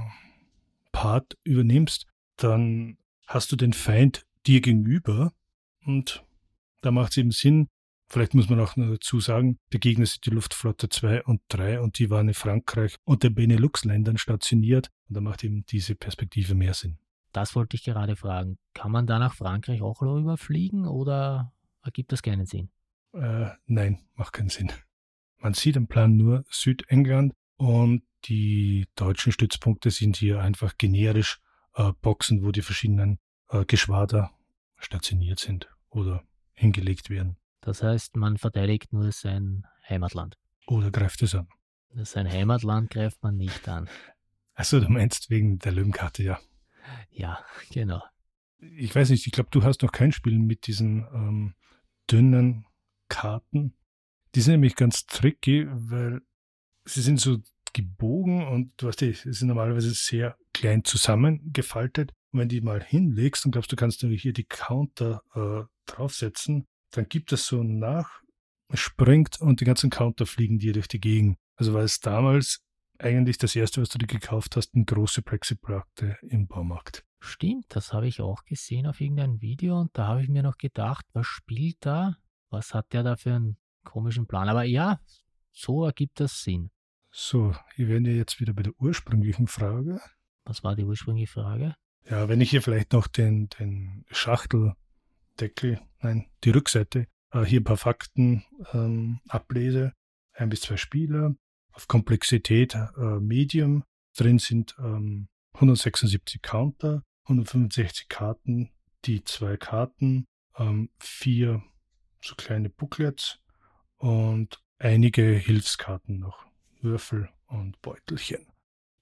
Part 0.92 1.38
übernimmst, 1.42 2.07
dann 2.37 2.99
hast 3.27 3.51
du 3.51 3.57
den 3.57 3.73
Feind 3.73 4.27
dir 4.47 4.61
gegenüber 4.61 5.33
und 5.87 6.23
da 6.83 6.90
macht 6.90 7.12
es 7.12 7.16
eben 7.16 7.31
Sinn, 7.31 7.68
Vielleicht 8.07 8.35
muss 8.35 8.51
man 8.51 8.61
auch 8.61 8.75
dazu 8.77 9.18
sagen, 9.18 9.59
der 9.73 9.81
Gegner 9.81 10.05
sind 10.05 10.27
die 10.27 10.31
Luftflotte 10.31 10.90
2 10.90 11.25
und 11.25 11.40
3 11.49 11.81
und 11.81 11.99
die 11.99 12.11
waren 12.11 12.29
in 12.29 12.35
Frankreich 12.35 12.97
und 13.05 13.23
den 13.23 13.35
Benelux-Ländern 13.35 14.18
stationiert. 14.18 14.90
Und 15.09 15.17
da 15.17 15.21
macht 15.23 15.42
eben 15.42 15.65
diese 15.67 15.94
Perspektive 15.94 16.54
mehr 16.54 16.75
Sinn. 16.75 16.98
Das 17.33 17.56
wollte 17.56 17.77
ich 17.77 17.83
gerade 17.83 18.15
fragen. 18.15 18.58
Kann 18.75 18.92
man 18.92 19.06
da 19.06 19.19
nach 19.19 19.35
Frankreich 19.35 19.83
auch 19.83 20.02
rüberfliegen 20.02 20.87
oder 20.87 21.52
ergibt 21.83 22.13
das 22.13 22.23
keinen 22.23 22.46
Sinn? 22.46 22.69
Äh, 23.15 23.50
nein, 23.67 24.00
macht 24.15 24.33
keinen 24.33 24.48
Sinn. 24.48 24.73
Man 25.38 25.54
sieht 25.54 25.77
am 25.77 25.87
Plan 25.87 26.17
nur 26.17 26.44
Südengland 26.50 27.33
und 27.56 28.02
die 28.25 28.87
deutschen 28.96 29.31
Stützpunkte 29.31 29.90
sind 29.90 30.17
hier 30.17 30.40
einfach 30.40 30.77
generisch 30.79 31.40
äh, 31.75 31.92
Boxen, 32.00 32.42
wo 32.42 32.50
die 32.50 32.62
verschiedenen 32.62 33.19
äh, 33.50 33.65
Geschwader 33.65 34.33
stationiert 34.77 35.38
sind 35.38 35.69
oder 35.90 36.25
hingelegt 36.52 37.10
werden. 37.10 37.37
Das 37.60 37.83
heißt, 37.83 38.17
man 38.17 38.37
verteidigt 38.37 38.92
nur 38.92 39.12
sein 39.12 39.65
Heimatland. 39.88 40.37
Oder 40.67 40.90
greift 40.90 41.23
es 41.23 41.35
an? 41.35 41.48
Sein 41.94 42.31
Heimatland 42.31 42.90
greift 42.90 43.23
man 43.23 43.37
nicht 43.37 43.69
an. 43.69 43.88
Achso, 44.54 44.81
du 44.81 44.88
meinst 44.88 45.31
wegen 45.31 45.58
der 45.58 45.73
Löwenkarte, 45.73 46.23
ja. 46.23 46.40
Ja, 47.10 47.44
genau. 47.71 48.02
Ich 48.58 48.94
weiß 48.94 49.10
nicht, 49.10 49.27
ich 49.27 49.33
glaube, 49.33 49.50
du 49.50 49.62
hast 49.62 49.83
noch 49.83 49.92
kein 49.92 50.12
Spiel 50.12 50.38
mit 50.38 50.67
diesen 50.67 51.06
ähm, 51.12 51.54
dünnen 52.10 52.67
Karten. 53.15 53.75
Die 54.35 54.40
sind 54.40 54.54
nämlich 54.54 54.77
ganz 54.77 55.06
tricky, 55.06 55.67
weil 55.69 56.21
sie 56.85 57.02
sind 57.02 57.21
so 57.21 57.38
gebogen 57.73 58.46
und 58.46 58.73
du 58.77 58.87
weißt, 58.87 59.00
sie 59.00 59.12
sind 59.12 59.48
normalerweise 59.48 59.92
sehr 59.92 60.37
klein 60.52 60.85
zusammengefaltet. 60.85 62.12
Und 62.33 62.40
wenn 62.40 62.48
die 62.48 62.60
mal 62.60 62.83
hinlegst, 62.83 63.44
dann 63.44 63.52
glaubst 63.52 63.71
du, 63.73 63.77
kannst 63.77 64.02
du 64.02 64.08
hier 64.08 64.33
die 64.33 64.44
Counter 64.44 65.23
äh, 65.35 65.65
draufsetzen 65.87 66.67
dann 66.96 67.08
gibt 67.08 67.33
es 67.33 67.46
so 67.46 67.62
nach, 67.62 68.23
springt 68.73 69.40
und 69.40 69.60
die 69.60 69.65
ganzen 69.65 69.90
Counter 69.90 70.27
fliegen 70.27 70.58
dir 70.58 70.73
durch 70.73 70.88
die 70.88 71.00
Gegend. 71.00 71.38
Also 71.56 71.75
weil 71.75 71.85
es 71.85 72.00
damals 72.00 72.60
eigentlich 72.98 73.38
das 73.38 73.54
erste, 73.56 73.83
was 73.83 73.88
du 73.88 73.98
dir 73.98 74.06
gekauft 74.06 74.56
hast, 74.56 74.75
eine 74.75 74.85
große 74.85 75.23
Brexit-Produkte 75.23 76.17
im 76.23 76.46
Baumarkt. 76.46 77.04
Stimmt, 77.21 77.67
das 77.69 77.92
habe 77.92 78.06
ich 78.06 78.21
auch 78.21 78.44
gesehen 78.44 78.87
auf 78.87 79.00
irgendeinem 79.00 79.40
Video 79.40 79.81
und 79.81 79.90
da 79.96 80.06
habe 80.06 80.23
ich 80.23 80.29
mir 80.29 80.42
noch 80.42 80.58
gedacht, 80.58 81.04
was 81.12 81.27
spielt 81.27 81.77
da? 81.81 82.17
Was 82.55 82.73
hat 82.73 82.92
der 82.92 83.02
da 83.02 83.17
für 83.17 83.35
einen 83.35 83.57
komischen 83.83 84.27
Plan? 84.27 84.48
Aber 84.48 84.63
ja, 84.63 85.00
so 85.52 85.85
ergibt 85.85 86.21
das 86.21 86.42
Sinn. 86.42 86.71
So, 87.11 87.55
wir 87.77 87.88
werden 87.88 88.05
ja 88.07 88.13
jetzt 88.13 88.40
wieder 88.40 88.52
bei 88.52 88.63
der 88.63 88.73
ursprünglichen 88.79 89.46
Frage. 89.46 90.00
Was 90.44 90.65
war 90.65 90.77
die 90.77 90.85
ursprüngliche 90.85 91.33
Frage? 91.33 91.75
Ja, 92.09 92.29
wenn 92.29 92.40
ich 92.40 92.50
hier 92.50 92.63
vielleicht 92.63 92.92
noch 92.92 93.07
den, 93.07 93.48
den 93.48 94.05
Schachteldeckel, 94.11 95.81
nein, 96.00 96.27
die 96.44 96.50
Rückseite, 96.50 97.07
äh, 97.33 97.44
hier 97.44 97.61
ein 97.61 97.65
paar 97.65 97.77
Fakten 97.77 98.44
ähm, 98.73 99.21
ablese. 99.29 99.92
Ein 100.33 100.48
bis 100.48 100.63
zwei 100.63 100.77
Spieler, 100.77 101.35
auf 101.73 101.88
Komplexität 101.88 102.75
äh, 102.75 103.21
Medium. 103.21 103.85
Drin 104.17 104.38
sind 104.38 104.75
ähm, 104.79 105.29
176 105.55 106.42
Counter, 106.42 107.02
165 107.25 108.09
Karten, 108.09 108.71
die 109.05 109.25
zwei 109.25 109.57
Karten, 109.57 110.27
ähm, 110.57 110.90
vier 110.98 111.63
so 112.25 112.35
kleine 112.35 112.70
Booklets 112.70 113.38
und 113.96 114.62
einige 114.79 115.22
Hilfskarten 115.22 116.18
noch, 116.18 116.46
Würfel 116.81 117.29
und 117.46 117.81
Beutelchen. 117.83 118.46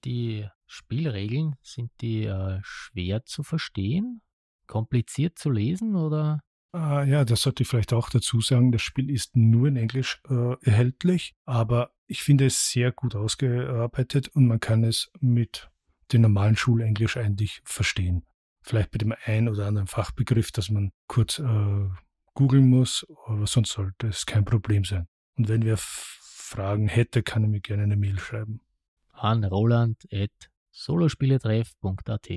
Die 0.03 0.47
Spielregeln, 0.67 1.55
sind 1.61 1.91
die 2.01 2.25
äh, 2.25 2.59
schwer 2.63 3.25
zu 3.25 3.43
verstehen? 3.43 4.21
Kompliziert 4.67 5.39
zu 5.39 5.49
lesen 5.49 5.95
oder? 5.95 6.41
Ah, 6.73 7.03
ja, 7.03 7.23
das 7.23 7.41
sollte 7.43 7.63
ich 7.63 7.69
vielleicht 7.69 7.93
auch 7.93 8.09
dazu 8.09 8.41
sagen. 8.41 8.71
Das 8.71 8.81
Spiel 8.81 9.09
ist 9.09 9.35
nur 9.37 9.67
in 9.67 9.77
Englisch 9.77 10.21
äh, 10.29 10.55
erhältlich, 10.61 11.35
aber 11.45 11.93
ich 12.07 12.23
finde 12.23 12.47
es 12.47 12.71
sehr 12.71 12.91
gut 12.91 13.15
ausgearbeitet 13.15 14.29
und 14.29 14.47
man 14.47 14.59
kann 14.59 14.83
es 14.83 15.11
mit 15.19 15.69
dem 16.11 16.21
normalen 16.21 16.55
Schulenglisch 16.55 17.17
eigentlich 17.17 17.61
verstehen. 17.63 18.25
Vielleicht 18.61 18.91
mit 18.93 19.01
dem 19.01 19.13
einen 19.25 19.49
oder 19.49 19.67
anderen 19.67 19.87
Fachbegriff, 19.87 20.51
dass 20.51 20.69
man 20.69 20.91
kurz 21.07 21.39
äh, 21.39 21.89
googeln 22.33 22.69
muss, 22.69 23.05
aber 23.25 23.47
sonst 23.47 23.71
sollte 23.71 24.07
es 24.07 24.25
kein 24.25 24.45
Problem 24.45 24.85
sein. 24.85 25.07
Und 25.35 25.49
wenn 25.49 25.63
wer 25.63 25.77
Fragen 25.77 26.87
hätte, 26.87 27.23
kann 27.23 27.43
er 27.43 27.49
mir 27.49 27.61
gerne 27.61 27.83
eine 27.83 27.95
Mail 27.95 28.19
schreiben. 28.19 28.61
An 29.11 29.43
roland.solospieletreff.at 29.43 32.29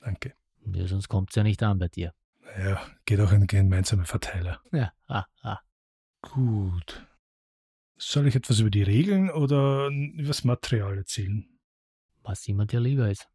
Danke. 0.00 0.34
Ja, 0.72 0.86
sonst 0.86 1.08
kommt 1.08 1.30
es 1.30 1.36
ja 1.36 1.42
nicht 1.42 1.62
an 1.62 1.78
bei 1.78 1.88
dir. 1.88 2.12
Naja, 2.42 2.80
geht 3.04 3.20
auch 3.20 3.32
in 3.32 3.46
gemeinsame 3.46 4.04
Verteiler. 4.04 4.60
Ja, 4.72 4.92
ah, 5.06 5.24
ah. 5.42 5.60
Gut. 6.22 7.06
Soll 7.96 8.26
ich 8.26 8.36
etwas 8.36 8.60
über 8.60 8.70
die 8.70 8.82
Regeln 8.82 9.30
oder 9.30 9.88
über 9.88 10.28
das 10.28 10.44
Material 10.44 10.96
erzählen? 10.96 11.46
Was 12.22 12.46
immer 12.48 12.66
dir 12.66 12.80
lieber 12.80 13.10
ist. 13.10 13.28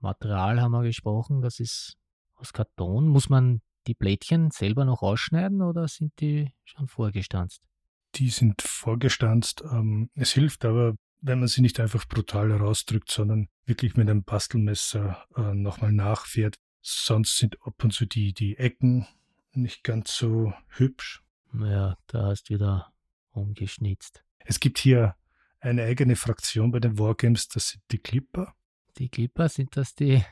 Material 0.00 0.60
haben 0.60 0.72
wir 0.72 0.82
gesprochen, 0.82 1.42
das 1.42 1.60
ist 1.60 1.96
aus 2.34 2.52
Karton. 2.52 3.08
Muss 3.08 3.28
man 3.28 3.60
die 3.86 3.94
Blättchen 3.94 4.50
selber 4.50 4.84
noch 4.84 5.02
ausschneiden 5.02 5.62
oder 5.62 5.88
sind 5.88 6.12
die 6.20 6.52
schon 6.64 6.88
vorgestanzt? 6.88 7.66
Die 8.14 8.28
sind 8.28 8.62
vorgestanzt. 8.62 9.62
Ähm, 9.70 10.10
es 10.14 10.32
hilft 10.32 10.64
aber, 10.64 10.94
wenn 11.20 11.38
man 11.38 11.48
sie 11.48 11.62
nicht 11.62 11.80
einfach 11.80 12.06
brutal 12.06 12.50
herausdrückt, 12.50 13.10
sondern 13.10 13.48
wirklich 13.64 13.96
mit 13.96 14.08
einem 14.08 14.24
Bastelmesser 14.24 15.24
äh, 15.36 15.54
nochmal 15.54 15.92
nachfährt. 15.92 16.56
Sonst 16.80 17.36
sind 17.38 17.56
ab 17.62 17.82
und 17.82 17.92
zu 17.92 18.06
die, 18.06 18.32
die 18.34 18.56
Ecken 18.56 19.06
nicht 19.52 19.84
ganz 19.84 20.16
so 20.16 20.52
hübsch. 20.68 21.22
Ja, 21.54 21.96
da 22.06 22.26
hast 22.26 22.48
du 22.50 22.54
wieder 22.54 22.92
umgeschnitzt. 23.30 24.24
Es 24.38 24.60
gibt 24.60 24.78
hier 24.78 25.14
eine 25.60 25.84
eigene 25.84 26.16
Fraktion 26.16 26.72
bei 26.72 26.80
den 26.80 26.98
Wargames, 26.98 27.48
das 27.48 27.70
sind 27.70 27.82
die 27.90 27.98
Clipper. 27.98 28.54
Die 28.98 29.08
Clipper, 29.08 29.48
sind 29.48 29.76
das 29.76 29.94
die, 29.94 30.22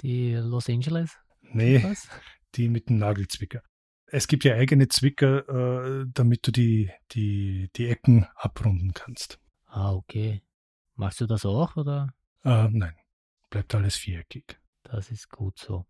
die 0.00 0.34
Los 0.34 0.68
Angeles? 0.68 1.16
Nee, 1.42 1.80
Clippers? 1.80 2.08
die 2.54 2.68
mit 2.68 2.88
dem 2.88 2.98
Nagelzwicker. 2.98 3.62
Es 4.06 4.26
gibt 4.26 4.44
ja 4.44 4.54
eigene 4.54 4.88
Zwicker, 4.88 5.48
äh, 5.48 6.06
damit 6.12 6.46
du 6.46 6.50
die, 6.50 6.90
die, 7.12 7.70
die 7.76 7.88
Ecken 7.88 8.26
abrunden 8.34 8.94
kannst. 8.94 9.38
Ah, 9.66 9.92
okay. 9.92 10.42
Machst 10.94 11.20
du 11.20 11.26
das 11.26 11.44
auch, 11.44 11.76
oder? 11.76 12.14
Äh, 12.42 12.68
nein, 12.70 12.94
bleibt 13.50 13.74
alles 13.74 13.96
viereckig. 13.96 14.58
Das 14.82 15.10
ist 15.10 15.28
gut 15.30 15.58
so. 15.58 15.86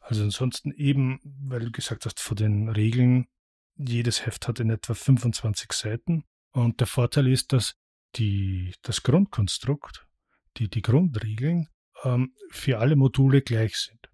Also 0.00 0.22
ansonsten 0.22 0.72
eben, 0.72 1.20
weil 1.24 1.60
du 1.60 1.72
gesagt 1.72 2.04
hast, 2.04 2.20
von 2.20 2.36
den 2.36 2.68
Regeln, 2.68 3.26
jedes 3.76 4.26
Heft 4.26 4.46
hat 4.46 4.60
in 4.60 4.68
etwa 4.70 4.94
25 4.94 5.72
Seiten. 5.72 6.24
Und 6.52 6.80
der 6.80 6.86
Vorteil 6.86 7.26
ist, 7.26 7.52
dass 7.52 7.76
die, 8.16 8.74
das 8.82 9.02
Grundkonstrukt, 9.02 10.06
die, 10.58 10.68
die 10.68 10.82
Grundregeln 10.82 11.68
ähm, 12.04 12.34
für 12.50 12.78
alle 12.78 12.96
Module 12.96 13.40
gleich 13.40 13.76
sind. 13.76 14.10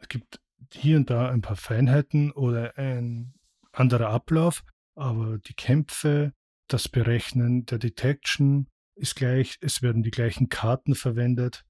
Es 0.00 0.08
gibt 0.08 0.40
hier 0.72 0.96
und 0.96 1.10
da 1.10 1.30
ein 1.30 1.42
paar 1.42 1.56
Feinheiten 1.56 2.30
oder 2.32 2.76
ein 2.78 3.34
anderer 3.72 4.10
Ablauf, 4.10 4.62
aber 4.94 5.38
die 5.38 5.54
Kämpfe, 5.54 6.32
das 6.68 6.88
Berechnen 6.88 7.66
der 7.66 7.78
Detection 7.78 8.68
ist 8.94 9.16
gleich, 9.16 9.58
es 9.60 9.82
werden 9.82 10.02
die 10.02 10.10
gleichen 10.10 10.48
Karten 10.48 10.94
verwendet. 10.94 11.64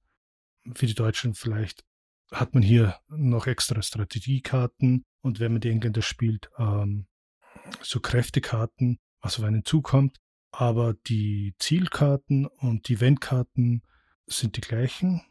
Für 0.73 0.85
die 0.85 0.93
Deutschen 0.93 1.33
vielleicht 1.33 1.83
hat 2.31 2.53
man 2.53 2.63
hier 2.63 2.99
noch 3.07 3.47
extra 3.47 3.81
Strategiekarten 3.81 5.05
und 5.21 5.39
wenn 5.39 5.53
man 5.53 5.61
die 5.61 5.69
Engländer 5.69 6.01
spielt, 6.01 6.49
ähm, 6.57 7.07
so 7.81 7.99
Kräftekarten, 7.99 8.99
was 9.21 9.39
auf 9.39 9.45
einen 9.45 9.65
zukommt. 9.65 10.17
Aber 10.51 10.93
die 10.93 11.55
Zielkarten 11.59 12.45
und 12.45 12.87
die 12.87 13.01
Wendkarten 13.01 13.81
sind 14.27 14.55
die 14.55 14.61
gleichen. 14.61 15.21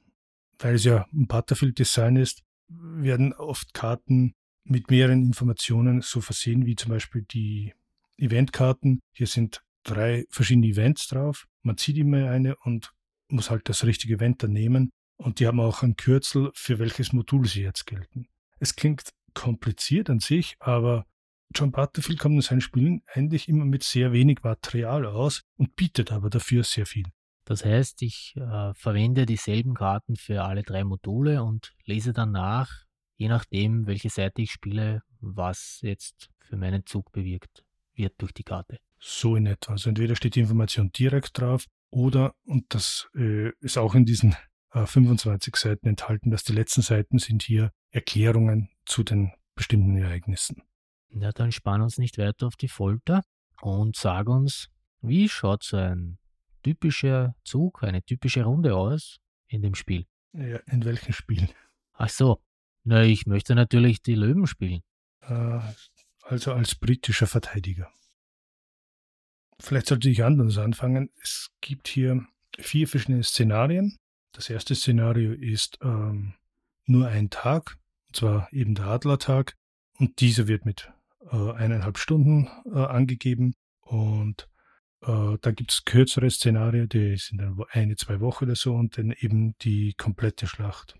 Weil 0.59 0.75
es 0.75 0.85
ja 0.85 1.07
ein 1.13 1.27
Battlefield-Design 1.27 2.17
ist, 2.17 2.43
werden 2.69 3.33
oft 3.33 3.75
Karten 3.75 4.35
mit 4.65 4.91
mehreren 4.91 5.23
Informationen 5.23 6.01
so 6.01 6.21
versehen, 6.21 6.67
wie 6.67 6.77
zum 6.77 6.91
Beispiel 6.91 7.23
die 7.23 7.75
Eventkarten. 8.17 9.01
Hier 9.13 9.27
sind 9.27 9.63
drei 9.85 10.25
verschiedene 10.31 10.69
Events 10.69 11.09
drauf. 11.09 11.47
Man 11.63 11.77
zieht 11.77 11.99
immer 11.99 12.31
eine 12.31 12.57
und 12.57 12.93
muss 13.29 13.51
halt 13.51 13.69
das 13.69 13.85
richtige 13.85 14.15
Event 14.15 14.43
dann 14.43 14.53
nehmen. 14.53 14.91
Und 15.17 15.41
die 15.41 15.47
haben 15.47 15.61
auch 15.61 15.83
ein 15.83 15.97
Kürzel, 15.97 16.51
für 16.55 16.79
welches 16.79 17.13
Modul 17.13 17.47
sie 17.47 17.63
jetzt 17.63 17.87
gelten. 17.87 18.27
Es 18.59 18.75
klingt 18.75 19.11
kompliziert 19.35 20.11
an 20.11 20.21
sich, 20.21 20.57
aber 20.59 21.07
John 21.55 21.71
Butterfield 21.71 22.19
kommt 22.19 22.37
in 22.37 22.41
seinen 22.41 22.61
Spielen 22.61 23.03
eigentlich 23.07 23.49
immer 23.49 23.65
mit 23.65 23.83
sehr 23.83 24.13
wenig 24.13 24.43
Material 24.43 25.07
aus 25.07 25.43
und 25.57 25.77
bietet 25.77 26.11
aber 26.11 26.31
dafür 26.31 26.65
sehr 26.65 26.87
viel. 26.87 27.05
Das 27.45 27.65
heißt, 27.65 28.01
ich 28.03 28.35
äh, 28.37 28.73
verwende 28.75 29.27
dieselben 29.27 29.75
Karten 29.75 30.17
für 30.17 30.45
alle 30.45 30.63
drei 30.63 30.83
Module 30.85 31.43
und 31.43 31.75
lese 31.85 32.13
dann 32.13 32.33
nach, 32.33 32.85
je 33.17 33.29
nachdem, 33.29 33.87
welche 33.87 34.09
Seite 34.09 34.43
ich 34.43 34.53
spiele, 34.53 35.03
was 35.21 35.81
jetzt 35.83 36.31
für 36.41 36.57
meinen 36.57 36.87
Zug 36.87 37.13
bewirkt 37.13 37.65
wird 37.95 38.15
durch 38.19 38.33
die 38.33 38.45
Karte. 38.45 38.79
So 38.99 39.37
in 39.37 39.47
etwa. 39.47 39.73
Also 39.73 39.91
entweder 39.91 40.17
steht 40.17 40.35
die 40.35 40.41
Information 40.41 40.91
direkt 40.93 41.39
drauf 41.39 41.67
oder, 41.91 42.35
und 42.45 42.65
das 42.71 43.09
äh, 43.15 43.51
ist 43.61 43.77
auch 43.77 43.95
in 43.95 44.07
diesen 44.07 44.35
äh, 44.73 44.87
25 44.87 45.55
Seiten 45.57 45.87
enthalten, 45.87 46.31
dass 46.31 46.45
die 46.45 46.55
letzten 46.55 46.83
Seiten 46.83 47.19
sind 47.19 47.43
hier 47.43 47.71
Erklärungen 47.91 48.71
zu 48.87 49.03
den 49.03 49.33
bestimmten 49.55 49.97
Ereignissen. 49.97 50.63
Ja, 51.11 51.31
dann 51.31 51.53
spann 51.53 51.83
uns 51.83 51.99
nicht 51.99 52.19
weiter 52.19 52.47
auf 52.47 52.57
die 52.57 52.69
Folter 52.69 53.23
und 53.61 53.97
sag 53.97 54.29
uns, 54.29 54.69
wie 55.01 55.29
schaut 55.29 55.63
so 55.63 55.77
ein 55.77 56.19
typischer 56.65 57.37
Zug, 57.45 57.85
eine 57.85 58.03
typische 58.03 58.43
Runde 58.43 58.75
aus 58.75 59.21
in 59.47 59.63
dem 59.63 59.77
Spiel? 59.77 60.07
Ja, 60.33 60.59
in 60.67 60.85
welchem 60.85 61.13
Spiel? 61.13 61.49
Ach 61.93 62.09
so, 62.09 62.43
na, 62.83 63.05
ich 63.05 63.27
möchte 63.27 63.55
natürlich 63.55 64.03
die 64.03 64.17
Löwen 64.17 64.47
spielen. 64.47 64.83
Äh, 65.21 65.61
also 66.23 66.53
als 66.53 66.75
britischer 66.75 67.27
Verteidiger. 67.27 67.93
Vielleicht 69.61 69.87
sollte 69.87 70.11
ich 70.11 70.25
anders 70.25 70.59
anfangen. 70.59 71.11
Es 71.23 71.51
gibt 71.61 71.87
hier 71.87 72.27
vier 72.59 72.89
verschiedene 72.89 73.23
Szenarien. 73.23 73.99
Das 74.33 74.51
erste 74.51 74.75
Szenario 74.75 75.33
ist 75.33 75.79
ähm, 75.83 76.35
nur 76.87 77.07
ein 77.07 77.31
Tag, 77.31 77.79
und 78.09 78.17
zwar 78.17 78.53
eben 78.53 78.75
der 78.75 78.87
Adlertag. 78.87 79.55
Und 79.99 80.21
dieser 80.21 80.49
wird 80.49 80.65
mit 80.65 80.93
äh, 81.31 81.53
eineinhalb 81.53 81.99
Stunden 81.99 82.49
äh, 82.67 82.79
angegeben. 82.79 83.55
Und 83.81 84.49
äh, 85.07 85.39
da 85.41 85.51
gibt 85.51 85.73
es 85.73 85.85
kürzere 85.85 86.31
Szenarien, 86.31 86.89
die 86.89 87.17
sind 87.17 87.39
dann 87.39 87.61
eine, 87.71 87.97
zwei 87.97 88.21
Wochen 88.21 88.45
oder 88.45 88.57
so. 88.57 88.75
Und 88.75 88.99
dann 88.99 89.13
eben 89.13 89.57
die 89.59 89.95
komplette 89.95 90.47
Schlacht 90.47 90.97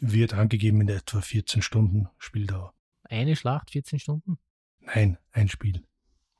wird 0.00 0.34
angegeben 0.34 0.80
in 0.80 0.88
etwa 0.88 1.20
14 1.20 1.62
Stunden 1.62 2.08
Spieldauer. 2.18 2.74
Eine 3.04 3.36
Schlacht, 3.36 3.70
14 3.70 3.98
Stunden? 3.98 4.38
Nein, 4.80 5.18
ein 5.32 5.48
Spiel. 5.48 5.84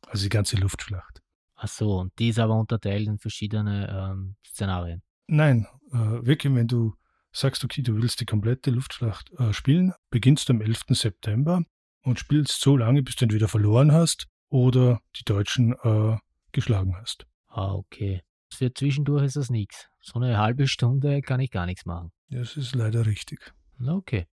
Also 0.07 0.25
die 0.25 0.29
ganze 0.29 0.57
Luftschlacht. 0.57 1.23
Ach 1.55 1.69
so, 1.69 1.99
und 1.99 2.17
die 2.19 2.29
ist 2.29 2.39
aber 2.39 2.55
unterteilt 2.55 3.09
in 3.09 3.19
verschiedene 3.19 3.89
ähm, 3.91 4.37
Szenarien. 4.47 5.03
Nein, 5.27 5.67
äh, 5.93 5.97
wirklich, 5.97 6.55
wenn 6.55 6.69
du 6.69 6.95
sagst, 7.33 7.65
okay, 7.65 7.83
du 7.83 7.97
willst 7.97 8.21
die 8.21 8.27
komplette 8.27 8.71
Luftschlacht 8.71 9.31
äh, 9.39 9.53
spielen, 9.53 9.93
beginnst 10.11 10.49
du 10.49 10.53
am 10.53 10.61
11. 10.61 10.85
September 10.91 11.63
und 12.03 12.19
spielst 12.19 12.61
so 12.61 12.77
lange, 12.77 13.03
bis 13.03 13.17
du 13.17 13.25
entweder 13.25 13.49
verloren 13.49 13.93
hast 13.93 14.29
oder 14.49 15.01
die 15.17 15.25
Deutschen 15.25 15.73
äh, 15.83 16.17
geschlagen 16.53 16.97
hast. 16.97 17.27
Ah, 17.49 17.73
okay. 17.73 18.23
Für 18.53 18.73
zwischendurch 18.73 19.25
ist 19.25 19.37
das 19.37 19.51
nichts. 19.51 19.89
So 20.01 20.19
eine 20.19 20.39
halbe 20.39 20.69
Stunde 20.69 21.21
kann 21.23 21.41
ich 21.41 21.51
gar 21.51 21.67
nichts 21.67 21.85
machen. 21.85 22.13
Das 22.31 22.57
ist 22.57 22.75
leider 22.75 23.07
richtig. 23.07 23.53
Okay. 23.85 24.27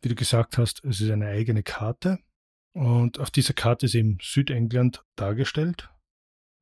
Wie 0.00 0.08
du 0.08 0.14
gesagt 0.14 0.58
hast, 0.58 0.84
es 0.84 1.00
ist 1.00 1.10
eine 1.10 1.26
eigene 1.26 1.62
Karte. 1.62 2.18
Und 2.72 3.18
auf 3.18 3.30
dieser 3.30 3.54
Karte 3.54 3.86
ist 3.86 3.94
eben 3.94 4.18
Südengland 4.22 5.04
dargestellt. 5.16 5.90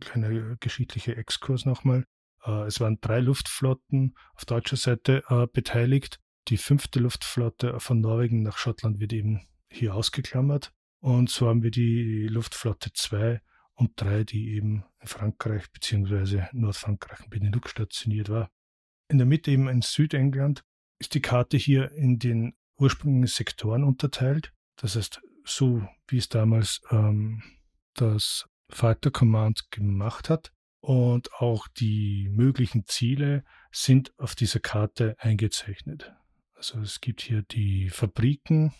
Kleiner 0.00 0.56
geschichtlicher 0.56 1.16
Exkurs 1.16 1.66
nochmal. 1.66 2.06
Äh, 2.44 2.62
es 2.62 2.80
waren 2.80 2.98
drei 3.00 3.20
Luftflotten 3.20 4.14
auf 4.34 4.44
deutscher 4.44 4.76
Seite 4.76 5.22
äh, 5.28 5.46
beteiligt. 5.46 6.18
Die 6.48 6.56
fünfte 6.56 7.00
Luftflotte 7.00 7.78
von 7.80 8.00
Norwegen 8.00 8.42
nach 8.42 8.56
Schottland 8.56 9.00
wird 9.00 9.12
eben 9.12 9.46
hier 9.70 9.94
ausgeklammert. 9.94 10.72
Und 11.00 11.28
so 11.28 11.48
haben 11.48 11.62
wir 11.62 11.70
die 11.70 12.26
Luftflotte 12.28 12.92
2 12.92 13.40
und 13.76 13.92
3, 13.96 14.24
die 14.24 14.54
eben 14.54 14.84
in 15.00 15.06
Frankreich 15.06 15.70
bzw. 15.70 16.44
Nordfrankreich 16.52 17.20
in 17.20 17.30
Benelux 17.30 17.70
stationiert 17.70 18.28
war. 18.28 18.50
In 19.08 19.18
der 19.18 19.26
Mitte 19.26 19.50
eben 19.50 19.68
in 19.68 19.82
Südengland 19.82 20.64
ist 20.98 21.14
die 21.14 21.20
Karte 21.20 21.56
hier 21.56 21.92
in 21.92 22.18
den 22.18 22.56
ursprünglichen 22.78 23.26
Sektoren 23.26 23.84
unterteilt. 23.84 24.52
Das 24.76 24.96
heißt, 24.96 25.20
so 25.44 25.86
wie 26.08 26.18
es 26.18 26.28
damals 26.28 26.80
ähm, 26.90 27.42
das 27.94 28.48
Fighter 28.68 29.10
Command 29.10 29.70
gemacht 29.70 30.28
hat. 30.28 30.52
Und 30.80 31.32
auch 31.34 31.66
die 31.68 32.28
möglichen 32.30 32.86
Ziele 32.86 33.44
sind 33.72 34.16
auf 34.18 34.34
dieser 34.34 34.60
Karte 34.60 35.16
eingezeichnet. 35.18 36.14
Also 36.54 36.80
es 36.80 37.00
gibt 37.00 37.22
hier 37.22 37.42
die 37.42 37.90
Fabriken, 37.90 38.72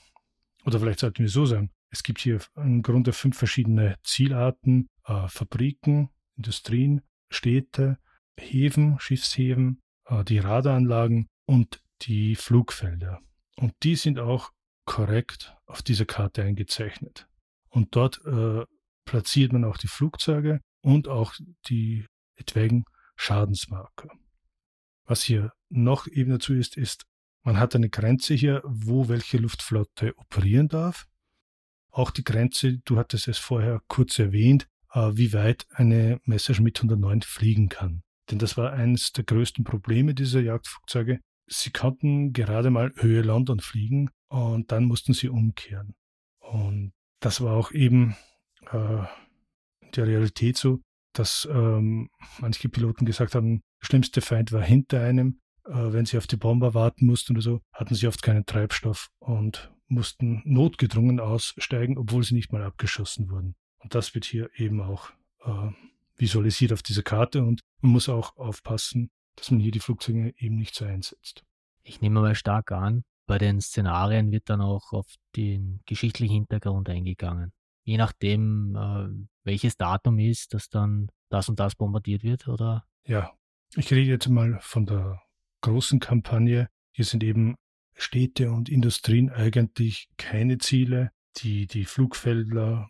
oder 0.65 0.79
vielleicht 0.79 1.01
sollten 1.01 1.23
wir 1.25 1.29
so 1.29 1.47
sagen, 1.47 1.71
es 1.97 2.03
gibt 2.03 2.21
hier 2.21 2.41
im 2.57 2.83
Grunde 2.83 3.15
fünf 3.15 3.39
verschiedene 3.39 3.97
Zielarten, 4.05 4.91
äh, 5.07 5.29
Fabriken, 5.29 6.11
Industrien, 6.37 7.01
Städte, 7.31 7.99
Häfen, 8.39 9.01
Schiffshäfen, 9.01 9.81
äh, 10.05 10.23
die 10.23 10.39
Radaranlagen 10.39 11.31
und 11.47 11.81
die 12.03 12.37
Flugfelder. 12.37 13.23
Und 13.57 13.73
die 13.83 13.97
sind 13.97 14.19
auch 14.19 14.53
korrekt 14.85 15.57
auf 15.65 15.81
dieser 15.81 16.05
Karte 16.05 16.43
eingezeichnet. 16.43 17.29
Und 17.71 17.97
dort 17.97 18.23
äh, 18.27 18.65
platziert 19.07 19.55
man 19.55 19.65
auch 19.65 19.79
die 19.79 19.89
Flugzeuge 19.89 20.61
und 20.83 21.09
auch 21.09 21.33
die 21.69 22.05
etwaigen 22.35 22.85
Schadensmarker. 23.17 24.11
Was 25.07 25.23
hier 25.23 25.55
noch 25.71 26.07
eben 26.09 26.31
dazu 26.31 26.53
ist, 26.53 26.77
ist, 26.77 27.07
man 27.43 27.59
hat 27.59 27.75
eine 27.75 27.89
Grenze 27.89 28.35
hier, 28.35 28.61
wo 28.65 29.09
welche 29.09 29.39
Luftflotte 29.39 30.13
operieren 30.19 30.69
darf. 30.69 31.07
Auch 31.97 32.11
die 32.11 32.25
Grenze, 32.25 32.77
du 32.85 32.99
hattest 32.99 33.27
es 33.27 33.39
vorher 33.39 33.81
kurz 33.89 34.19
erwähnt, 34.19 34.69
äh, 34.93 35.13
wie 35.15 35.33
weit 35.33 35.67
eine 35.71 36.21
Messerschmitt 36.25 36.77
109 36.79 37.23
fliegen 37.23 37.71
kann. 37.71 38.03
Denn 38.31 38.39
das 38.39 38.59
war 38.59 38.75
eines 38.75 39.13
der 39.13 39.25
größten 39.25 39.65
Probleme 39.65 40.15
dieser 40.15 40.43
Jagdflugzeuge. 40.43 41.21
Sie 41.47 41.71
konnten 41.71 42.35
gerade 42.35 42.69
mal 42.69 42.93
Höhe 42.97 43.23
London 43.23 43.61
fliegen 43.61 44.11
und 44.29 44.73
dann 44.73 44.85
mussten 44.85 45.15
sie 45.15 45.31
umkehren. 45.31 45.95
Und 46.39 46.93
das 47.21 47.41
war 47.41 47.57
auch 47.57 47.73
eben 47.73 48.15
äh, 48.71 49.05
der 49.95 50.07
Realität 50.07 50.59
so, 50.59 50.83
dass 51.15 51.49
ähm, 51.51 52.11
manche 52.41 52.69
Piloten 52.69 53.07
gesagt 53.07 53.35
haben, 53.35 53.63
der 53.81 53.87
schlimmste 53.87 54.21
Feind 54.21 54.53
war 54.53 54.63
hinter 54.63 55.01
einem. 55.01 55.41
Äh, 55.65 55.95
wenn 55.95 56.05
sie 56.05 56.19
auf 56.19 56.27
die 56.27 56.37
Bomber 56.37 56.75
warten 56.75 57.07
mussten 57.07 57.33
oder 57.33 57.43
so, 57.43 57.61
hatten 57.73 57.95
sie 57.95 58.07
oft 58.07 58.21
keinen 58.21 58.45
Treibstoff 58.45 59.09
und 59.19 59.73
mussten 59.89 60.43
notgedrungen 60.45 61.21
aussteigen, 61.21 61.99
obwohl 61.99 62.23
sie 62.23 62.35
nicht 62.35 62.53
mal 62.53 62.63
abgeschossen 62.63 63.31
wurden. 63.31 63.55
Und 63.79 63.95
das 63.95 64.15
wird 64.15 64.25
hier 64.25 64.51
eben 64.57 64.81
auch 64.81 65.11
äh, 65.45 65.71
visualisiert 66.17 66.73
auf 66.73 66.83
dieser 66.83 67.03
Karte 67.03 67.43
und 67.43 67.61
man 67.81 67.93
muss 67.93 68.09
auch 68.09 68.37
aufpassen, 68.37 69.11
dass 69.37 69.51
man 69.51 69.61
hier 69.61 69.71
die 69.71 69.81
Flugzeuge 69.81 70.35
eben 70.39 70.57
nicht 70.57 70.75
so 70.75 70.85
einsetzt. 70.85 71.45
Ich 71.83 72.01
nehme 72.01 72.21
mal 72.21 72.35
stark 72.35 72.73
an, 72.73 73.05
bei 73.27 73.39
den 73.39 73.61
Szenarien 73.61 74.31
wird 74.33 74.49
dann 74.49 74.61
auch 74.61 74.93
auf 74.93 75.07
den 75.35 75.81
geschichtlichen 75.87 76.33
Hintergrund 76.33 76.89
eingegangen. 76.89 77.53
Je 77.83 77.97
nachdem, 77.97 78.75
äh, 78.77 79.27
welches 79.45 79.77
Datum 79.77 80.19
ist, 80.19 80.55
dass 80.55 80.69
dann 80.69 81.09
das 81.29 81.49
und 81.49 81.61
das 81.61 81.75
bombardiert 81.75 82.25
wird, 82.25 82.49
oder? 82.49 82.85
Ja, 83.05 83.33
ich 83.77 83.91
rede 83.93 84.11
jetzt 84.11 84.29
mal 84.29 84.59
von 84.61 84.87
der 84.87 85.23
großen 85.61 86.01
Kampagne. 86.01 86.69
Hier 86.93 87.05
sind 87.05 87.23
eben 87.23 87.57
Städte 87.97 88.53
und 88.53 88.69
Industrien 88.69 89.31
eigentlich 89.31 90.09
keine 90.17 90.59
Ziele. 90.59 91.11
Die, 91.39 91.67
die 91.67 91.85
Flugfelder 91.85 92.89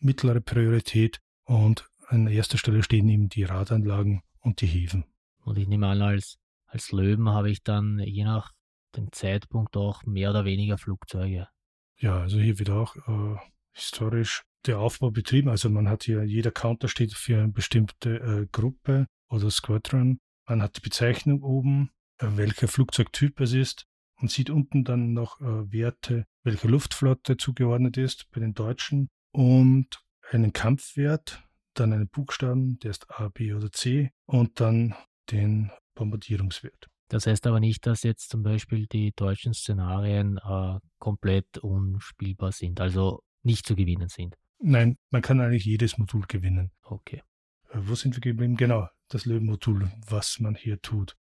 mittlere 0.00 0.40
Priorität 0.40 1.20
und 1.44 1.88
an 2.06 2.26
erster 2.26 2.58
Stelle 2.58 2.82
stehen 2.82 3.08
eben 3.08 3.28
die 3.28 3.44
Radanlagen 3.44 4.22
und 4.40 4.60
die 4.60 4.66
Häfen. 4.66 5.04
Und 5.44 5.58
ich 5.58 5.68
nehme 5.68 5.88
an, 5.88 6.02
als, 6.02 6.38
als 6.66 6.92
Löwen 6.92 7.28
habe 7.28 7.50
ich 7.50 7.62
dann 7.62 7.98
je 8.00 8.24
nach 8.24 8.52
dem 8.96 9.12
Zeitpunkt 9.12 9.76
auch 9.76 10.04
mehr 10.04 10.30
oder 10.30 10.44
weniger 10.44 10.78
Flugzeuge. 10.78 11.48
Ja, 11.96 12.20
also 12.20 12.38
hier 12.38 12.58
wird 12.58 12.70
auch 12.70 12.96
äh, 12.96 13.36
historisch 13.72 14.42
der 14.66 14.78
Aufbau 14.78 15.10
betrieben. 15.10 15.48
Also 15.48 15.70
man 15.70 15.88
hat 15.88 16.04
hier, 16.04 16.24
jeder 16.24 16.50
Counter 16.50 16.88
steht 16.88 17.14
für 17.14 17.38
eine 17.38 17.52
bestimmte 17.52 18.16
äh, 18.16 18.46
Gruppe 18.50 19.06
oder 19.28 19.50
Squadron. 19.50 20.18
Man 20.46 20.62
hat 20.62 20.76
die 20.76 20.80
Bezeichnung 20.80 21.42
oben, 21.42 21.90
äh, 22.18 22.26
welcher 22.32 22.68
Flugzeugtyp 22.68 23.40
es 23.40 23.52
ist. 23.52 23.86
Man 24.20 24.28
sieht 24.28 24.50
unten 24.50 24.84
dann 24.84 25.14
noch 25.14 25.40
äh, 25.40 25.72
Werte, 25.72 26.26
welche 26.42 26.68
Luftflotte 26.68 27.38
zugeordnet 27.38 27.96
ist 27.96 28.30
bei 28.30 28.40
den 28.40 28.52
Deutschen 28.52 29.08
und 29.32 30.02
einen 30.30 30.52
Kampfwert, 30.52 31.42
dann 31.74 31.92
einen 31.94 32.08
Buchstaben, 32.08 32.78
der 32.80 32.90
ist 32.90 33.10
A, 33.10 33.28
B 33.28 33.54
oder 33.54 33.72
C 33.72 34.10
und 34.26 34.60
dann 34.60 34.94
den 35.30 35.70
Bombardierungswert. 35.94 36.88
Das 37.08 37.26
heißt 37.26 37.46
aber 37.46 37.60
nicht, 37.60 37.86
dass 37.86 38.02
jetzt 38.02 38.28
zum 38.28 38.42
Beispiel 38.42 38.86
die 38.86 39.12
deutschen 39.16 39.54
Szenarien 39.54 40.38
äh, 40.38 40.78
komplett 40.98 41.58
unspielbar 41.58 42.52
sind, 42.52 42.80
also 42.80 43.22
nicht 43.42 43.66
zu 43.66 43.74
gewinnen 43.74 44.08
sind. 44.08 44.36
Nein, 44.58 44.98
man 45.10 45.22
kann 45.22 45.40
eigentlich 45.40 45.64
jedes 45.64 45.96
Modul 45.96 46.26
gewinnen. 46.28 46.70
Okay. 46.82 47.22
Äh, 47.70 47.78
wo 47.80 47.94
sind 47.94 48.14
wir 48.14 48.20
geblieben? 48.20 48.56
Genau, 48.56 48.86
das 49.08 49.24
Löwenmodul, 49.24 49.90
was 50.06 50.38
man 50.40 50.54
hier 50.54 50.80
tut. 50.82 51.16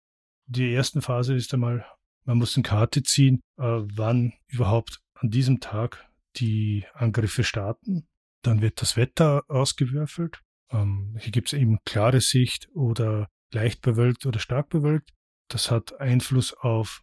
Die 0.47 0.71
erste 0.71 1.01
Phase 1.01 1.35
ist 1.35 1.53
einmal, 1.53 1.85
man 2.27 2.37
muss 2.37 2.55
eine 2.55 2.63
Karte 2.63 3.03
ziehen, 3.03 3.41
äh, 3.57 3.63
wann 3.63 4.33
überhaupt 4.47 4.99
an 5.15 5.31
diesem 5.31 5.59
Tag 5.59 6.07
die 6.35 6.85
Angriffe 6.93 7.43
starten. 7.43 8.07
Dann 8.43 8.61
wird 8.61 8.81
das 8.81 8.97
Wetter 8.97 9.43
ausgewürfelt. 9.47 10.41
Ähm, 10.69 11.15
hier 11.19 11.31
gibt 11.31 11.47
es 11.47 11.53
eben 11.53 11.79
klare 11.85 12.21
Sicht 12.21 12.69
oder 12.73 13.29
leicht 13.53 13.81
bewölkt 13.81 14.25
oder 14.25 14.39
stark 14.39 14.69
bewölkt. 14.69 15.13
Das 15.49 15.71
hat 15.71 15.99
Einfluss 16.01 16.53
auf, 16.53 17.01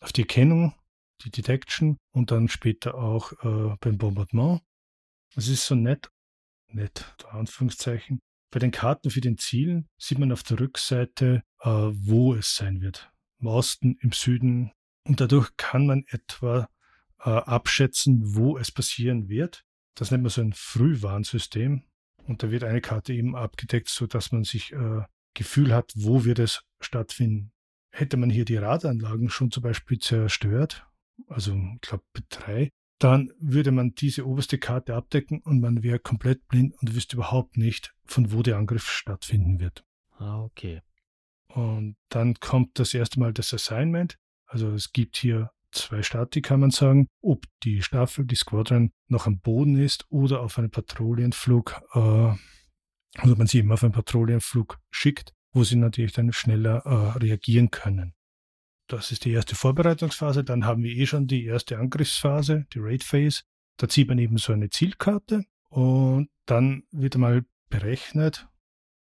auf 0.00 0.12
die 0.12 0.22
Erkennung, 0.22 0.74
die 1.24 1.30
Detection 1.30 1.96
und 2.10 2.32
dann 2.32 2.48
später 2.48 2.96
auch 2.96 3.32
äh, 3.44 3.76
beim 3.80 3.96
Bombardement. 3.96 4.60
Es 5.36 5.46
ist 5.48 5.66
so 5.66 5.76
nett, 5.76 6.10
nett, 6.66 7.14
Anführungszeichen. 7.30 8.20
Bei 8.50 8.58
den 8.58 8.72
Karten 8.72 9.10
für 9.10 9.20
den 9.20 9.38
Zielen 9.38 9.88
sieht 9.98 10.18
man 10.18 10.32
auf 10.32 10.42
der 10.42 10.58
Rückseite, 10.58 11.44
äh, 11.60 11.68
wo 11.68 12.34
es 12.34 12.56
sein 12.56 12.80
wird. 12.80 13.13
Im 13.44 13.48
Osten, 13.48 13.98
im 14.00 14.12
Süden. 14.12 14.72
Und 15.06 15.20
dadurch 15.20 15.50
kann 15.58 15.86
man 15.86 16.04
etwa 16.08 16.66
äh, 17.22 17.28
abschätzen, 17.28 18.34
wo 18.34 18.56
es 18.56 18.72
passieren 18.72 19.28
wird. 19.28 19.66
Das 19.94 20.10
nennt 20.10 20.22
man 20.22 20.30
so 20.30 20.40
ein 20.40 20.54
Frühwarnsystem. 20.54 21.82
Und 22.26 22.42
da 22.42 22.50
wird 22.50 22.64
eine 22.64 22.80
Karte 22.80 23.12
eben 23.12 23.36
abgedeckt, 23.36 23.90
sodass 23.90 24.32
man 24.32 24.44
sich 24.44 24.72
äh, 24.72 25.02
Gefühl 25.34 25.74
hat, 25.74 25.92
wo 25.94 26.24
wird 26.24 26.38
es 26.38 26.62
stattfinden. 26.80 27.52
Hätte 27.90 28.16
man 28.16 28.30
hier 28.30 28.46
die 28.46 28.56
Radanlagen 28.56 29.28
schon 29.28 29.50
zum 29.50 29.62
Beispiel 29.62 29.98
zerstört, 29.98 30.86
also 31.26 31.54
ich 31.54 31.80
glaube 31.82 32.04
drei, 32.30 32.70
dann 32.98 33.30
würde 33.38 33.72
man 33.72 33.94
diese 33.94 34.26
oberste 34.26 34.56
Karte 34.56 34.94
abdecken 34.94 35.42
und 35.42 35.60
man 35.60 35.82
wäre 35.82 35.98
komplett 35.98 36.48
blind 36.48 36.74
und 36.80 36.94
wüsste 36.94 37.16
überhaupt 37.16 37.58
nicht, 37.58 37.94
von 38.06 38.32
wo 38.32 38.42
der 38.42 38.56
Angriff 38.56 38.88
stattfinden 38.90 39.60
wird. 39.60 39.84
Ah, 40.16 40.42
okay. 40.42 40.80
Und 41.54 41.96
dann 42.08 42.34
kommt 42.34 42.78
das 42.78 42.94
erste 42.94 43.20
Mal 43.20 43.32
das 43.32 43.54
Assignment. 43.54 44.18
Also 44.46 44.70
es 44.72 44.92
gibt 44.92 45.16
hier 45.16 45.50
zwei 45.70 46.02
Stati, 46.02 46.42
kann 46.42 46.60
man 46.60 46.70
sagen, 46.70 47.08
ob 47.20 47.46
die 47.62 47.82
Staffel, 47.82 48.24
die 48.24 48.34
Squadron 48.34 48.90
noch 49.08 49.26
am 49.26 49.38
Boden 49.40 49.76
ist 49.76 50.04
oder 50.08 50.40
auf 50.40 50.58
einen 50.58 50.70
Patrouillenflug, 50.70 51.80
äh, 51.94 51.98
also 51.98 53.36
man 53.36 53.46
sie 53.46 53.58
eben 53.58 53.72
auf 53.72 53.82
einen 53.84 53.92
Patrouillenflug 53.92 54.78
schickt, 54.90 55.32
wo 55.52 55.62
sie 55.64 55.76
natürlich 55.76 56.12
dann 56.12 56.32
schneller 56.32 56.82
äh, 56.84 57.18
reagieren 57.18 57.70
können. 57.70 58.14
Das 58.88 59.12
ist 59.12 59.24
die 59.24 59.30
erste 59.30 59.54
Vorbereitungsphase. 59.54 60.44
Dann 60.44 60.64
haben 60.64 60.82
wir 60.82 60.94
eh 60.94 61.06
schon 61.06 61.26
die 61.26 61.44
erste 61.44 61.78
Angriffsphase, 61.78 62.66
die 62.72 62.80
Raid 62.80 63.02
Phase. 63.02 63.42
Da 63.76 63.88
zieht 63.88 64.08
man 64.08 64.18
eben 64.18 64.38
so 64.38 64.52
eine 64.52 64.70
Zielkarte 64.70 65.44
und 65.68 66.28
dann 66.46 66.82
wird 66.90 67.14
einmal 67.14 67.44
berechnet. 67.70 68.46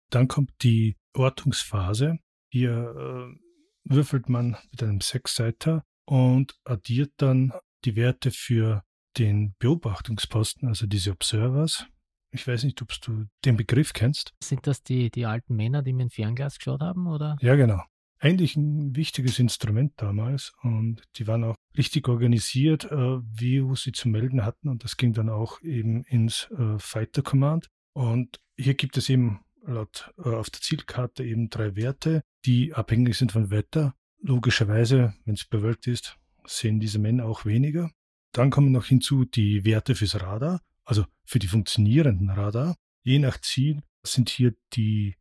Dann 0.09 0.27
kommt 0.27 0.51
die 0.61 0.97
Ortungsphase. 1.13 2.19
Hier 2.51 2.71
äh, 2.71 3.39
würfelt 3.85 4.29
man 4.29 4.57
mit 4.71 4.83
einem 4.83 5.01
Sechsseiter 5.01 5.83
und 6.05 6.53
addiert 6.65 7.13
dann 7.17 7.53
die 7.85 7.95
Werte 7.95 8.31
für 8.31 8.83
den 9.17 9.55
Beobachtungsposten, 9.59 10.67
also 10.67 10.85
diese 10.85 11.11
Observers, 11.11 11.85
Ich 12.33 12.47
weiß 12.47 12.63
nicht, 12.63 12.81
ob 12.81 12.89
du 13.01 13.25
den 13.43 13.57
Begriff 13.57 13.93
kennst. 13.93 14.33
Sind 14.41 14.65
das 14.67 14.83
die, 14.83 15.09
die 15.11 15.25
alten 15.25 15.55
Männer, 15.55 15.81
die 15.81 15.91
mit 15.93 16.03
dem 16.03 16.09
Fernglas 16.09 16.57
geschaut 16.57 16.81
haben, 16.81 17.07
oder? 17.07 17.37
Ja, 17.41 17.55
genau. 17.55 17.83
Eigentlich 18.19 18.55
ein 18.55 18.95
wichtiges 18.95 19.39
Instrument 19.39 19.93
damals 19.97 20.53
und 20.61 21.01
die 21.15 21.27
waren 21.27 21.43
auch 21.43 21.55
richtig 21.75 22.07
organisiert, 22.07 22.85
äh, 22.85 23.19
wie 23.21 23.63
sie 23.75 23.91
zu 23.91 24.09
melden 24.09 24.45
hatten 24.45 24.69
und 24.69 24.83
das 24.83 24.95
ging 24.95 25.13
dann 25.13 25.29
auch 25.29 25.61
eben 25.61 26.03
ins 26.03 26.49
äh, 26.51 26.77
Fighter 26.77 27.21
Command. 27.21 27.67
Und 27.93 28.39
hier 28.57 28.75
gibt 28.75 28.95
es 28.97 29.09
eben 29.09 29.41
laut 29.65 30.13
äh, 30.23 30.29
auf 30.29 30.49
der 30.49 30.61
Zielkarte 30.61 31.23
eben 31.23 31.49
drei 31.49 31.75
Werte, 31.75 32.21
die 32.45 32.73
abhängig 32.73 33.17
sind 33.17 33.31
von 33.31 33.49
Wetter. 33.49 33.95
Logischerweise, 34.19 35.13
wenn 35.25 35.35
es 35.35 35.45
bewölkt 35.45 35.87
ist, 35.87 36.17
sehen 36.45 36.79
diese 36.79 36.99
Männer 36.99 37.25
auch 37.25 37.45
weniger. 37.45 37.91
Dann 38.31 38.49
kommen 38.49 38.71
noch 38.71 38.85
hinzu 38.85 39.25
die 39.25 39.65
Werte 39.65 39.95
fürs 39.95 40.21
Radar, 40.21 40.61
also 40.85 41.05
für 41.25 41.39
die 41.39 41.47
funktionierenden 41.47 42.29
Radar. 42.29 42.77
Je 43.03 43.19
nach 43.19 43.39
Ziel 43.41 43.81
sind 44.03 44.29
hier 44.29 44.53
die 44.73 45.15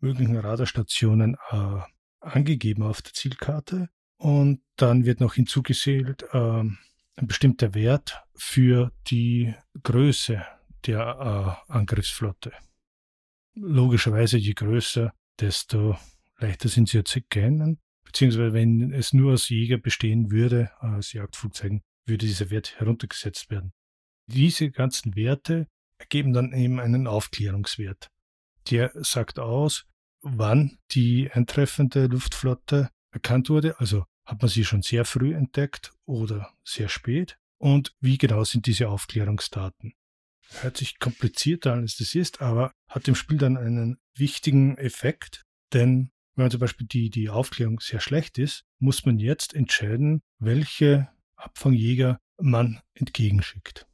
möglichen 0.00 0.36
Radarstationen 0.36 1.36
äh, 1.50 1.80
angegeben 2.20 2.82
auf 2.82 3.02
der 3.02 3.12
Zielkarte. 3.12 3.88
Und 4.16 4.62
dann 4.76 5.04
wird 5.04 5.20
noch 5.20 5.34
hinzugesellt 5.34 6.24
äh, 6.32 6.38
ein 7.16 7.26
bestimmter 7.26 7.74
Wert 7.74 8.22
für 8.34 8.92
die 9.08 9.54
Größe 9.82 10.44
der 10.86 11.58
äh, 11.68 11.72
Angriffsflotte. 11.72 12.52
Logischerweise, 13.54 14.36
je 14.36 14.52
größer, 14.54 15.12
desto 15.38 15.96
leichter 16.44 16.68
sind 16.68 16.88
sie 16.88 17.02
zu 17.04 17.20
erkennen. 17.20 17.80
Beziehungsweise, 18.04 18.52
wenn 18.52 18.92
es 18.92 19.12
nur 19.12 19.32
aus 19.32 19.48
Jäger 19.48 19.78
bestehen 19.78 20.30
würde, 20.30 20.70
als 20.78 21.12
Jagdflugzeugen, 21.12 21.82
würde 22.06 22.26
dieser 22.26 22.50
Wert 22.50 22.78
heruntergesetzt 22.78 23.50
werden. 23.50 23.72
Diese 24.26 24.70
ganzen 24.70 25.16
Werte 25.16 25.66
ergeben 25.98 26.32
dann 26.32 26.52
eben 26.52 26.80
einen 26.80 27.06
Aufklärungswert. 27.06 28.10
Der 28.70 28.92
sagt 28.94 29.38
aus, 29.38 29.86
wann 30.22 30.78
die 30.92 31.30
eintreffende 31.30 32.06
Luftflotte 32.06 32.90
erkannt 33.12 33.50
wurde, 33.50 33.78
also 33.80 34.04
hat 34.26 34.40
man 34.40 34.48
sie 34.48 34.64
schon 34.64 34.82
sehr 34.82 35.04
früh 35.04 35.34
entdeckt 35.34 35.92
oder 36.06 36.54
sehr 36.64 36.88
spät 36.88 37.36
und 37.58 37.94
wie 38.00 38.18
genau 38.18 38.44
sind 38.44 38.66
diese 38.66 38.88
Aufklärungsdaten. 38.88 39.94
Hört 40.60 40.76
sich 40.76 40.98
komplizierter 40.98 41.72
an, 41.72 41.80
als 41.80 41.96
das 41.96 42.14
ist, 42.14 42.40
aber 42.40 42.72
hat 42.88 43.08
im 43.08 43.14
Spiel 43.14 43.38
dann 43.38 43.56
einen 43.56 43.98
wichtigen 44.16 44.78
Effekt, 44.78 45.42
denn 45.72 46.10
wenn 46.36 46.50
zum 46.50 46.60
Beispiel 46.60 46.86
die, 46.86 47.10
die 47.10 47.28
Aufklärung 47.28 47.80
sehr 47.80 48.00
schlecht 48.00 48.38
ist, 48.38 48.64
muss 48.78 49.04
man 49.06 49.18
jetzt 49.18 49.54
entscheiden, 49.54 50.22
welche 50.38 51.08
Abfangjäger 51.36 52.20
man 52.38 52.80
entgegenschickt. 52.94 53.86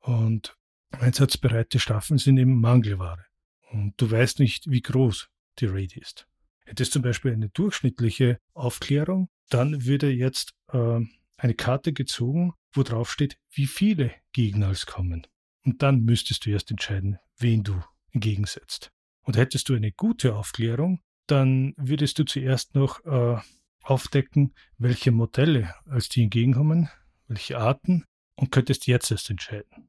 Und 0.00 0.56
einsatzbereite 0.90 1.78
Staffeln 1.78 2.18
sind 2.18 2.38
eben 2.38 2.60
Mangelware. 2.60 3.24
Und 3.70 3.94
du 3.98 4.10
weißt 4.10 4.40
nicht, 4.40 4.70
wie 4.70 4.80
groß 4.80 5.28
die 5.58 5.66
Raid 5.66 5.96
ist. 5.96 6.26
Hättest 6.64 6.92
zum 6.92 7.02
Beispiel 7.02 7.32
eine 7.32 7.48
durchschnittliche 7.50 8.38
Aufklärung, 8.54 9.28
dann 9.48 9.84
würde 9.86 10.10
jetzt 10.10 10.54
äh, 10.72 11.00
eine 11.36 11.54
Karte 11.54 11.92
gezogen, 11.92 12.54
wo 12.72 12.82
drauf 12.82 13.10
steht, 13.10 13.38
wie 13.50 13.66
viele 13.66 14.12
Gegner 14.32 14.70
es 14.70 14.86
kommen. 14.86 15.26
Und 15.64 15.82
dann 15.82 16.02
müsstest 16.02 16.44
du 16.44 16.50
erst 16.50 16.70
entscheiden, 16.70 17.18
wen 17.38 17.62
du 17.62 17.80
entgegensetzt. 18.12 18.90
Und 19.22 19.36
hättest 19.36 19.68
du 19.68 19.74
eine 19.74 19.92
gute 19.92 20.34
Aufklärung, 20.34 21.00
dann 21.30 21.74
würdest 21.76 22.18
du 22.18 22.24
zuerst 22.24 22.74
noch 22.74 23.04
äh, 23.04 23.38
aufdecken, 23.82 24.54
welche 24.76 25.10
Modelle 25.12 25.74
als 25.86 26.08
die 26.08 26.24
entgegenkommen, 26.24 26.88
welche 27.26 27.58
Arten 27.58 28.04
und 28.36 28.52
könntest 28.52 28.86
jetzt 28.86 29.10
erst 29.10 29.30
entscheiden. 29.30 29.88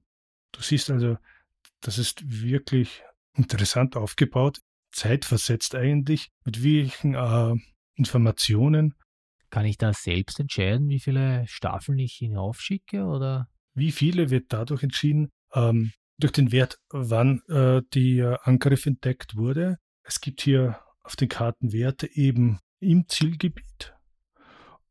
Du 0.51 0.61
siehst 0.61 0.89
also, 0.89 1.17
das 1.81 1.97
ist 1.97 2.23
wirklich 2.25 3.03
interessant 3.35 3.95
aufgebaut, 3.95 4.59
zeitversetzt 4.91 5.75
eigentlich, 5.75 6.29
mit 6.43 6.63
welchen 6.63 7.15
äh, 7.15 7.55
Informationen. 7.95 8.95
Kann 9.49 9.65
ich 9.65 9.77
da 9.77 9.93
selbst 9.93 10.39
entscheiden, 10.39 10.89
wie 10.89 10.99
viele 10.99 11.45
Staffeln 11.47 11.99
ich 11.99 12.13
hinaufschicke 12.13 13.03
oder? 13.05 13.47
Wie 13.73 13.91
viele 13.91 14.29
wird 14.29 14.47
dadurch 14.49 14.83
entschieden, 14.83 15.29
ähm, 15.53 15.91
durch 16.17 16.33
den 16.33 16.51
Wert, 16.51 16.77
wann 16.89 17.41
äh, 17.47 17.81
der 17.93 18.47
Angriff 18.47 18.85
entdeckt 18.85 19.35
wurde. 19.35 19.77
Es 20.03 20.21
gibt 20.21 20.41
hier 20.41 20.79
auf 21.09 21.15
den 21.15 21.27
Karten 21.27 21.73
Werte 21.73 22.07
eben 22.15 22.59
im 22.79 23.07
Zielgebiet 23.07 23.95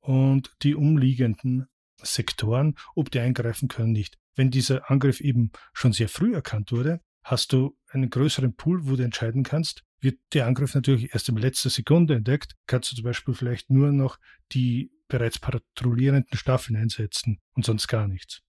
und 0.01 0.53
die 0.63 0.75
umliegenden 0.75 1.69
Sektoren, 2.03 2.75
ob 2.97 3.13
die 3.13 3.21
eingreifen 3.21 3.69
können 3.69 3.93
nicht. 3.93 4.19
Wenn 4.35 4.51
dieser 4.51 4.91
Angriff 4.91 5.21
eben 5.21 5.53
schon 5.73 5.93
sehr 5.93 6.09
früh 6.09 6.35
erkannt 6.35 6.73
wurde, 6.73 7.01
hast 7.23 7.53
du 7.53 7.79
einen 7.91 8.11
größeren 8.11 8.57
Pool, 8.57 8.89
wo 8.89 8.97
du 8.97 9.05
entscheiden 9.05 9.45
kannst, 9.45 9.85
wird 10.01 10.19
der 10.33 10.47
Angriff 10.47 10.75
natürlich 10.75 11.15
erst 11.15 11.29
in 11.29 11.37
letzter 11.37 11.71
Sekunde 11.71 12.17
entdeckt, 12.17 12.57
kannst 12.67 12.91
du 12.91 12.97
zum 12.97 13.05
Beispiel 13.05 13.35
vielleicht 13.35 13.71
nur 13.71 13.93
noch 13.93 14.19
die 14.51 14.91
bereits 15.07 15.39
patrouillierenden 15.39 16.37
Staffeln 16.37 16.77
einsetzen 16.77 17.39
und 17.53 17.65
sonst 17.65 17.87
gar 17.87 18.09
nichts. 18.09 18.43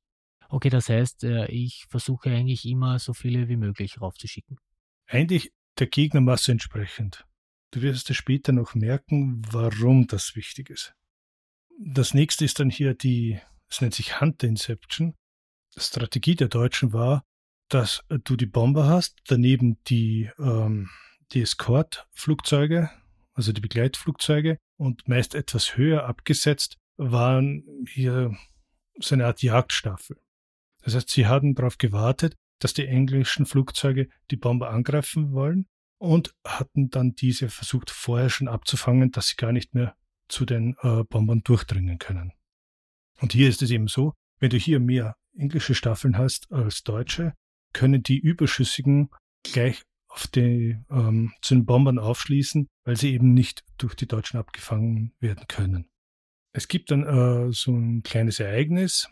Okay, 0.50 0.72
das 0.72 0.90
heißt, 0.90 1.24
äh, 1.24 1.46
ich 1.52 1.86
versuche 1.88 2.32
eigentlich 2.32 2.66
immer 2.66 2.98
so 2.98 3.14
viele 3.14 3.48
wie 3.48 3.58
möglich 3.58 4.02
raufzuschicken. 4.02 4.58
Eigentlich 5.06 5.54
der 5.78 5.86
Gegnermasse 5.86 6.52
entsprechend. 6.52 7.29
Du 7.72 7.82
wirst 7.82 8.10
es 8.10 8.18
später 8.18 8.52
noch 8.52 8.74
merken, 8.74 9.42
warum 9.52 10.08
das 10.08 10.36
wichtig 10.36 10.70
ist. 10.70 10.96
Das 11.78 12.14
nächste 12.14 12.44
ist 12.44 12.60
dann 12.60 12.70
hier 12.70 12.96
die, 12.96 13.40
es 13.70 13.82
nennt 13.82 13.94
sich 13.94 14.20
Hunter 14.20 14.48
Inception. 14.48 15.16
Strategie 15.78 16.36
der 16.36 16.48
Deutschen 16.48 16.94
war, 16.94 17.24
dass 17.70 18.04
du 18.10 18.36
die 18.36 18.48
Bomber 18.48 18.88
hast, 18.88 19.20
daneben 19.28 19.78
die, 19.86 20.32
ähm, 20.40 20.90
die 21.32 21.42
Escort-Flugzeuge, 21.42 22.90
also 23.34 23.54
die 23.54 23.62
Begleitflugzeuge 23.62 24.58
und 24.78 25.08
meist 25.08 25.36
etwas 25.36 25.78
höher 25.78 26.06
abgesetzt 26.06 26.78
waren 26.98 27.64
hier 27.88 28.36
so 29.00 29.16
eine 29.16 29.28
Art 29.28 29.42
Jagdstaffel. 29.42 30.20
Das 30.82 30.96
heißt, 30.96 31.10
sie 31.10 31.28
hatten 31.28 31.56
darauf 31.56 31.78
gewartet, 31.78 32.36
dass 32.60 32.74
die 32.74 32.88
englischen 32.88 33.46
Flugzeuge 33.46 34.10
die 34.32 34.36
Bomber 34.36 34.72
angreifen 34.72 35.32
wollen 35.32 35.68
und 36.00 36.34
hatten 36.46 36.90
dann 36.90 37.14
diese 37.14 37.50
versucht 37.50 37.92
vorher 37.92 38.30
schon 38.30 38.48
abzufangen, 38.48 39.12
dass 39.12 39.28
sie 39.28 39.36
gar 39.36 39.52
nicht 39.52 39.76
mehr 39.76 39.96
zu 40.28 40.46
den 40.46 40.76
äh, 40.82 41.04
Bombern 41.04 41.42
durchdringen 41.44 42.00
können. 42.00 42.34
Und 43.20 43.34
hier 43.34 43.50
ist 43.50 43.62
es 43.62 43.72
eben 43.72 43.88
so, 43.88 44.14
wenn 44.40 44.50
du 44.50 44.58
hier 44.58 44.80
mehr 44.80 45.16
englische 45.38 45.76
Staffeln 45.76 46.18
hast 46.18 46.52
als 46.52 46.84
deutsche, 46.84 47.34
können 47.74 48.02
die 48.02 48.18
überschüssigen 48.18 49.10
gleich 49.44 49.84
auf 50.08 50.28
die, 50.28 50.78
ähm, 50.90 51.34
zu 51.42 51.54
den 51.54 51.66
Bombern 51.66 52.00
aufschließen, 52.00 52.68
weil 52.84 52.98
sie 52.98 53.14
eben 53.14 53.34
nicht 53.34 53.64
durch 53.78 53.96
die 53.96 54.08
Deutschen 54.08 54.40
abgefangen 54.40 55.14
werden 55.20 55.48
können. 55.48 55.90
Es 56.52 56.68
gibt 56.68 56.92
dann 56.92 57.04
äh, 57.04 57.52
so 57.52 57.72
ein 57.72 58.02
kleines 58.02 58.40
Ereignis, 58.40 59.08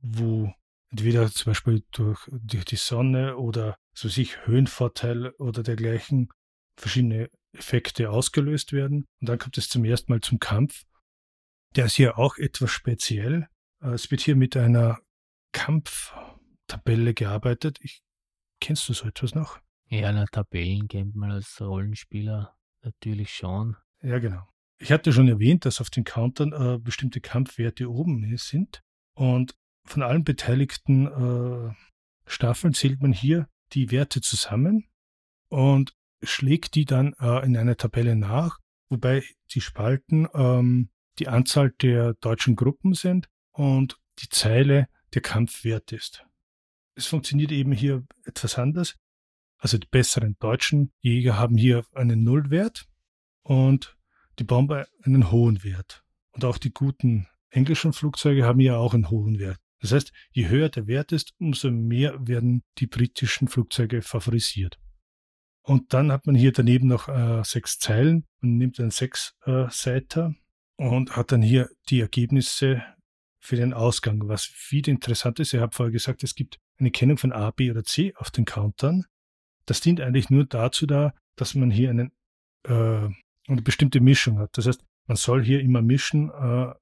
wo 0.00 0.52
entweder 0.90 1.30
zum 1.30 1.50
Beispiel 1.50 1.84
durch, 1.92 2.28
durch 2.42 2.64
die 2.64 2.76
Sonne 2.76 3.36
oder 3.36 3.76
so 3.94 4.08
sich 4.08 4.46
Höhenvorteil 4.46 5.30
oder 5.38 5.62
dergleichen 5.62 6.28
verschiedene 6.76 7.28
Effekte 7.52 8.10
ausgelöst 8.10 8.72
werden. 8.72 9.06
Und 9.20 9.28
dann 9.28 9.38
kommt 9.38 9.58
es 9.58 9.68
zum 9.68 9.84
ersten 9.84 10.12
Mal 10.12 10.20
zum 10.20 10.38
Kampf. 10.38 10.84
Der 11.76 11.86
ist 11.86 11.94
hier 11.94 12.18
auch 12.18 12.38
etwas 12.38 12.70
speziell. 12.70 13.48
Äh, 13.82 13.90
es 13.90 14.10
wird 14.10 14.22
hier 14.22 14.36
mit 14.36 14.56
einer 14.56 15.00
Kampftabelle 15.52 17.14
gearbeitet. 17.14 17.78
Ich, 17.80 18.02
kennst 18.60 18.88
du 18.88 18.94
so 18.94 19.06
etwas 19.06 19.34
noch? 19.34 19.60
Ja, 19.88 20.10
na, 20.12 20.24
Tabellen 20.24 20.88
kennt 20.88 21.14
man 21.14 21.30
als 21.30 21.60
Rollenspieler 21.60 22.56
natürlich 22.82 23.34
schon. 23.34 23.76
Ja, 24.02 24.18
genau. 24.18 24.48
Ich 24.78 24.90
hatte 24.90 25.12
schon 25.12 25.28
erwähnt, 25.28 25.64
dass 25.64 25.80
auf 25.80 25.90
den 25.90 26.04
Countern 26.04 26.52
äh, 26.52 26.78
bestimmte 26.78 27.20
Kampfwerte 27.20 27.90
oben 27.90 28.36
sind. 28.36 28.82
Und 29.14 29.54
von 29.84 30.02
allen 30.02 30.24
beteiligten 30.24 31.06
äh, 31.06 31.74
Staffeln 32.26 32.72
zählt 32.72 33.02
man 33.02 33.12
hier 33.12 33.48
die 33.72 33.90
Werte 33.90 34.20
zusammen 34.20 34.88
und 35.48 35.94
schlägt 36.22 36.74
die 36.74 36.84
dann 36.84 37.14
äh, 37.20 37.44
in 37.44 37.56
einer 37.56 37.76
Tabelle 37.76 38.16
nach, 38.16 38.58
wobei 38.88 39.24
die 39.52 39.60
Spalten 39.60 40.28
ähm, 40.34 40.90
die 41.18 41.28
Anzahl 41.28 41.70
der 41.82 42.14
deutschen 42.14 42.56
Gruppen 42.56 42.94
sind 42.94 43.28
und 43.52 43.98
die 44.20 44.28
Zeile 44.28 44.88
der 45.14 45.22
Kampfwert 45.22 45.92
ist. 45.92 46.24
Es 46.94 47.06
funktioniert 47.06 47.52
eben 47.52 47.72
hier 47.72 48.04
etwas 48.24 48.58
anders. 48.58 48.96
Also 49.58 49.78
die 49.78 49.86
besseren 49.86 50.36
deutschen 50.40 50.92
Jäger 51.00 51.38
haben 51.38 51.56
hier 51.56 51.84
einen 51.94 52.24
Nullwert 52.24 52.86
und 53.42 53.96
die 54.38 54.44
Bomber 54.44 54.86
einen 55.02 55.30
hohen 55.30 55.62
Wert. 55.62 56.02
Und 56.32 56.44
auch 56.44 56.58
die 56.58 56.72
guten 56.72 57.28
englischen 57.50 57.92
Flugzeuge 57.92 58.44
haben 58.44 58.60
ja 58.60 58.76
auch 58.76 58.94
einen 58.94 59.10
hohen 59.10 59.38
Wert. 59.38 59.60
Das 59.82 59.92
heißt, 59.92 60.12
je 60.30 60.48
höher 60.48 60.68
der 60.68 60.86
Wert 60.86 61.10
ist, 61.12 61.34
umso 61.38 61.70
mehr 61.70 62.16
werden 62.26 62.62
die 62.78 62.86
britischen 62.86 63.48
Flugzeuge 63.48 64.00
favorisiert. 64.00 64.78
Und 65.64 65.92
dann 65.92 66.10
hat 66.10 66.26
man 66.26 66.36
hier 66.36 66.52
daneben 66.52 66.86
noch 66.86 67.08
äh, 67.08 67.42
sechs 67.44 67.78
Zeilen 67.78 68.26
und 68.40 68.56
nimmt 68.56 68.78
einen 68.80 68.90
Sechs-Seiter 68.90 70.34
äh, 70.78 70.84
und 70.84 71.16
hat 71.16 71.32
dann 71.32 71.42
hier 71.42 71.68
die 71.88 72.00
Ergebnisse 72.00 72.82
für 73.40 73.56
den 73.56 73.72
Ausgang. 73.72 74.28
Was 74.28 74.44
viel 74.44 74.88
interessant 74.88 75.40
ist, 75.40 75.52
ich 75.52 75.60
habe 75.60 75.74
vorher 75.74 75.92
gesagt, 75.92 76.22
es 76.22 76.36
gibt 76.36 76.58
eine 76.78 76.92
Kennung 76.92 77.18
von 77.18 77.32
A, 77.32 77.50
B 77.50 77.70
oder 77.70 77.84
C 77.84 78.14
auf 78.16 78.30
den 78.30 78.44
Countern. 78.44 79.04
Das 79.66 79.80
dient 79.80 80.00
eigentlich 80.00 80.30
nur 80.30 80.44
dazu 80.44 80.86
da, 80.86 81.12
dass 81.36 81.54
man 81.54 81.70
hier 81.70 81.90
einen, 81.90 82.12
äh, 82.64 83.08
eine 83.48 83.62
bestimmte 83.62 84.00
Mischung 84.00 84.38
hat. 84.38 84.56
Das 84.56 84.66
heißt, 84.66 84.84
man 85.06 85.16
soll 85.16 85.44
hier 85.44 85.60
immer 85.60 85.82
mischen, 85.82 86.30
äh, 86.30 86.72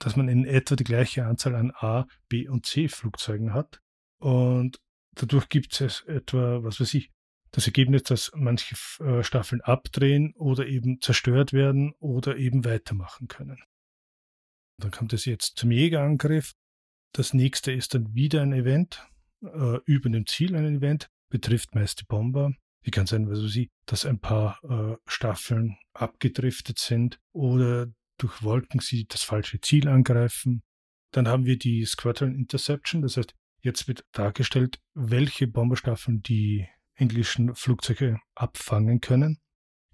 dass 0.00 0.16
man 0.16 0.28
in 0.28 0.44
etwa 0.44 0.74
die 0.74 0.84
gleiche 0.84 1.26
Anzahl 1.26 1.54
an 1.54 1.72
A, 1.76 2.06
B 2.28 2.48
und 2.48 2.66
C 2.66 2.88
Flugzeugen 2.88 3.54
hat. 3.54 3.80
Und 4.18 4.80
dadurch 5.14 5.48
gibt 5.48 5.80
es 5.80 6.02
etwa, 6.06 6.64
was 6.64 6.80
weiß 6.80 6.94
ich, 6.94 7.10
das 7.52 7.66
Ergebnis, 7.66 8.04
dass 8.04 8.30
manche 8.34 8.76
äh, 9.04 9.22
Staffeln 9.22 9.60
abdrehen 9.60 10.34
oder 10.36 10.66
eben 10.66 11.00
zerstört 11.00 11.52
werden 11.52 11.92
oder 11.98 12.36
eben 12.36 12.64
weitermachen 12.64 13.28
können. 13.28 13.58
Dann 14.78 14.90
kommt 14.90 15.12
es 15.12 15.24
jetzt 15.24 15.56
zum 15.56 15.70
Jägerangriff. 15.70 16.54
Das 17.12 17.34
nächste 17.34 17.72
ist 17.72 17.94
dann 17.94 18.14
wieder 18.14 18.42
ein 18.42 18.52
Event, 18.52 19.06
äh, 19.42 19.78
über 19.84 20.08
dem 20.08 20.26
Ziel 20.26 20.54
ein 20.54 20.76
Event, 20.76 21.08
betrifft 21.28 21.74
meist 21.74 22.00
die 22.00 22.04
Bomber. 22.04 22.52
Wie 22.82 22.90
kann 22.90 23.06
sein, 23.06 23.28
was 23.28 23.42
weiß 23.42 23.56
ich, 23.56 23.68
dass 23.84 24.06
ein 24.06 24.20
paar 24.20 24.58
äh, 24.64 24.96
Staffeln 25.06 25.76
abgedriftet 25.92 26.78
sind 26.78 27.18
oder 27.32 27.88
durch 28.22 28.42
Wolken 28.42 28.80
sie 28.80 29.06
das 29.06 29.22
falsche 29.22 29.60
Ziel 29.60 29.88
angreifen. 29.88 30.62
Dann 31.10 31.28
haben 31.28 31.44
wir 31.44 31.58
die 31.58 31.84
Squadron 31.84 32.34
Interception, 32.34 33.02
das 33.02 33.16
heißt, 33.16 33.34
jetzt 33.62 33.88
wird 33.88 34.04
dargestellt, 34.12 34.80
welche 34.94 35.46
Bomberstaffeln 35.46 36.22
die 36.22 36.68
englischen 36.94 37.54
Flugzeuge 37.54 38.20
abfangen 38.34 39.00
können. 39.00 39.40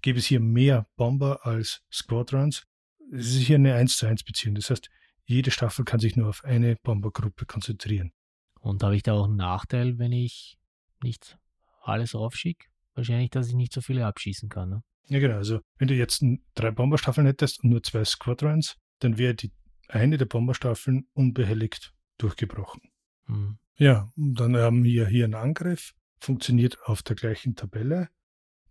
Gäbe 0.01 0.19
es 0.19 0.25
hier 0.25 0.39
mehr 0.39 0.87
Bomber 0.95 1.45
als 1.45 1.81
Squadrons, 1.91 2.67
es 3.11 3.35
ist 3.35 3.47
hier 3.47 3.55
eine 3.55 3.73
1 3.75 3.97
zu 3.97 4.05
1 4.05 4.23
Beziehung. 4.23 4.55
Das 4.55 4.69
heißt, 4.69 4.89
jede 5.23 5.51
Staffel 5.51 5.85
kann 5.85 5.99
sich 5.99 6.15
nur 6.15 6.29
auf 6.29 6.43
eine 6.43 6.75
Bombergruppe 6.75 7.45
konzentrieren. 7.45 8.11
Und 8.59 8.83
habe 8.83 8.95
ich 8.95 9.03
da 9.03 9.13
auch 9.13 9.25
einen 9.25 9.37
Nachteil, 9.37 9.97
wenn 9.97 10.11
ich 10.11 10.57
nicht 11.01 11.37
alles 11.81 12.15
raufschicke? 12.15 12.67
Wahrscheinlich, 12.97 13.29
dass 13.29 13.47
ich 13.47 13.53
nicht 13.53 13.73
so 13.73 13.81
viele 13.81 14.05
abschießen 14.07 14.49
kann. 14.49 14.69
Ne? 14.69 14.81
Ja, 15.07 15.19
genau. 15.19 15.35
Also, 15.35 15.61
wenn 15.77 15.87
du 15.87 15.93
jetzt 15.93 16.23
drei 16.55 16.71
Bomberstaffeln 16.71 17.27
hättest 17.27 17.63
und 17.63 17.69
nur 17.69 17.83
zwei 17.83 18.03
Squadrons, 18.03 18.75
dann 18.99 19.19
wäre 19.19 19.35
die 19.35 19.51
eine 19.87 20.17
der 20.17 20.25
Bomberstaffeln 20.25 21.07
unbehelligt 21.13 21.93
durchgebrochen. 22.17 22.81
Hm. 23.27 23.59
Ja, 23.77 24.11
dann 24.15 24.57
haben 24.57 24.83
wir 24.83 25.07
hier 25.07 25.25
einen 25.25 25.35
Angriff 25.35 25.93
funktioniert 26.19 26.81
auf 26.85 27.03
der 27.03 27.15
gleichen 27.15 27.55
Tabelle. 27.55 28.09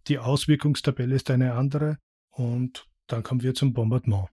Die 0.09 0.19
Auswirkungstabelle 0.19 1.15
ist 1.15 1.31
eine 1.31 1.55
andere 1.55 1.99
und 2.31 2.89
dann 3.07 3.23
kommen 3.23 3.43
wir 3.43 3.55
zum 3.55 3.73
Bombardement. 3.73 4.29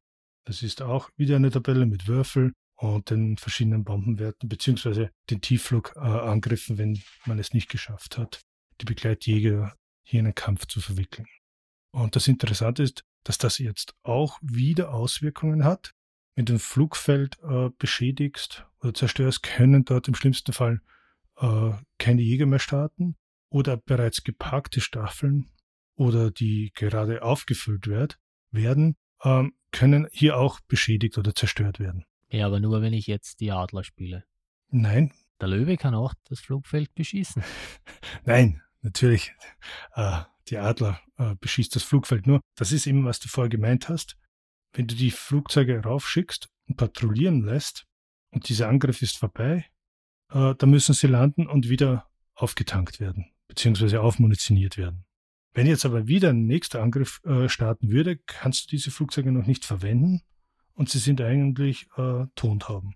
Das 0.45 0.63
ist 0.63 0.81
auch 0.81 1.11
wieder 1.15 1.35
eine 1.35 1.51
Tabelle 1.51 1.85
mit 1.85 2.07
Würfel 2.07 2.53
und 2.75 3.11
den 3.11 3.37
verschiedenen 3.37 3.83
Bombenwerten 3.83 4.49
beziehungsweise 4.49 5.11
den 5.29 5.41
Tiefflugangriffen, 5.41 6.79
wenn 6.79 6.99
man 7.25 7.37
es 7.37 7.53
nicht 7.53 7.69
geschafft 7.69 8.17
hat, 8.17 8.41
die 8.81 8.85
Begleitjäger 8.85 9.75
hier 10.03 10.19
in 10.19 10.27
einen 10.27 10.35
Kampf 10.35 10.67
zu 10.67 10.81
verwickeln. 10.81 11.27
Und 11.91 12.15
das 12.15 12.27
Interessante 12.27 12.83
ist, 12.83 13.05
dass 13.23 13.37
das 13.37 13.57
jetzt 13.57 13.95
auch 14.03 14.39
wieder 14.41 14.93
Auswirkungen 14.93 15.63
hat. 15.63 15.93
Wenn 16.35 16.45
du 16.45 16.53
ein 16.53 16.59
Flugfeld 16.59 17.37
äh, 17.43 17.69
beschädigst 17.77 18.65
oder 18.81 18.93
zerstörst, 18.93 19.43
können 19.43 19.85
dort 19.85 20.07
im 20.07 20.15
schlimmsten 20.15 20.51
Fall 20.51 20.81
äh, 21.37 21.71
keine 21.99 22.21
Jäger 22.21 22.45
mehr 22.45 22.59
starten 22.59 23.15
oder 23.49 23.77
bereits 23.77 24.23
geparkte 24.23 24.81
Staffeln 24.81 25.51
oder 25.95 26.31
die 26.31 26.71
gerade 26.73 27.21
aufgefüllt 27.21 27.87
wird, 27.87 28.19
werden, 28.51 28.97
ähm, 29.23 29.53
können 29.71 30.07
hier 30.11 30.37
auch 30.37 30.59
beschädigt 30.61 31.17
oder 31.17 31.35
zerstört 31.35 31.79
werden. 31.79 32.05
Ja, 32.29 32.47
aber 32.47 32.59
nur 32.59 32.81
wenn 32.81 32.93
ich 32.93 33.05
jetzt 33.07 33.39
die 33.39 33.51
Adler 33.51 33.83
spiele. 33.83 34.23
Nein. 34.69 35.13
Der 35.39 35.49
Löwe 35.49 35.77
kann 35.77 35.93
auch 35.93 36.13
das 36.25 36.39
Flugfeld 36.39 36.93
beschießen. 36.95 37.43
Nein, 38.25 38.61
natürlich. 38.83 39.33
Äh, 39.95 40.21
die 40.49 40.57
Adler 40.57 40.99
äh, 41.17 41.35
beschießt 41.35 41.75
das 41.75 41.83
Flugfeld 41.83 42.27
nur. 42.27 42.41
Das 42.55 42.71
ist 42.71 42.85
eben, 42.85 43.05
was 43.05 43.19
du 43.19 43.27
vorher 43.27 43.49
gemeint 43.49 43.89
hast. 43.89 44.17
Wenn 44.73 44.87
du 44.87 44.95
die 44.95 45.11
Flugzeuge 45.11 45.83
raufschickst 45.83 46.49
und 46.67 46.77
patrouillieren 46.77 47.43
lässt 47.43 47.85
und 48.31 48.49
dieser 48.49 48.69
Angriff 48.69 49.01
ist 49.01 49.17
vorbei, 49.17 49.65
äh, 50.31 50.55
da 50.55 50.65
müssen 50.65 50.93
sie 50.93 51.07
landen 51.07 51.47
und 51.47 51.69
wieder 51.69 52.09
aufgetankt 52.35 52.99
werden, 52.99 53.31
beziehungsweise 53.47 54.01
aufmunitioniert 54.01 54.77
werden. 54.77 55.05
Wenn 55.53 55.67
jetzt 55.67 55.85
aber 55.85 56.07
wieder 56.07 56.29
ein 56.29 56.47
nächster 56.47 56.81
Angriff 56.81 57.21
äh, 57.25 57.47
starten 57.47 57.91
würde, 57.91 58.17
kannst 58.17 58.65
du 58.65 58.75
diese 58.75 58.89
Flugzeuge 58.89 59.31
noch 59.31 59.45
nicht 59.45 59.65
verwenden 59.65 60.23
und 60.73 60.89
sie 60.89 60.97
sind 60.97 61.21
eigentlich 61.21 61.87
äh, 61.95 62.25
Tontauben. 62.35 62.95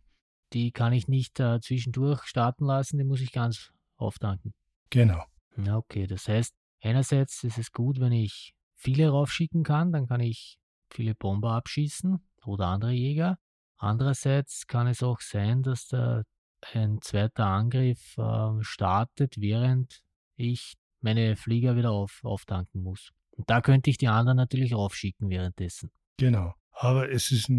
Die 0.54 0.72
kann 0.72 0.94
ich 0.94 1.08
nicht 1.08 1.40
äh, 1.40 1.60
zwischendurch 1.62 2.24
starten 2.24 2.66
lassen, 2.66 2.98
die 2.98 3.04
muss 3.04 3.22
ich 3.22 3.32
ganz 3.32 3.72
auftanken. 3.98 4.54
Genau. 4.90 5.24
Ja, 5.58 5.78
okay. 5.78 6.08
Das 6.08 6.28
heißt, 6.28 6.54
einerseits 6.82 7.44
ist 7.44 7.58
es 7.58 7.72
gut, 7.72 8.00
wenn 8.00 8.12
ich 8.12 8.54
viele 8.76 9.10
raufschicken 9.10 9.64
kann, 9.64 9.92
dann 9.92 10.08
kann 10.08 10.22
ich 10.22 10.58
viele 10.90 11.16
Bomber 11.16 11.52
abschießen 11.54 12.20
oder 12.46 12.68
andere 12.68 12.92
Jäger. 12.92 13.38
Andererseits 13.78 14.68
kann 14.68 14.88
es 14.88 15.04
auch 15.04 15.22
sein, 15.22 15.64
dass 15.64 15.88
der 15.88 16.24
ein 16.74 17.02
zweiter 17.02 17.46
Angriff 17.46 18.18
äh, 18.18 18.62
startet, 18.62 19.36
während 19.38 20.02
ich 20.36 20.74
meine 21.02 21.36
Flieger 21.36 21.76
wieder 21.76 21.92
auf, 21.92 22.22
auftanken 22.24 22.82
muss. 22.82 23.12
Und 23.32 23.50
da 23.50 23.62
könnte 23.62 23.90
ich 23.90 23.98
die 23.98 24.08
anderen 24.08 24.38
natürlich 24.38 24.74
aufschicken 24.74 25.30
währenddessen. 25.30 25.92
Genau. 26.18 26.56
Aber 26.72 27.12
es 27.12 27.32
ist 27.32 27.52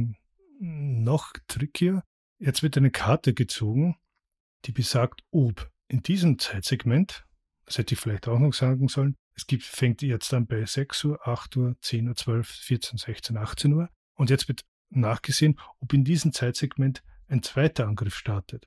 noch 0.58 1.32
trickier. 1.46 2.02
Jetzt 2.38 2.62
wird 2.62 2.76
eine 2.76 2.90
Karte 2.90 3.34
gezogen, 3.34 3.96
die 4.64 4.72
besagt, 4.72 5.22
ob 5.30 5.70
in 5.88 6.02
diesem 6.02 6.38
Zeitsegment, 6.38 7.24
das 7.68 7.76
hätte 7.76 7.94
ich 7.94 8.00
vielleicht 8.00 8.28
auch 8.28 8.38
noch 8.38 8.54
sagen 8.54 8.88
sollen, 8.88 9.16
es 9.34 9.46
gibt, 9.46 9.62
fängt 9.62 10.00
jetzt 10.00 10.32
an 10.32 10.46
bei 10.46 10.64
6 10.64 11.04
Uhr, 11.04 11.28
8 11.28 11.56
Uhr, 11.58 11.76
10 11.82 12.08
Uhr, 12.08 12.16
12, 12.16 12.48
14, 12.48 12.98
16, 12.98 13.36
18 13.36 13.72
Uhr. 13.74 13.88
Und 14.14 14.30
jetzt 14.30 14.48
wird 14.48 14.62
nachgesehen, 14.88 15.60
ob 15.78 15.92
in 15.92 16.02
diesem 16.02 16.32
Zeitsegment 16.32 17.02
ein 17.28 17.42
zweiter 17.42 17.86
Angriff 17.86 18.16
startet. 18.16 18.66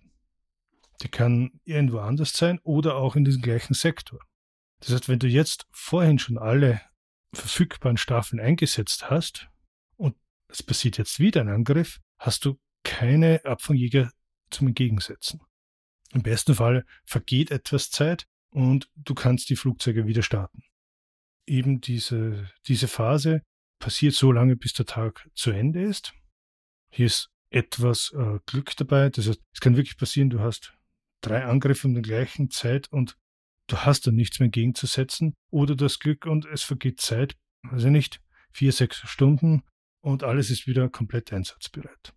Die 1.01 1.09
kann 1.09 1.59
irgendwo 1.65 1.97
anders 1.97 2.33
sein 2.33 2.59
oder 2.61 2.95
auch 2.95 3.15
in 3.15 3.25
diesem 3.25 3.41
gleichen 3.41 3.73
Sektor. 3.73 4.19
Das 4.79 4.93
heißt, 4.93 5.09
wenn 5.09 5.19
du 5.19 5.27
jetzt 5.27 5.65
vorhin 5.71 6.19
schon 6.19 6.37
alle 6.37 6.79
verfügbaren 7.33 7.97
Staffeln 7.97 8.39
eingesetzt 8.39 9.09
hast 9.09 9.49
und 9.95 10.15
es 10.47 10.61
passiert 10.61 10.99
jetzt 10.99 11.19
wieder 11.19 11.41
ein 11.41 11.49
Angriff, 11.49 11.99
hast 12.19 12.45
du 12.45 12.59
keine 12.83 13.43
Abfangjäger 13.45 14.11
zum 14.51 14.67
Entgegensetzen. 14.67 15.41
Im 16.13 16.21
besten 16.21 16.53
Fall 16.53 16.85
vergeht 17.03 17.49
etwas 17.49 17.89
Zeit 17.89 18.27
und 18.51 18.89
du 18.95 19.13
kannst 19.13 19.49
die 19.49 19.55
Flugzeuge 19.55 20.05
wieder 20.07 20.23
starten. 20.23 20.63
Eben 21.47 21.81
diese, 21.81 22.49
diese 22.67 22.87
Phase 22.87 23.41
passiert 23.79 24.13
so 24.13 24.31
lange, 24.31 24.55
bis 24.55 24.73
der 24.73 24.85
Tag 24.85 25.27
zu 25.33 25.51
Ende 25.51 25.81
ist. 25.81 26.13
Hier 26.91 27.07
ist 27.07 27.29
etwas 27.49 28.13
äh, 28.15 28.39
Glück 28.45 28.75
dabei. 28.77 29.09
Das 29.09 29.27
heißt, 29.27 29.41
es 29.53 29.59
kann 29.59 29.75
wirklich 29.75 29.97
passieren, 29.97 30.29
du 30.29 30.39
hast 30.39 30.73
drei 31.21 31.45
Angriffe 31.45 31.87
in 31.87 31.93
der 31.93 32.03
gleichen 32.03 32.49
Zeit 32.49 32.91
und 32.91 33.17
du 33.67 33.77
hast 33.77 34.07
dann 34.07 34.15
nichts 34.15 34.39
mehr 34.39 34.45
entgegenzusetzen 34.45 35.35
oder 35.49 35.75
das 35.75 35.99
Glück 35.99 36.25
und 36.25 36.45
es 36.45 36.63
vergeht 36.63 36.99
Zeit, 36.99 37.35
also 37.69 37.89
nicht 37.89 38.21
vier, 38.51 38.71
sechs 38.71 38.97
Stunden 38.97 39.63
und 40.01 40.23
alles 40.23 40.49
ist 40.49 40.67
wieder 40.67 40.89
komplett 40.89 41.31
einsatzbereit. 41.31 42.13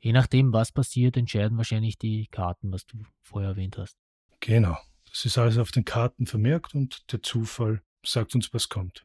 Je 0.00 0.12
nachdem, 0.12 0.52
was 0.52 0.72
passiert, 0.72 1.16
entscheiden 1.16 1.56
wahrscheinlich 1.56 1.98
die 1.98 2.28
Karten, 2.30 2.72
was 2.72 2.86
du 2.86 3.04
vorher 3.22 3.50
erwähnt 3.50 3.78
hast. 3.78 3.96
Genau. 4.40 4.76
Das 5.10 5.24
ist 5.24 5.38
alles 5.38 5.58
auf 5.58 5.70
den 5.70 5.84
Karten 5.84 6.26
vermerkt 6.26 6.74
und 6.74 7.12
der 7.12 7.22
Zufall 7.22 7.82
sagt 8.04 8.34
uns, 8.34 8.52
was 8.52 8.68
kommt. 8.68 9.04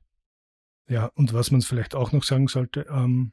Ja, 0.88 1.06
und 1.16 1.34
was 1.34 1.52
man 1.52 1.62
vielleicht 1.62 1.96
auch 1.96 2.12
noch 2.12 2.24
sagen 2.24 2.48
sollte, 2.48 2.86
ähm, 2.90 3.32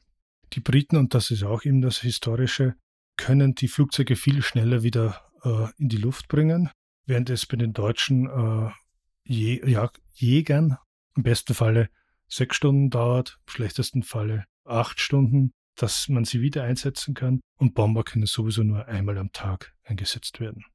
die 0.53 0.61
Briten, 0.61 0.97
und 0.97 1.13
das 1.13 1.31
ist 1.31 1.43
auch 1.43 1.63
eben 1.63 1.81
das 1.81 1.99
Historische, 1.99 2.75
können 3.17 3.55
die 3.55 3.67
Flugzeuge 3.67 4.15
viel 4.15 4.41
schneller 4.41 4.83
wieder 4.83 5.21
äh, 5.43 5.67
in 5.77 5.89
die 5.89 5.97
Luft 5.97 6.27
bringen, 6.27 6.69
während 7.05 7.29
es 7.29 7.45
bei 7.45 7.57
den 7.57 7.73
deutschen 7.73 8.27
äh, 8.27 8.71
Je 9.23 9.61
ja, 9.69 9.91
Jägern 10.13 10.77
im 11.15 11.23
besten 11.23 11.53
Falle 11.53 11.89
sechs 12.27 12.55
Stunden 12.55 12.89
dauert, 12.89 13.39
im 13.45 13.51
schlechtesten 13.51 14.03
Falle 14.03 14.45
acht 14.65 14.99
Stunden, 14.99 15.51
dass 15.75 16.07
man 16.09 16.25
sie 16.25 16.41
wieder 16.41 16.63
einsetzen 16.63 17.13
kann. 17.13 17.41
Und 17.57 17.73
Bomber 17.73 18.03
können 18.03 18.25
sowieso 18.25 18.63
nur 18.63 18.87
einmal 18.87 19.17
am 19.17 19.31
Tag 19.31 19.73
eingesetzt 19.83 20.39
werden. 20.39 20.65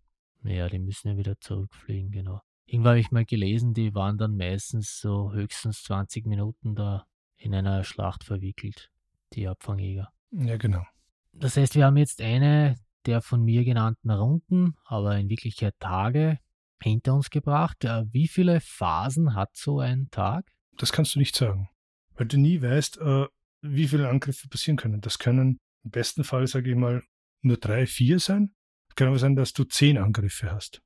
Ja, 0.47 0.69
die 0.69 0.79
müssen 0.79 1.09
ja 1.09 1.17
wieder 1.17 1.39
zurückfliegen, 1.41 2.11
genau. 2.11 2.41
Irgendwann 2.67 2.91
habe 2.91 3.01
ich 3.01 3.11
mal 3.11 3.25
gelesen, 3.25 3.75
die 3.75 3.95
waren 3.95 4.19
dann 4.19 4.37
meistens 4.37 4.99
so 5.01 5.33
höchstens 5.33 5.83
20 5.85 6.27
Minuten 6.27 6.75
da 6.75 7.07
in 7.37 7.55
einer 7.55 7.85
Schlacht 7.85 8.25
verwickelt, 8.25 8.91
die 9.35 9.47
Abfangjäger. 9.47 10.13
Ja, 10.33 10.57
genau. 10.57 10.85
Das 11.33 11.57
heißt, 11.57 11.75
wir 11.75 11.85
haben 11.85 11.97
jetzt 11.97 12.21
eine 12.21 12.77
der 13.07 13.23
von 13.23 13.45
mir 13.45 13.65
genannten 13.65 14.11
Runden, 14.11 14.75
aber 14.85 15.17
in 15.17 15.29
Wirklichkeit 15.29 15.75
Tage 15.79 16.41
hinter 16.83 17.15
uns 17.15 17.31
gebracht. 17.31 17.85
Äh, 17.85 18.05
wie 18.13 18.29
viele 18.29 18.61
Phasen 18.61 19.35
hat 19.35 19.57
so 19.57 19.81
ein 19.81 20.09
Tag? 20.11 20.51
Das 20.77 20.93
kannst 20.93 21.15
du 21.15 21.19
nicht 21.19 21.37
sagen, 21.37 21.69
weil 22.15 22.27
du 22.27 22.37
nie 22.37 22.61
weißt, 22.61 22.99
äh, 22.99 23.27
wie 23.63 23.89
viele 23.89 24.09
Angriffe 24.09 24.49
passieren 24.49 24.77
können. 24.77 25.01
Das 25.01 25.19
können 25.19 25.61
im 25.85 25.91
besten 25.91 26.25
Fall, 26.25 26.47
sage 26.47 26.71
ich 26.71 26.77
mal, 26.77 27.03
nur 27.43 27.57
drei, 27.57 27.87
vier 27.87 28.19
sein. 28.19 28.55
Kann 28.97 29.09
aber 29.09 29.19
sein, 29.19 29.37
dass 29.37 29.53
du 29.53 29.65
zehn 29.65 29.99
Angriffe 29.99 30.51
hast. 30.51 30.83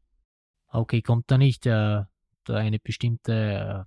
Okay, 0.69 1.01
kommt 1.01 1.31
da 1.31 1.39
nicht 1.39 1.65
äh, 1.67 2.03
da 2.45 2.57
eine 2.57 2.79
bestimmte 2.79 3.87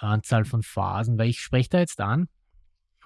äh, 0.00 0.04
Anzahl 0.04 0.44
von 0.44 0.62
Phasen? 0.62 1.18
Weil 1.18 1.28
ich 1.28 1.40
spreche 1.40 1.68
da 1.70 1.78
jetzt 1.78 2.00
an, 2.00 2.28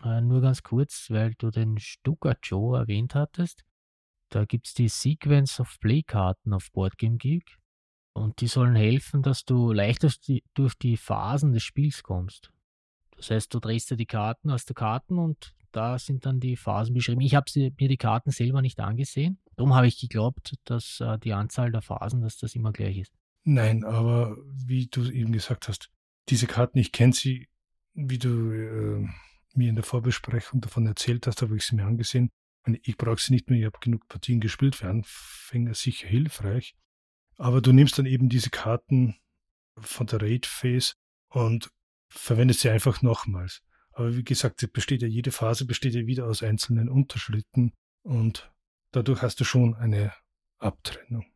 äh, 0.05 0.21
nur 0.21 0.41
ganz 0.41 0.63
kurz, 0.63 1.07
weil 1.11 1.35
du 1.39 1.51
den 1.51 1.79
Stuka 1.79 2.37
Joe 2.43 2.79
erwähnt 2.79 3.15
hattest. 3.15 3.65
Da 4.29 4.45
gibt 4.45 4.69
es 4.69 4.75
die 4.75 4.89
Sequence 4.89 5.61
of 5.61 5.79
Play-Karten 5.81 6.53
auf 6.55 6.71
Boardgame 6.73 7.17
Geek 7.17 7.59
und 8.13 8.41
die 8.41 8.47
sollen 8.47 8.77
helfen, 8.77 9.23
dass 9.23 9.45
du 9.45 9.73
leichter 9.73 10.11
durch 10.55 10.75
die 10.75 10.97
Phasen 10.97 11.53
des 11.53 11.63
Spiels 11.63 12.03
kommst. 12.03 12.51
Das 13.17 13.31
heißt, 13.31 13.53
du 13.53 13.61
drehst 13.61 13.91
dir 13.91 13.97
die 13.97 14.07
Karten 14.07 14.51
aus 14.51 14.65
der 14.65 14.75
Karten 14.75 15.19
und 15.19 15.55
da 15.73 15.99
sind 15.99 16.27
dann 16.27 16.41
die 16.41 16.57
Phasen 16.57 16.95
beschrieben. 16.95 17.20
Ich 17.20 17.35
habe 17.35 17.51
mir 17.57 17.89
die 17.89 17.97
Karten 17.97 18.31
selber 18.31 18.62
nicht 18.62 18.79
angesehen. 18.81 19.39
Darum 19.57 19.75
habe 19.75 19.87
ich 19.87 20.01
geglaubt, 20.01 20.55
dass 20.64 21.01
äh, 21.01 21.18
die 21.18 21.33
Anzahl 21.33 21.73
der 21.73 21.83
Phasen, 21.83 22.20
dass 22.20 22.39
das 22.39 22.55
immer 22.55 22.73
gleich 22.73 22.99
ist. 22.99 23.12
Nein, 23.45 23.85
aber 23.85 24.37
wie 24.66 24.87
du 24.87 25.11
eben 25.11 25.33
gesagt 25.33 25.68
hast, 25.68 25.91
diese 26.29 26.47
Karten, 26.47 26.79
ich 26.79 26.93
kenne 26.93 27.12
sie, 27.12 27.49
wie 27.95 28.18
du 28.18 28.53
äh, 28.53 29.09
mir 29.55 29.68
in 29.68 29.75
der 29.75 29.85
Vorbesprechung 29.85 30.61
davon 30.61 30.87
erzählt 30.87 31.27
hast, 31.27 31.43
habe 31.43 31.57
ich 31.57 31.64
sie 31.64 31.77
mir 31.77 31.85
angesehen. 31.85 32.31
Ich 32.83 32.97
brauche 32.97 33.20
sie 33.20 33.33
nicht 33.33 33.51
mehr, 33.51 33.59
ich 33.59 33.64
habe 33.66 33.79
genug 33.81 34.07
Partien 34.09 34.41
gespielt, 34.41 34.77
für 34.77 34.89
Anfänger 34.89 35.75
sicher 35.75 36.07
hilfreich. 36.07 36.77
Aber 37.37 37.61
du 37.61 37.73
nimmst 37.73 37.99
dann 37.99 38.07
eben 38.07 38.29
diese 38.29 38.51
Karten 38.51 39.16
von 39.77 40.07
der 40.07 40.23
Raid 40.23 40.47
Phase 40.47 40.95
und 41.29 41.70
verwendest 42.09 42.61
sie 42.61 42.70
einfach 42.70 43.03
nochmals. 43.03 43.62
Aber 43.93 44.16
wie 44.16 44.24
gesagt, 44.24 44.66
besteht 44.72 45.03
ja 45.03 45.09
jede 45.09 45.32
Phase 45.32 45.66
besteht 45.66 45.95
ja 45.95 46.07
wieder 46.07 46.26
aus 46.26 46.43
einzelnen 46.43 46.88
Unterschritten 46.88 47.72
und 48.03 48.51
dadurch 48.90 49.22
hast 49.22 49.40
du 49.40 49.45
schon 49.45 49.74
eine 49.74 50.12
Abtrennung. 50.59 51.26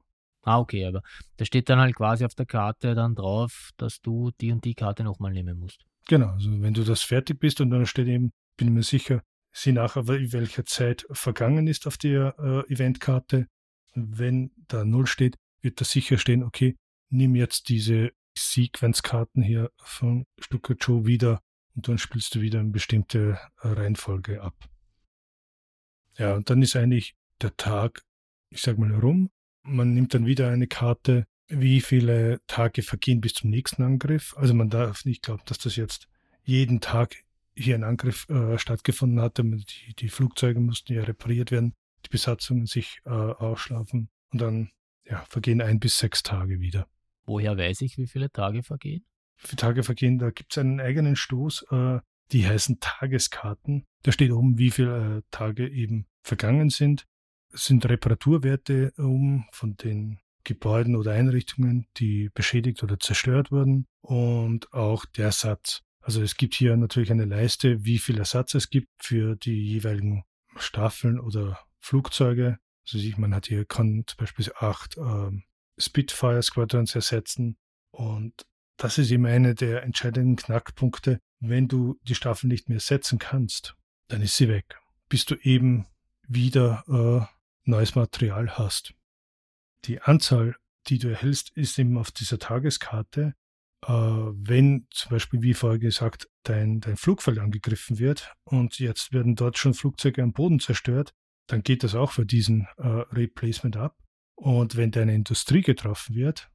Ah, 0.42 0.60
okay, 0.60 0.86
aber 0.86 1.02
da 1.36 1.44
steht 1.44 1.68
dann 1.68 1.80
halt 1.80 1.96
quasi 1.96 2.24
auf 2.24 2.34
der 2.34 2.46
Karte 2.46 2.94
dann 2.94 3.16
drauf, 3.16 3.70
dass 3.76 4.00
du 4.00 4.30
die 4.40 4.52
und 4.52 4.64
die 4.64 4.74
Karte 4.74 5.02
nochmal 5.02 5.32
nehmen 5.32 5.58
musst. 5.58 5.84
Genau, 6.06 6.28
also 6.28 6.62
wenn 6.62 6.72
du 6.72 6.84
das 6.84 7.02
fertig 7.02 7.40
bist 7.40 7.60
und 7.60 7.70
dann 7.70 7.84
steht 7.84 8.06
eben, 8.06 8.30
bin 8.56 8.72
mir 8.72 8.84
sicher, 8.84 9.22
sieh 9.52 9.72
nachher, 9.72 10.06
welche 10.06 10.64
Zeit 10.64 11.04
vergangen 11.10 11.66
ist 11.66 11.86
auf 11.86 11.96
der 11.96 12.36
äh, 12.38 12.72
Eventkarte. 12.72 13.48
Wenn 13.94 14.52
da 14.68 14.84
Null 14.84 15.06
steht, 15.06 15.36
wird 15.62 15.80
da 15.80 15.84
sicher 15.84 16.16
stehen, 16.16 16.44
okay, 16.44 16.76
nimm 17.10 17.34
jetzt 17.34 17.68
diese 17.68 18.12
Sequenzkarten 18.38 19.42
hier 19.42 19.70
von 19.78 20.26
Stuka 20.38 20.74
Joe 20.74 21.06
wieder 21.06 21.40
und 21.76 21.88
dann 21.88 21.98
spielst 21.98 22.34
du 22.34 22.40
wieder 22.40 22.60
eine 22.60 22.70
bestimmte 22.70 23.38
äh, 23.60 23.68
Reihenfolge 23.68 24.42
ab. 24.42 24.54
Ja, 26.18 26.34
und 26.34 26.48
dann 26.48 26.62
ist 26.62 26.74
eigentlich 26.74 27.14
der 27.42 27.56
Tag, 27.56 28.02
ich 28.50 28.62
sag 28.62 28.78
mal, 28.78 28.92
rum. 28.94 29.30
Man 29.62 29.92
nimmt 29.92 30.14
dann 30.14 30.26
wieder 30.26 30.48
eine 30.48 30.66
Karte, 30.66 31.26
wie 31.48 31.80
viele 31.80 32.40
Tage 32.46 32.82
vergehen 32.82 33.20
bis 33.20 33.34
zum 33.34 33.50
nächsten 33.50 33.82
Angriff. 33.82 34.34
Also 34.36 34.54
man 34.54 34.70
darf 34.70 35.04
nicht 35.04 35.22
glauben, 35.22 35.42
dass 35.44 35.58
das 35.58 35.76
jetzt 35.76 36.08
jeden 36.42 36.80
Tag 36.80 37.16
hier 37.54 37.74
ein 37.74 37.84
Angriff 37.84 38.28
äh, 38.28 38.58
stattgefunden 38.58 39.20
hatte. 39.20 39.42
Die, 39.44 39.94
die, 39.94 40.08
Flugzeuge 40.08 40.60
mussten 40.60 40.94
ja 40.94 41.02
repariert 41.02 41.50
werden, 41.50 41.74
die 42.04 42.08
Besatzungen 42.10 42.66
sich 42.66 43.00
äh, 43.04 43.10
ausschlafen 43.10 44.08
und 44.32 44.40
dann 44.40 44.70
ja, 45.04 45.24
vergehen 45.28 45.60
ein 45.60 45.78
bis 45.78 45.98
sechs 45.98 46.22
Tage 46.22 46.60
wieder. 46.60 46.88
Woher 47.24 47.56
weiß 47.56 47.82
ich, 47.82 47.98
wie 47.98 48.06
viele 48.06 48.30
Tage 48.30 48.62
vergehen? 48.62 49.04
Wie 49.48 49.56
Tage 49.56 49.82
vergehen, 49.82 50.18
da 50.18 50.30
gibt 50.30 50.52
es 50.52 50.58
einen 50.58 50.80
eigenen 50.80 51.16
Stoß, 51.16 51.66
äh, 51.70 52.00
die 52.32 52.46
heißen 52.46 52.80
Tageskarten. 52.80 53.84
Da 54.02 54.12
steht 54.12 54.32
oben, 54.32 54.58
wie 54.58 54.70
viele 54.70 55.18
äh, 55.18 55.22
Tage 55.30 55.68
eben 55.68 56.06
vergangen 56.22 56.70
sind. 56.70 57.06
Es 57.52 57.66
sind 57.66 57.88
Reparaturwerte 57.88 58.92
um 58.96 59.46
von 59.52 59.76
den 59.76 60.18
Gebäuden 60.44 60.96
oder 60.96 61.12
Einrichtungen, 61.12 61.86
die 61.96 62.30
beschädigt 62.32 62.82
oder 62.82 62.98
zerstört 62.98 63.50
wurden 63.50 63.86
und 64.00 64.72
auch 64.72 65.04
der 65.04 65.32
Satz. 65.32 65.82
Also 66.00 66.22
es 66.22 66.36
gibt 66.36 66.54
hier 66.54 66.76
natürlich 66.76 67.10
eine 67.10 67.24
Leiste, 67.24 67.84
wie 67.84 67.98
viel 67.98 68.18
Ersatz 68.18 68.54
es 68.54 68.70
gibt 68.70 68.88
für 68.98 69.34
die 69.34 69.60
jeweiligen 69.60 70.22
Staffeln 70.56 71.18
oder 71.18 71.58
Flugzeuge. 71.80 72.58
Also 72.84 72.98
man 73.16 73.34
hat 73.34 73.46
hier, 73.46 73.64
kann 73.64 74.04
zum 74.06 74.16
Beispiel 74.18 74.52
acht 74.56 74.96
ähm, 74.96 75.42
Spitfire 75.78 76.42
Squadrons 76.42 76.94
ersetzen. 76.94 77.56
Und 77.90 78.46
das 78.76 78.98
ist 78.98 79.10
eben 79.10 79.26
einer 79.26 79.54
der 79.54 79.82
entscheidenden 79.82 80.36
Knackpunkte. 80.36 81.20
Wenn 81.40 81.68
du 81.68 81.98
die 82.02 82.14
Staffel 82.14 82.48
nicht 82.48 82.68
mehr 82.68 82.80
setzen 82.80 83.18
kannst, 83.18 83.74
dann 84.08 84.22
ist 84.22 84.36
sie 84.36 84.48
weg. 84.48 84.78
Bis 85.08 85.24
du 85.24 85.36
eben 85.36 85.86
wieder 86.28 86.84
äh, 86.88 87.70
neues 87.70 87.94
Material 87.94 88.58
hast. 88.58 88.94
Die 89.84 90.00
Anzahl, 90.00 90.56
die 90.88 90.98
du 90.98 91.08
erhältst, 91.08 91.50
ist 91.56 91.78
eben 91.78 91.96
auf 91.98 92.10
dieser 92.10 92.38
Tageskarte 92.38 93.34
äh, 93.86 93.92
wenn 93.92 94.86
zum 94.90 95.10
Beispiel, 95.10 95.42
wie 95.42 95.54
vorher 95.54 95.78
gesagt, 95.78 96.28
dein, 96.42 96.80
dein 96.80 96.96
Flugfeld 96.96 97.38
angegriffen 97.38 97.98
wird 97.98 98.32
und 98.44 98.78
jetzt 98.78 99.12
werden 99.12 99.36
dort 99.36 99.58
schon 99.58 99.74
Flugzeuge 99.74 100.22
am 100.22 100.32
Boden 100.32 100.60
zerstört, 100.60 101.12
dann 101.46 101.62
geht 101.62 101.84
das 101.84 101.94
auch 101.94 102.12
für 102.12 102.26
diesen 102.26 102.66
äh, 102.78 102.86
Replacement 102.86 103.76
ab. 103.76 103.96
Und 104.34 104.76
wenn 104.76 104.90
deine 104.90 105.14
Industrie 105.14 105.62
getroffen 105.62 106.16
wird, 106.16 106.50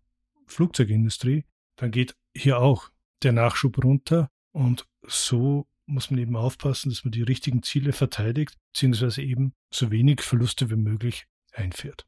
Flugzeugindustrie, 0.47 1.45
dann 1.81 1.89
geht 1.89 2.15
hier 2.35 2.59
auch 2.59 2.91
der 3.23 3.31
Nachschub 3.31 3.83
runter 3.83 4.29
und 4.51 4.85
so 5.01 5.67
muss 5.87 6.11
man 6.11 6.19
eben 6.19 6.35
aufpassen, 6.35 6.89
dass 6.89 7.03
man 7.03 7.11
die 7.11 7.23
richtigen 7.23 7.63
Ziele 7.63 7.91
verteidigt, 7.91 8.55
beziehungsweise 8.71 9.23
eben 9.23 9.53
so 9.71 9.89
wenig 9.89 10.21
Verluste 10.21 10.69
wie 10.69 10.75
möglich 10.75 11.25
einfährt. 11.53 12.05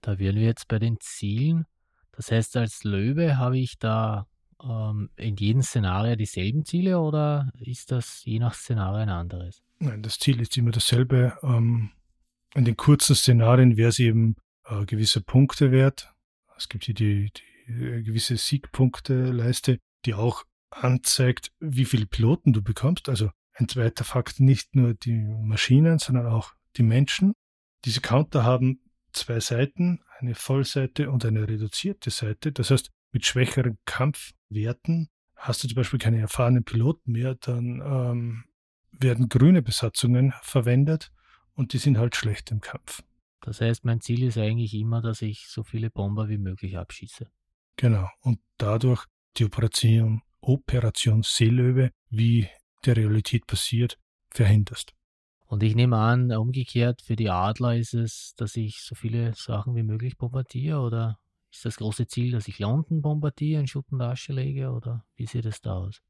Da 0.00 0.20
wären 0.20 0.36
wir 0.36 0.44
jetzt 0.44 0.68
bei 0.68 0.78
den 0.78 0.98
Zielen. 1.00 1.66
Das 2.12 2.30
heißt, 2.30 2.56
als 2.56 2.84
Löwe 2.84 3.36
habe 3.36 3.58
ich 3.58 3.78
da 3.80 4.28
ähm, 4.62 5.10
in 5.16 5.36
jedem 5.36 5.62
Szenario 5.62 6.14
dieselben 6.14 6.64
Ziele 6.64 7.00
oder 7.00 7.50
ist 7.58 7.90
das 7.90 8.24
je 8.24 8.38
nach 8.38 8.54
Szenario 8.54 9.00
ein 9.00 9.08
anderes? 9.08 9.60
Nein, 9.80 10.02
das 10.02 10.20
Ziel 10.20 10.40
ist 10.40 10.56
immer 10.56 10.70
dasselbe. 10.70 11.36
Ähm, 11.42 11.90
in 12.54 12.64
den 12.64 12.76
kurzen 12.76 13.16
Szenarien 13.16 13.76
wäre 13.76 13.88
es 13.88 13.98
eben 13.98 14.36
äh, 14.66 14.86
gewisse 14.86 15.20
Punkte 15.20 15.72
wert. 15.72 16.14
Es 16.56 16.68
gibt 16.68 16.84
hier 16.84 16.94
die, 16.94 17.32
die 17.36 17.55
äh, 17.66 18.02
gewisse 18.02 18.36
Siegpunkteleiste, 18.36 19.78
die 20.04 20.14
auch 20.14 20.44
anzeigt, 20.70 21.52
wie 21.60 21.84
viele 21.84 22.06
Piloten 22.06 22.52
du 22.52 22.62
bekommst. 22.62 23.08
Also 23.08 23.30
ein 23.54 23.68
zweiter 23.68 24.04
Fakt, 24.04 24.40
nicht 24.40 24.74
nur 24.74 24.94
die 24.94 25.16
Maschinen, 25.16 25.98
sondern 25.98 26.26
auch 26.26 26.52
die 26.76 26.82
Menschen. 26.82 27.32
Diese 27.84 28.00
Counter 28.00 28.44
haben 28.44 28.80
zwei 29.12 29.40
Seiten, 29.40 30.00
eine 30.18 30.34
Vollseite 30.34 31.10
und 31.10 31.24
eine 31.24 31.48
reduzierte 31.48 32.10
Seite. 32.10 32.52
Das 32.52 32.70
heißt, 32.70 32.90
mit 33.12 33.24
schwächeren 33.24 33.78
Kampfwerten 33.86 35.08
hast 35.36 35.62
du 35.62 35.68
zum 35.68 35.76
Beispiel 35.76 35.98
keine 35.98 36.20
erfahrenen 36.20 36.64
Piloten 36.64 37.12
mehr, 37.12 37.34
dann 37.34 37.80
ähm, 37.84 38.44
werden 38.92 39.28
grüne 39.28 39.62
Besatzungen 39.62 40.32
verwendet 40.42 41.12
und 41.54 41.72
die 41.72 41.78
sind 41.78 41.98
halt 41.98 42.16
schlecht 42.16 42.50
im 42.50 42.60
Kampf. 42.60 43.02
Das 43.40 43.60
heißt, 43.60 43.84
mein 43.84 44.00
Ziel 44.00 44.24
ist 44.24 44.38
eigentlich 44.38 44.74
immer, 44.74 45.02
dass 45.02 45.22
ich 45.22 45.48
so 45.48 45.62
viele 45.62 45.90
Bomber 45.90 46.28
wie 46.28 46.38
möglich 46.38 46.76
abschieße. 46.76 47.30
Genau. 47.76 48.08
Und 48.20 48.40
dadurch 48.56 49.04
die 49.36 49.44
Operation, 49.44 50.22
Operation 50.40 51.22
Seelöwe, 51.22 51.90
wie 52.08 52.48
der 52.84 52.96
Realität 52.96 53.46
passiert, 53.46 53.98
verhinderst. 54.30 54.92
Und 55.46 55.62
ich 55.62 55.74
nehme 55.74 55.96
an, 55.96 56.32
umgekehrt 56.32 57.02
für 57.02 57.16
die 57.16 57.30
Adler 57.30 57.76
ist 57.76 57.94
es, 57.94 58.34
dass 58.36 58.56
ich 58.56 58.80
so 58.80 58.94
viele 58.94 59.34
Sachen 59.34 59.76
wie 59.76 59.82
möglich 59.82 60.16
bombardiere 60.16 60.80
oder 60.80 61.18
ist 61.52 61.64
das 61.64 61.76
große 61.76 62.06
Ziel, 62.08 62.32
dass 62.32 62.48
ich 62.48 62.58
London 62.58 63.00
bombardiere, 63.00 63.60
in 63.60 63.66
Schutt 63.66 63.86
und 63.90 64.00
Asche 64.00 64.32
lege 64.32 64.70
oder 64.70 65.04
wie 65.14 65.26
sieht 65.26 65.46
es 65.46 65.60
da 65.60 65.74
aus? 65.74 66.02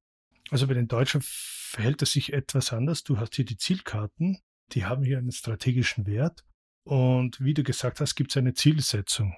Also 0.50 0.66
bei 0.66 0.74
den 0.74 0.88
Deutschen 0.88 1.20
verhält 1.22 2.02
es 2.02 2.12
sich 2.12 2.32
etwas 2.32 2.72
anders. 2.72 3.02
Du 3.02 3.18
hast 3.18 3.34
hier 3.34 3.44
die 3.44 3.56
Zielkarten, 3.56 4.38
die 4.72 4.84
haben 4.84 5.04
hier 5.04 5.18
einen 5.18 5.32
strategischen 5.32 6.06
Wert. 6.06 6.44
Und 6.84 7.40
wie 7.40 7.52
du 7.52 7.62
gesagt 7.62 8.00
hast, 8.00 8.14
gibt 8.14 8.30
es 8.30 8.36
eine 8.36 8.54
Zielsetzung. 8.54 9.34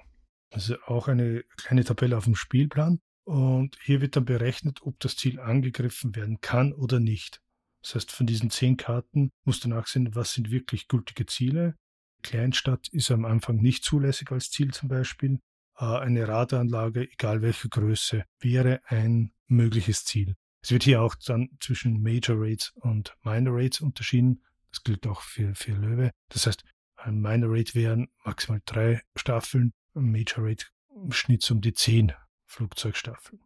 Also 0.51 0.75
auch 0.85 1.07
eine 1.07 1.43
kleine 1.57 1.83
Tabelle 1.83 2.17
auf 2.17 2.25
dem 2.25 2.35
Spielplan. 2.35 2.99
Und 3.23 3.77
hier 3.83 4.01
wird 4.01 4.15
dann 4.15 4.25
berechnet, 4.25 4.81
ob 4.81 4.99
das 4.99 5.15
Ziel 5.15 5.39
angegriffen 5.39 6.15
werden 6.15 6.41
kann 6.41 6.73
oder 6.73 6.99
nicht. 6.99 7.41
Das 7.83 7.95
heißt, 7.95 8.11
von 8.11 8.25
diesen 8.25 8.49
zehn 8.49 8.75
Karten 8.75 9.31
musst 9.43 9.63
du 9.63 9.69
nachsehen, 9.69 10.15
was 10.15 10.33
sind 10.33 10.51
wirklich 10.51 10.87
gültige 10.87 11.25
Ziele. 11.25 11.75
Kleinstadt 12.23 12.87
ist 12.89 13.11
am 13.11 13.25
Anfang 13.25 13.57
nicht 13.57 13.83
zulässig 13.83 14.31
als 14.31 14.49
Ziel 14.49 14.73
zum 14.73 14.89
Beispiel. 14.89 15.39
Äh, 15.77 15.85
eine 15.85 16.27
Radaranlage, 16.27 17.09
egal 17.11 17.41
welche 17.41 17.69
Größe, 17.69 18.25
wäre 18.39 18.81
ein 18.85 19.31
mögliches 19.47 20.05
Ziel. 20.05 20.35
Es 20.61 20.71
wird 20.71 20.83
hier 20.83 21.01
auch 21.01 21.15
dann 21.25 21.49
zwischen 21.61 22.01
Major 22.01 22.35
Rates 22.37 22.71
und 22.75 23.15
Minor 23.23 23.61
Rates 23.61 23.79
unterschieden. 23.79 24.43
Das 24.71 24.83
gilt 24.83 25.07
auch 25.07 25.21
für, 25.21 25.55
für 25.55 25.71
Löwe. 25.71 26.11
Das 26.27 26.47
heißt, 26.47 26.63
ein 26.97 27.21
Minor 27.21 27.55
Rate 27.55 27.75
wären 27.75 28.09
maximal 28.25 28.61
drei 28.65 29.01
Staffeln, 29.15 29.71
Major 29.93 30.45
Rate 30.45 30.65
im 30.95 31.11
Schnitt 31.11 31.49
um 31.51 31.61
die 31.61 31.73
zehn 31.73 32.11
Flugzeugstaffeln. 32.45 33.41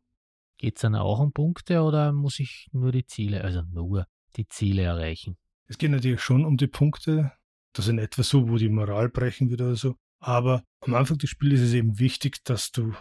Geht 0.57 0.75
es 0.77 0.81
dann 0.81 0.95
auch 0.95 1.19
um 1.19 1.33
Punkte 1.33 1.81
oder 1.81 2.11
muss 2.11 2.39
ich 2.39 2.69
nur 2.71 2.91
die 2.91 3.05
Ziele, 3.05 3.43
also 3.43 3.63
nur 3.63 4.07
die 4.35 4.47
Ziele 4.47 4.83
erreichen? 4.83 5.37
Es 5.67 5.77
geht 5.77 5.91
natürlich 5.91 6.21
schon 6.21 6.45
um 6.45 6.57
die 6.57 6.67
Punkte. 6.67 7.33
Das 7.73 7.87
in 7.87 7.97
etwa 7.97 8.21
so, 8.21 8.49
wo 8.49 8.57
die 8.57 8.69
Moral 8.69 9.09
brechen 9.09 9.49
wird 9.49 9.61
oder 9.61 9.75
so. 9.75 9.95
Aber 10.19 10.63
am 10.81 10.93
Anfang 10.93 11.17
des 11.17 11.31
Spiels 11.31 11.59
ist 11.59 11.69
es 11.69 11.73
eben 11.73 11.99
wichtig, 11.99 12.43
dass 12.43 12.71
du 12.71 12.93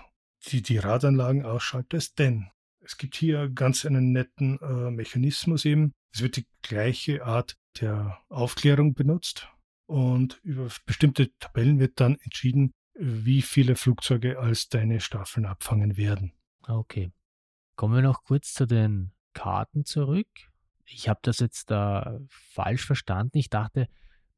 die, 0.46 0.62
die 0.62 0.78
Radanlagen 0.78 1.44
ausschaltest, 1.44 2.18
denn 2.18 2.50
es 2.80 2.96
gibt 2.96 3.14
hier 3.14 3.48
ganz 3.48 3.84
einen 3.84 4.12
netten 4.12 4.58
äh, 4.60 4.90
Mechanismus 4.90 5.64
eben. 5.64 5.92
Es 6.12 6.22
wird 6.22 6.36
die 6.36 6.46
gleiche 6.62 7.24
Art 7.24 7.56
der 7.80 8.18
Aufklärung 8.28 8.94
benutzt 8.94 9.48
und 9.86 10.40
über 10.42 10.68
bestimmte 10.84 11.30
Tabellen 11.38 11.78
wird 11.78 12.00
dann 12.00 12.18
entschieden, 12.24 12.72
wie 13.04 13.42
viele 13.42 13.74
Flugzeuge 13.74 14.38
als 14.38 14.68
deine 14.68 15.00
Staffeln 15.00 15.44
abfangen 15.44 15.96
werden. 15.96 16.32
Okay. 16.68 17.12
Kommen 17.74 17.94
wir 17.96 18.02
noch 18.02 18.22
kurz 18.22 18.54
zu 18.54 18.66
den 18.66 19.12
Karten 19.32 19.84
zurück. 19.84 20.28
Ich 20.86 21.08
habe 21.08 21.18
das 21.22 21.40
jetzt 21.40 21.70
da 21.70 22.20
falsch 22.28 22.86
verstanden. 22.86 23.38
Ich 23.38 23.50
dachte, 23.50 23.88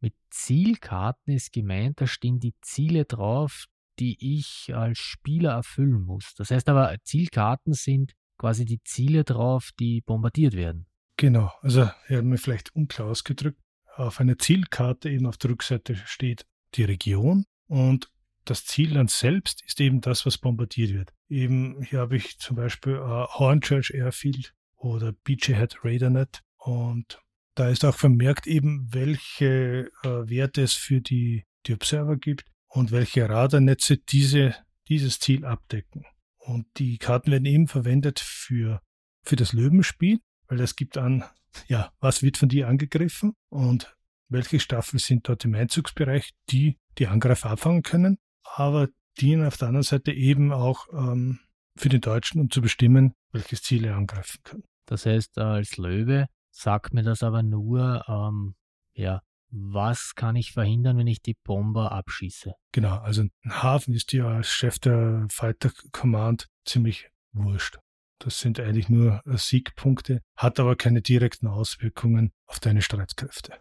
mit 0.00 0.14
Zielkarten 0.30 1.34
ist 1.34 1.52
gemeint, 1.52 2.00
da 2.00 2.06
stehen 2.06 2.40
die 2.40 2.54
Ziele 2.62 3.04
drauf, 3.04 3.66
die 3.98 4.16
ich 4.38 4.74
als 4.74 4.98
Spieler 4.98 5.52
erfüllen 5.52 6.02
muss. 6.02 6.34
Das 6.36 6.50
heißt 6.50 6.68
aber, 6.68 6.96
Zielkarten 7.02 7.74
sind 7.74 8.12
quasi 8.38 8.64
die 8.64 8.82
Ziele 8.82 9.24
drauf, 9.24 9.70
die 9.78 10.00
bombardiert 10.00 10.54
werden. 10.54 10.86
Genau, 11.16 11.52
also 11.60 11.90
er 12.08 12.18
hat 12.18 12.24
mir 12.24 12.38
vielleicht 12.38 12.74
unklar 12.74 13.08
ausgedrückt. 13.08 13.60
Auf 13.96 14.20
einer 14.20 14.38
Zielkarte 14.38 15.10
eben 15.10 15.26
auf 15.26 15.36
der 15.36 15.50
Rückseite 15.50 15.96
steht 15.96 16.46
die 16.74 16.84
Region 16.84 17.44
und 17.66 18.10
das 18.44 18.64
Ziel 18.64 18.94
dann 18.94 19.08
selbst 19.08 19.62
ist 19.66 19.80
eben 19.80 20.00
das, 20.00 20.26
was 20.26 20.38
bombardiert 20.38 20.92
wird. 20.92 21.12
Eben 21.28 21.82
hier 21.82 22.00
habe 22.00 22.16
ich 22.16 22.38
zum 22.38 22.56
Beispiel 22.56 22.98
uh, 22.98 23.26
Hornchurch 23.26 23.90
Airfield 23.90 24.54
oder 24.76 25.12
Beachyhead 25.12 25.78
Radarnet 25.82 26.42
und 26.56 27.20
da 27.54 27.68
ist 27.68 27.84
auch 27.84 27.94
vermerkt 27.94 28.46
eben, 28.46 28.88
welche 28.92 29.90
uh, 30.04 30.28
Werte 30.28 30.62
es 30.62 30.74
für 30.74 31.00
die, 31.00 31.44
die 31.66 31.74
Observer 31.74 32.16
gibt 32.16 32.44
und 32.68 32.90
welche 32.90 33.28
Radarnetze 33.28 33.98
diese, 33.98 34.56
dieses 34.88 35.20
Ziel 35.20 35.44
abdecken. 35.44 36.04
Und 36.38 36.66
die 36.76 36.98
Karten 36.98 37.30
werden 37.30 37.46
eben 37.46 37.68
verwendet 37.68 38.20
für, 38.20 38.82
für 39.22 39.36
das 39.36 39.52
Löwenspiel, 39.52 40.18
weil 40.48 40.58
das 40.58 40.76
gibt 40.76 40.98
an, 40.98 41.24
ja, 41.68 41.92
was 42.00 42.22
wird 42.22 42.36
von 42.36 42.48
dir 42.48 42.68
angegriffen 42.68 43.34
und 43.48 43.96
welche 44.28 44.58
Staffeln 44.58 44.98
sind 44.98 45.28
dort 45.28 45.44
im 45.44 45.54
Einzugsbereich, 45.54 46.32
die 46.50 46.78
die 46.98 47.06
Angreifer 47.06 47.50
abfangen 47.50 47.82
können, 47.82 48.18
aber 48.56 48.88
dienen 49.20 49.46
auf 49.46 49.56
der 49.56 49.68
anderen 49.68 49.84
Seite 49.84 50.12
eben 50.12 50.52
auch 50.52 50.86
ähm, 50.92 51.40
für 51.76 51.88
den 51.88 52.00
Deutschen, 52.00 52.40
um 52.40 52.50
zu 52.50 52.60
bestimmen, 52.60 53.14
welches 53.32 53.62
Ziel 53.62 53.84
er 53.84 53.96
angreifen 53.96 54.40
kann. 54.44 54.62
Das 54.86 55.06
heißt, 55.06 55.38
als 55.38 55.76
Löwe 55.76 56.26
sagt 56.50 56.94
mir 56.94 57.02
das 57.02 57.22
aber 57.22 57.42
nur, 57.42 58.04
ähm, 58.08 58.54
ja, 58.92 59.20
was 59.50 60.14
kann 60.14 60.36
ich 60.36 60.52
verhindern, 60.52 60.98
wenn 60.98 61.06
ich 61.06 61.22
die 61.22 61.36
Bomber 61.44 61.92
abschieße? 61.92 62.54
Genau, 62.72 62.98
also 62.98 63.22
ein 63.22 63.62
Hafen 63.62 63.94
ist 63.94 64.12
dir 64.12 64.26
als 64.26 64.48
Chef 64.48 64.78
der 64.78 65.26
Fighter 65.30 65.70
Command 65.92 66.48
ziemlich 66.64 67.08
wurscht. 67.32 67.78
Das 68.18 68.40
sind 68.40 68.58
eigentlich 68.58 68.88
nur 68.88 69.20
Siegpunkte, 69.26 70.22
hat 70.36 70.58
aber 70.58 70.76
keine 70.76 71.02
direkten 71.02 71.46
Auswirkungen 71.46 72.32
auf 72.46 72.58
deine 72.58 72.82
Streitkräfte. 72.82 73.58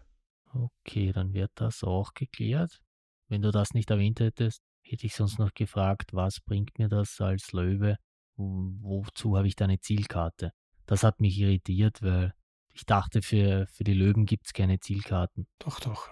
Okay, 0.52 1.12
dann 1.12 1.32
wird 1.32 1.50
das 1.56 1.84
auch 1.84 2.14
geklärt. 2.14 2.80
Wenn 3.28 3.42
du 3.42 3.50
das 3.50 3.74
nicht 3.74 3.90
erwähnt 3.90 4.20
hättest, 4.20 4.62
hätte 4.84 5.06
ich 5.06 5.14
sonst 5.14 5.38
noch 5.38 5.54
gefragt, 5.54 6.12
was 6.12 6.40
bringt 6.40 6.78
mir 6.78 6.88
das 6.88 7.20
als 7.20 7.52
Löwe? 7.52 7.96
Wozu 8.36 9.36
habe 9.36 9.46
ich 9.46 9.56
da 9.56 9.64
eine 9.64 9.80
Zielkarte? 9.80 10.52
Das 10.86 11.02
hat 11.02 11.20
mich 11.20 11.38
irritiert, 11.38 12.02
weil 12.02 12.34
ich 12.72 12.84
dachte, 12.84 13.22
für, 13.22 13.66
für 13.68 13.84
die 13.84 13.94
Löwen 13.94 14.26
gibt 14.26 14.46
es 14.46 14.52
keine 14.52 14.80
Zielkarten. 14.80 15.46
Doch, 15.58 15.80
doch. 15.80 16.08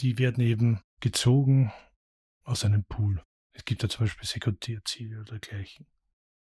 Die 0.00 0.18
werden 0.18 0.42
eben 0.42 0.80
gezogen 1.00 1.72
aus 2.44 2.64
einem 2.64 2.84
Pool. 2.84 3.22
Es 3.52 3.64
gibt 3.64 3.82
da 3.82 3.88
zum 3.88 4.04
Beispiel 4.04 4.26
Sekundärziele 4.26 5.20
oder 5.20 5.38
dergleichen. 5.38 5.86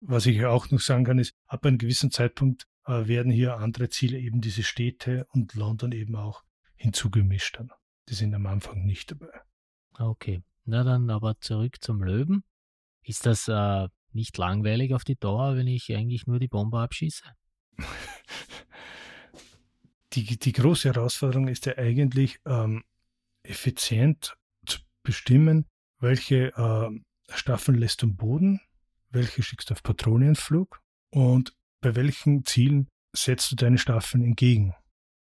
Was 0.00 0.26
ich 0.26 0.44
auch 0.44 0.70
noch 0.70 0.80
sagen 0.80 1.04
kann, 1.04 1.18
ist, 1.18 1.34
ab 1.46 1.64
einem 1.64 1.78
gewissen 1.78 2.10
Zeitpunkt 2.10 2.66
äh, 2.86 3.06
werden 3.06 3.32
hier 3.32 3.56
andere 3.56 3.88
Ziele, 3.88 4.18
eben 4.18 4.40
diese 4.40 4.62
Städte 4.62 5.26
und 5.30 5.54
London 5.54 5.92
eben 5.92 6.16
auch 6.16 6.44
hinzugemischt 6.74 7.58
dann. 7.58 7.70
Die 8.08 8.14
sind 8.14 8.34
am 8.34 8.46
Anfang 8.46 8.84
nicht 8.84 9.10
dabei. 9.10 9.40
Okay. 9.98 10.42
Na 10.66 10.82
dann 10.82 11.10
aber 11.10 11.38
zurück 11.40 11.76
zum 11.80 12.02
Löwen. 12.02 12.42
Ist 13.02 13.24
das 13.24 13.46
äh, 13.46 13.88
nicht 14.12 14.36
langweilig 14.36 14.94
auf 14.94 15.04
die 15.04 15.14
Dauer, 15.14 15.56
wenn 15.56 15.68
ich 15.68 15.94
eigentlich 15.94 16.26
nur 16.26 16.40
die 16.40 16.48
Bombe 16.48 16.80
abschieße? 16.80 17.22
die, 20.12 20.38
die 20.38 20.52
große 20.52 20.92
Herausforderung 20.92 21.46
ist 21.46 21.66
ja 21.66 21.78
eigentlich 21.78 22.40
ähm, 22.46 22.82
effizient 23.44 24.34
zu 24.66 24.80
bestimmen, 25.04 25.66
welche 26.00 26.52
äh, 26.56 26.90
Staffeln 27.32 27.78
lässt 27.78 28.02
du 28.02 28.06
am 28.06 28.16
Boden, 28.16 28.60
welche 29.10 29.44
schickst 29.44 29.70
du 29.70 29.74
auf 29.74 29.84
Patronenflug 29.84 30.80
und 31.10 31.54
bei 31.80 31.94
welchen 31.94 32.44
Zielen 32.44 32.88
setzt 33.14 33.52
du 33.52 33.56
deine 33.56 33.78
Staffeln 33.78 34.24
entgegen. 34.24 34.74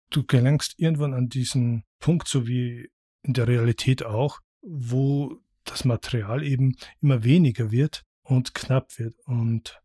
Du 0.08 0.24
gelangst 0.24 0.74
irgendwann 0.78 1.12
an 1.12 1.28
diesen 1.28 1.84
Punkt, 1.98 2.28
so 2.28 2.46
wie 2.46 2.88
in 3.22 3.34
der 3.34 3.46
Realität 3.46 4.04
auch, 4.04 4.40
wo 4.62 5.40
das 5.64 5.84
Material 5.84 6.42
eben 6.42 6.76
immer 7.00 7.24
weniger 7.24 7.70
wird 7.70 8.04
und 8.22 8.54
knapp 8.54 8.98
wird. 8.98 9.14
Und 9.26 9.80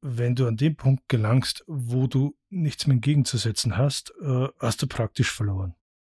wenn 0.00 0.34
du 0.34 0.46
an 0.46 0.56
den 0.56 0.76
Punkt 0.76 1.08
gelangst, 1.08 1.64
wo 1.66 2.06
du 2.06 2.36
nichts 2.50 2.86
mehr 2.86 2.94
entgegenzusetzen 2.94 3.76
hast, 3.76 4.12
äh, 4.20 4.48
hast 4.58 4.82
du 4.82 4.86
praktisch 4.86 5.30
verloren. 5.30 5.74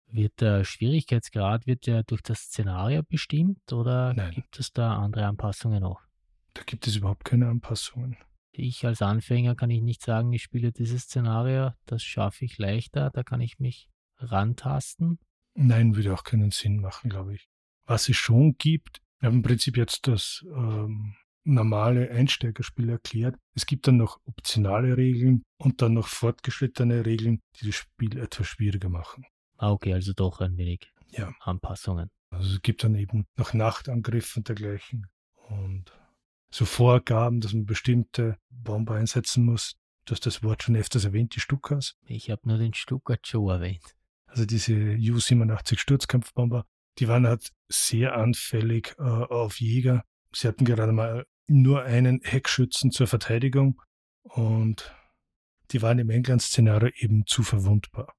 Wird 0.10 0.40
der 0.40 0.64
Schwierigkeitsgrad 0.64 1.68
wird 1.68 1.86
der 1.86 2.04
durch 2.04 2.22
das 2.22 2.40
Szenario 2.44 3.04
bestimmt 3.04 3.74
oder 3.74 4.14
Nein. 4.14 4.32
gibt 4.32 4.60
es 4.60 4.72
da 4.72 4.98
andere 4.98 5.26
Anpassungen 5.26 5.82
noch? 5.82 6.02
Da 6.54 6.64
gibt 6.64 6.88
es 6.88 6.96
überhaupt 6.96 7.26
keine 7.26 7.50
Anpassungen. 7.50 8.18
Ich 8.52 8.86
als 8.86 9.02
Anfänger 9.02 9.56
kann 9.56 9.70
ich 9.70 9.82
nicht 9.82 10.02
sagen, 10.02 10.34
ich 10.34 10.42
spiele 10.42 10.72
dieses 10.72 11.04
Szenario, 11.04 11.74
das 11.86 12.04
schaffe 12.04 12.46
ich 12.46 12.58
leichter, 12.58 13.12
da 13.12 13.24
kann 13.24 13.42
ich 13.42 13.60
mich 13.60 13.90
rantasten. 14.18 15.20
Nein, 15.54 15.96
würde 15.96 16.14
auch 16.14 16.24
keinen 16.24 16.52
Sinn 16.52 16.80
machen, 16.80 17.10
glaube 17.10 17.36
ich. 17.36 17.50
Was 17.88 18.10
es 18.10 18.18
schon 18.18 18.56
gibt, 18.58 19.02
wir 19.20 19.28
haben 19.28 19.38
im 19.38 19.42
Prinzip 19.42 19.78
jetzt 19.78 20.08
das 20.08 20.46
ähm, 20.54 21.16
normale 21.44 22.12
Einsteigerspiel 22.12 22.90
erklärt. 22.90 23.36
Es 23.56 23.66
gibt 23.66 23.88
dann 23.88 23.98
noch 23.98 24.20
optionale 24.26 24.98
Regeln 24.98 25.44
und 25.58 25.82
dann 25.82 25.94
noch 25.94 26.08
fortgeschrittene 26.08 27.06
Regeln, 27.06 27.42
die 27.60 27.68
das 27.68 27.76
Spiel 27.76 28.18
etwas 28.20 28.48
schwieriger 28.48 28.90
machen. 28.90 29.26
Ah, 29.58 29.72
okay, 29.72 29.94
also 29.94 30.14
doch 30.14 30.42
ein 30.42 30.58
wenig 30.58 30.92
ja. 31.10 31.34
Anpassungen. 31.40 32.12
Also 32.30 32.56
es 32.56 32.62
gibt 32.62 32.84
dann 32.84 32.96
eben 32.96 33.26
noch 33.38 33.54
Nachtangriffe 33.54 34.40
und 34.40 34.50
dergleichen 34.50 35.08
und 35.48 35.92
so 36.52 36.66
Vorgaben, 36.66 37.42
dass 37.42 37.54
man 37.54 37.66
bestimmte 37.66 38.38
Bomber 38.50 38.96
einsetzen 38.96 39.46
muss. 39.46 39.78
Du 40.06 40.12
hast 40.12 40.26
das 40.26 40.44
Wort 40.44 40.64
schon 40.64 40.76
öfters 40.76 41.06
erwähnt, 41.06 41.36
die 41.36 41.40
Stukas. 41.40 41.96
Ich 42.06 42.30
habe 42.30 42.48
nur 42.48 42.58
den 42.58 42.74
Stukat 42.74 43.22
Joe 43.24 43.54
erwähnt. 43.54 43.96
Also 44.26 44.46
diese 44.46 44.74
U-87 44.74 45.80
Sturzkampfbomber, 45.80 46.66
die 47.00 47.08
waren 47.08 47.28
halt 47.28 47.52
sehr 47.70 48.16
anfällig 48.16 48.96
äh, 48.98 49.04
auf 49.04 49.60
Jäger. 49.60 50.04
Sie 50.34 50.48
hatten 50.48 50.66
gerade 50.66 50.92
mal 50.92 51.26
nur 51.48 51.84
einen 51.84 52.22
Heckschützen 52.24 52.92
zur 52.92 53.08
Verteidigung 53.08 53.82
und 54.24 54.94
die 55.72 55.82
waren 55.82 56.00
im 56.00 56.10
England-Szenario 56.10 56.92
eben 56.96 57.26
zu 57.26 57.44
verwundbar. 57.44 58.14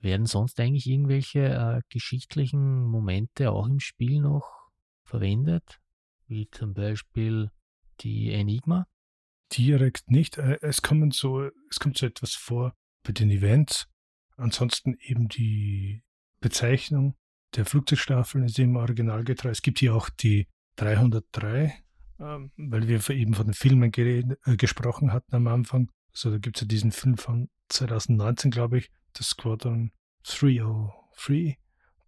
Werden 0.00 0.26
sonst 0.26 0.58
eigentlich 0.58 0.86
irgendwelche 0.86 1.40
äh, 1.40 1.80
geschichtlichen 1.90 2.84
Momente 2.84 3.50
auch 3.50 3.66
im 3.66 3.80
Spiel 3.80 4.20
noch 4.20 4.70
verwendet? 5.04 5.78
Wie 6.26 6.48
zum 6.50 6.72
Beispiel 6.72 7.50
die 8.00 8.32
Enigma? 8.32 8.86
Direkt 9.52 10.10
nicht. 10.10 10.38
Äh, 10.38 10.58
es, 10.62 10.80
kommen 10.80 11.10
so, 11.10 11.50
es 11.68 11.78
kommt 11.78 11.98
so 11.98 12.06
etwas 12.06 12.34
vor 12.34 12.74
bei 13.02 13.12
den 13.12 13.30
Events. 13.30 13.86
Ansonsten 14.36 14.96
eben 15.00 15.28
die 15.28 16.02
Bezeichnung 16.40 17.16
der 17.56 17.64
Flugzeugstaffeln 17.64 18.44
ist 18.44 18.58
im 18.58 18.76
Original 18.76 19.24
getreu. 19.24 19.50
Es 19.50 19.62
gibt 19.62 19.78
hier 19.78 19.94
auch 19.94 20.08
die 20.08 20.46
303 20.76 21.82
ähm, 22.20 22.50
weil 22.56 22.86
wir 22.86 23.08
eben 23.10 23.34
von 23.34 23.46
den 23.46 23.54
Filmen 23.54 23.92
äh, 23.94 24.56
gesprochen 24.56 25.12
hatten 25.12 25.34
am 25.34 25.46
Anfang. 25.46 25.90
Also 26.12 26.30
da 26.30 26.38
gibt 26.38 26.56
es 26.56 26.62
ja 26.62 26.66
diesen 26.66 26.92
Film 26.92 27.16
von 27.16 27.48
2019, 27.68 28.50
glaube 28.50 28.78
ich, 28.78 28.90
das 29.14 29.30
Squadron 29.30 29.92
303, 30.24 31.56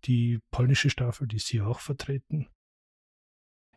die 0.04 0.40
polnische 0.50 0.90
Staffel, 0.90 1.26
die 1.26 1.36
ist 1.36 1.48
hier 1.48 1.66
auch 1.66 1.80
vertreten. 1.80 2.48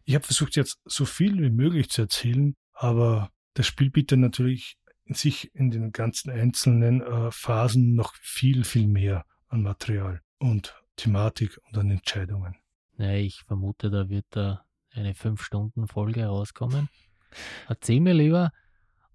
Ich 0.04 0.16
habe 0.16 0.26
versucht 0.26 0.56
jetzt 0.56 0.80
so 0.84 1.06
viel 1.06 1.42
wie 1.42 1.50
möglich 1.50 1.90
zu 1.90 2.02
erzählen, 2.02 2.56
aber 2.74 3.32
das 3.54 3.68
Spiel 3.68 3.90
bietet 3.90 4.20
natürlich 4.20 4.78
sich 5.06 5.54
in 5.56 5.72
den 5.72 5.92
ganzen 5.92 6.32
einzelnen 6.32 7.02
äh, 7.02 7.32
Phasen 7.32 7.96
noch 7.96 8.14
viel, 8.16 8.64
viel 8.66 8.88
mehr 8.88 9.26
an 9.48 9.62
Material 9.62 10.22
und 10.40 10.76
Thematik 10.96 11.60
und 11.68 11.78
an 11.78 11.92
Entscheidungen. 11.92 12.56
Ja, 12.98 13.14
ich 13.14 13.44
vermute, 13.44 13.90
da 13.90 14.10
wird 14.10 14.26
da 14.30 14.66
eine 14.92 15.14
5-Stunden-Folge 15.14 16.26
rauskommen. 16.26 16.90
Erzähl 17.68 18.00
mir 18.00 18.14
lieber, 18.14 18.52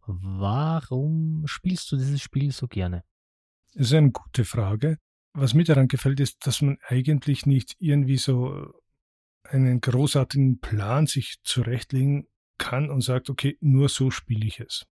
warum 0.07 1.47
spielst 1.47 1.91
du 1.91 1.97
dieses 1.97 2.21
Spiel 2.21 2.53
so 2.53 2.69
gerne? 2.69 3.05
Das 3.75 3.87
ist 3.87 3.95
eine 3.95 4.11
gute 4.11 4.45
Frage. 4.45 4.99
Was 5.33 5.55
mir 5.55 5.65
daran 5.65 5.89
gefällt, 5.89 6.21
ist, 6.21 6.45
dass 6.47 6.61
man 6.61 6.79
eigentlich 6.87 7.47
nicht 7.47 7.77
irgendwie 7.79 8.19
so 8.19 8.73
einen 9.45 9.81
großartigen 9.81 10.61
Plan 10.61 11.07
sich 11.07 11.37
zurechtlegen 11.43 12.27
kann 12.59 12.91
und 12.91 13.01
sagt, 13.03 13.31
okay, 13.31 13.57
nur 13.61 13.89
so 13.89 14.11
spiele 14.11 14.47
ich 14.47 14.61
es. 14.61 14.87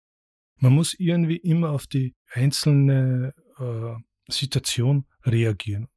Man 0.56 0.72
muss 0.72 0.94
irgendwie 0.94 1.36
immer 1.36 1.70
auf 1.70 1.86
die 1.86 2.14
einzelne 2.32 3.34
äh, 3.58 4.32
Situation 4.32 5.06
reagieren. 5.24 5.88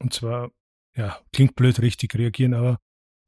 Und 0.00 0.12
zwar, 0.12 0.50
ja, 0.96 1.20
klingt 1.32 1.54
blöd, 1.54 1.80
richtig 1.80 2.14
reagieren, 2.14 2.54
aber 2.54 2.78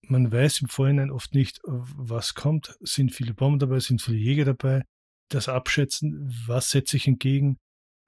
man 0.02 0.32
weiß 0.32 0.62
im 0.62 0.68
Vorhinein 0.68 1.10
oft 1.10 1.34
nicht, 1.34 1.60
was 1.64 2.34
kommt. 2.34 2.76
Sind 2.80 3.12
viele 3.12 3.34
Bomben 3.34 3.58
dabei, 3.58 3.80
sind 3.80 4.02
viele 4.02 4.18
Jäger 4.18 4.44
dabei. 4.44 4.82
Das 5.28 5.48
Abschätzen, 5.48 6.32
was 6.46 6.70
setze 6.70 6.96
ich 6.96 7.06
entgegen, 7.06 7.58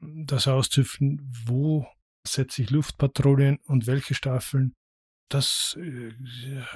das 0.00 0.48
auszüften, 0.48 1.20
wo 1.46 1.86
setze 2.26 2.62
ich 2.62 2.70
Luftpatrouillen 2.70 3.58
und 3.64 3.86
welche 3.86 4.14
Staffeln, 4.14 4.74
das 5.28 5.76
äh, 5.78 6.12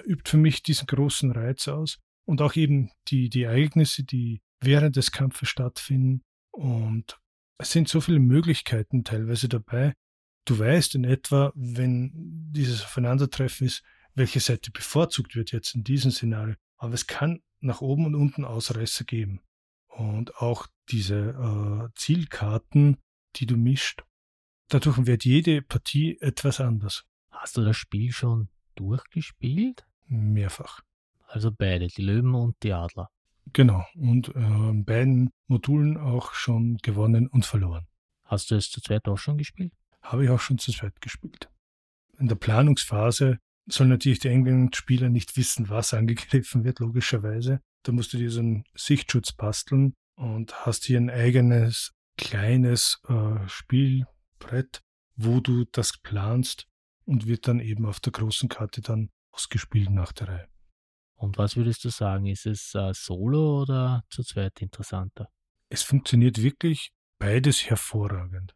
übt 0.05 0.31
für 0.31 0.37
mich 0.37 0.63
diesen 0.63 0.87
großen 0.87 1.31
Reiz 1.33 1.69
aus. 1.69 1.99
Und 2.25 2.43
auch 2.43 2.57
eben 2.57 2.91
die, 3.09 3.29
die 3.29 3.43
Ereignisse, 3.43 4.03
die 4.03 4.41
während 4.61 4.97
des 4.97 5.13
Kampfes 5.13 5.49
stattfinden. 5.49 6.23
Und 6.53 7.19
es 7.59 7.71
sind 7.71 7.89
so 7.89 8.01
viele 8.01 8.19
Möglichkeiten 8.19 9.05
teilweise 9.05 9.49
dabei. 9.49 9.95
Du 10.47 10.59
weißt 10.59 10.95
in 10.95 11.05
etwa, 11.05 11.53
wenn 11.57 12.13
dieses 12.53 12.83
Aufeinandertreffen 12.85 13.67
ist, 13.67 13.83
welche 14.15 14.41
Seite 14.41 14.71
bevorzugt 14.71 15.35
wird 15.35 15.51
jetzt 15.51 15.75
in 15.75 15.83
diesem 15.83 16.13
Szenario. 16.13 16.55
Aber 16.77 16.95
es 16.95 17.09
kann 17.09 17.43
nach 17.61 17.81
oben 17.81 18.07
und 18.07 18.15
unten 18.15 18.45
Ausreißer 18.45 19.05
geben. 19.05 19.41
Und 19.89 20.37
auch 20.37 20.69
diese 20.89 21.17
äh, 21.17 21.89
Zielkarten, 21.97 22.99
die 23.35 23.47
du 23.47 23.57
mischt, 23.57 24.05
dadurch 24.69 25.05
wird 25.05 25.25
jede 25.25 25.63
Partie 25.63 26.17
etwas 26.21 26.61
anders. 26.61 27.05
Hast 27.31 27.57
du 27.57 27.65
das 27.65 27.77
Spiel 27.77 28.13
schon 28.13 28.49
durchgespielt? 28.77 29.85
Mehrfach. 30.07 30.83
Also 31.27 31.51
beide, 31.51 31.89
die 31.89 32.03
Löwen 32.03 32.35
und 32.35 32.57
die 32.63 32.73
Adler. 32.73 33.11
Genau, 33.53 33.85
und 33.97 34.29
äh, 34.29 34.39
in 34.39 34.85
beiden 34.85 35.31
Modulen 35.49 35.97
auch 35.97 36.35
schon 36.35 36.77
gewonnen 36.79 37.27
und 37.27 37.45
verloren. 37.45 37.89
Hast 38.23 38.51
du 38.51 38.55
es 38.55 38.71
zu 38.71 38.81
zweit 38.81 39.09
auch 39.09 39.19
schon 39.19 39.39
gespielt? 39.39 39.73
Habe 40.07 40.25
ich 40.25 40.31
auch 40.31 40.41
schon 40.41 40.59
zu 40.59 40.73
zweit 40.73 41.01
gespielt. 41.01 41.51
In 42.19 42.29
der 42.29 42.37
Planungsphase 42.37 43.39
sollen 43.67 43.91
natürlich 43.91 44.21
die 44.21 44.29
engländischen 44.29 44.73
Spieler 44.73 45.09
nicht 45.09 45.37
wissen, 45.37 45.69
was 45.69 45.93
angegriffen 45.93 46.65
wird, 46.65 46.79
logischerweise. 46.79 47.61
Da 47.83 47.93
musst 47.93 48.13
du 48.13 48.19
dir 48.19 48.31
so 48.31 48.41
einen 48.41 48.65
Sichtschutz 48.75 49.33
basteln 49.33 49.95
und 50.15 50.65
hast 50.65 50.85
hier 50.85 50.99
ein 50.99 51.11
eigenes 51.11 51.93
kleines 52.17 53.01
äh, 53.09 53.49
Spielbrett, 53.49 54.81
wo 55.17 55.41
du 55.41 55.65
das 55.73 55.99
planst 55.99 56.67
und 57.05 57.27
wird 57.27 57.49
dann 57.49 57.61
eben 57.61 57.85
auf 57.85 57.99
der 58.01 58.13
großen 58.13 58.49
Karte 58.49 58.81
dann 58.81 59.11
ausgespielt 59.33 59.91
nach 59.91 60.13
der 60.13 60.29
Reihe. 60.29 60.49
Und 61.17 61.37
was 61.37 61.57
würdest 61.57 61.85
du 61.85 61.89
sagen, 61.89 62.27
ist 62.27 62.47
es 62.47 62.75
äh, 62.75 62.93
solo 62.95 63.63
oder 63.63 64.05
zu 64.11 64.23
zweit 64.23 64.61
interessanter? 64.63 65.29
Es 65.69 65.83
funktioniert 65.83 66.41
wirklich 66.41 66.93
beides 67.19 67.69
hervorragend. 67.69 68.56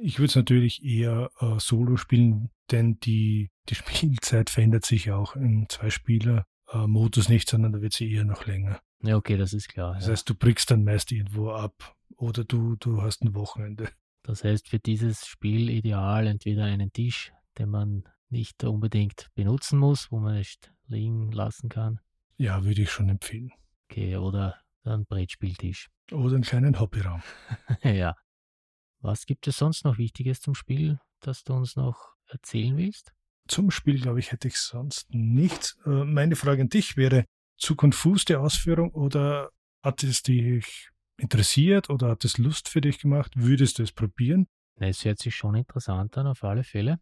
Ich 0.00 0.18
würde 0.18 0.26
es 0.26 0.36
natürlich 0.36 0.84
eher 0.84 1.30
äh, 1.40 1.58
solo 1.58 1.96
spielen, 1.96 2.50
denn 2.70 2.98
die, 3.00 3.50
die 3.68 3.74
Spielzeit 3.76 4.50
verändert 4.50 4.84
sich 4.84 5.10
auch 5.10 5.36
im 5.36 5.68
Zwei-Spieler-Modus 5.68 7.28
nicht, 7.28 7.48
sondern 7.48 7.72
da 7.72 7.80
wird 7.80 7.92
sie 7.92 8.10
eher 8.10 8.24
noch 8.24 8.46
länger. 8.46 8.80
Ja, 9.02 9.16
okay, 9.16 9.36
das 9.36 9.52
ist 9.52 9.68
klar. 9.68 9.94
Das 9.94 10.06
ja. 10.06 10.12
heißt, 10.12 10.28
du 10.28 10.34
brickst 10.34 10.70
dann 10.70 10.84
meist 10.84 11.12
irgendwo 11.12 11.50
ab 11.50 11.94
oder 12.16 12.44
du, 12.44 12.76
du 12.76 13.02
hast 13.02 13.22
ein 13.22 13.34
Wochenende. 13.34 13.88
Das 14.22 14.42
heißt, 14.42 14.68
für 14.68 14.78
dieses 14.78 15.26
Spiel 15.26 15.70
ideal 15.70 16.26
entweder 16.26 16.64
einen 16.64 16.92
Tisch, 16.92 17.32
den 17.58 17.70
man 17.70 18.04
nicht 18.28 18.64
unbedingt 18.64 19.28
benutzen 19.34 19.78
muss, 19.78 20.10
wo 20.10 20.18
man 20.18 20.34
nicht 20.34 20.72
liegen 20.88 21.30
lassen 21.30 21.68
kann. 21.68 22.00
Ja, 22.36 22.64
würde 22.64 22.82
ich 22.82 22.90
schon 22.90 23.08
empfehlen. 23.08 23.52
Okay, 23.88 24.16
oder 24.16 24.56
ein 24.84 25.06
Brettspieltisch. 25.06 25.88
Oder 26.10 26.34
einen 26.34 26.42
kleinen 26.42 26.78
Hobbyraum. 26.80 27.22
ja. 27.82 28.16
Was 29.06 29.24
gibt 29.24 29.46
es 29.46 29.58
sonst 29.58 29.84
noch 29.84 29.98
Wichtiges 29.98 30.40
zum 30.40 30.56
Spiel, 30.56 30.98
das 31.20 31.44
du 31.44 31.54
uns 31.54 31.76
noch 31.76 32.16
erzählen 32.26 32.76
willst? 32.76 33.12
Zum 33.46 33.70
Spiel, 33.70 34.00
glaube 34.00 34.18
ich, 34.18 34.32
hätte 34.32 34.48
ich 34.48 34.56
sonst 34.56 35.06
nichts. 35.14 35.78
Äh, 35.86 36.02
meine 36.02 36.34
Frage 36.34 36.62
an 36.62 36.68
dich 36.68 36.96
wäre, 36.96 37.24
zu 37.56 37.76
konfus 37.76 38.24
die 38.24 38.34
Ausführung 38.34 38.90
oder 38.90 39.50
hat 39.84 40.02
es 40.02 40.22
dich 40.24 40.90
interessiert 41.18 41.88
oder 41.88 42.08
hat 42.08 42.24
es 42.24 42.36
Lust 42.36 42.68
für 42.68 42.80
dich 42.80 42.98
gemacht? 42.98 43.30
Würdest 43.36 43.78
du 43.78 43.84
es 43.84 43.92
probieren? 43.92 44.48
Es 44.74 45.04
hört 45.04 45.20
sich 45.20 45.36
schon 45.36 45.54
interessant 45.54 46.18
an, 46.18 46.26
auf 46.26 46.42
alle 46.42 46.64
Fälle. 46.64 46.98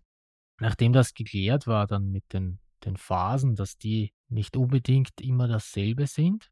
Nachdem 0.60 0.92
das 0.92 1.14
geklärt 1.14 1.66
war 1.66 1.86
dann 1.86 2.10
mit 2.10 2.34
den, 2.34 2.58
den 2.84 2.98
Phasen, 2.98 3.54
dass 3.54 3.78
die 3.78 4.12
nicht 4.28 4.58
unbedingt 4.58 5.22
immer 5.22 5.48
dasselbe 5.48 6.06
sind, 6.06 6.50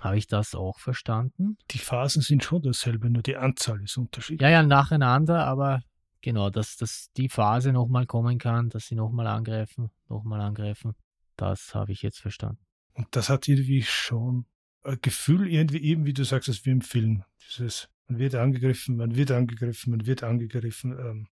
habe 0.00 0.16
ich 0.16 0.26
das 0.26 0.54
auch 0.54 0.78
verstanden. 0.78 1.56
Die 1.70 1.78
Phasen 1.78 2.22
sind 2.22 2.44
schon 2.44 2.62
dasselbe, 2.62 3.10
nur 3.10 3.22
die 3.22 3.36
Anzahl 3.36 3.82
ist 3.82 3.96
unterschiedlich. 3.96 4.40
Ja, 4.40 4.48
ja, 4.48 4.62
nacheinander, 4.62 5.46
aber 5.46 5.82
genau, 6.20 6.50
dass, 6.50 6.76
dass 6.76 7.10
die 7.16 7.28
Phase 7.28 7.72
nochmal 7.72 8.06
kommen 8.06 8.38
kann, 8.38 8.70
dass 8.70 8.86
sie 8.86 8.94
nochmal 8.94 9.26
angreifen, 9.26 9.90
nochmal 10.08 10.40
angreifen, 10.40 10.94
das 11.36 11.74
habe 11.74 11.92
ich 11.92 12.02
jetzt 12.02 12.20
verstanden. 12.20 12.64
Und 12.94 13.08
das 13.10 13.28
hat 13.28 13.48
irgendwie 13.48 13.82
schon 13.82 14.46
ein 14.84 14.98
Gefühl, 15.00 15.48
irgendwie 15.48 15.82
eben, 15.82 16.04
wie 16.04 16.12
du 16.12 16.24
sagst, 16.24 16.48
als 16.48 16.64
wie 16.66 16.70
im 16.70 16.80
Film. 16.80 17.24
Dieses, 17.46 17.88
man 18.06 18.18
wird 18.18 18.34
angegriffen, 18.34 18.96
man 18.96 19.16
wird 19.16 19.30
angegriffen, 19.30 19.90
man 19.92 20.06
wird 20.06 20.22
angegriffen. 20.22 20.92
Ähm, 20.98 21.28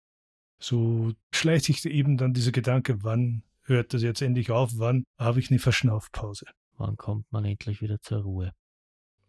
so 0.59 1.13
schleicht 1.33 1.67
sich 1.67 1.85
eben 1.85 2.17
dann 2.17 2.33
dieser 2.33 2.53
Gedanke, 2.53 3.03
wann 3.03 3.43
hört 3.63 3.95
das 3.95 4.03
jetzt 4.03 4.23
endlich 4.23 4.51
auf, 4.51 4.73
wann 4.77 5.05
habe 5.19 5.41
ich 5.41 5.51
eine 5.51 5.59
Verschnaufpause. 5.59 6.47
Wann 6.79 6.97
kommt 6.97 7.31
man 7.33 7.45
endlich 7.45 7.81
wieder 7.81 8.01
zur 8.01 8.23
Ruhe? 8.23 8.53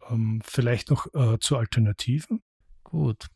Ähm, 0.08 0.40
vielleicht 0.44 0.90
noch 0.90 1.06
äh, 1.14 1.38
zu 1.38 1.56
Alternativen? 1.56 2.42
Gut. 2.84 3.28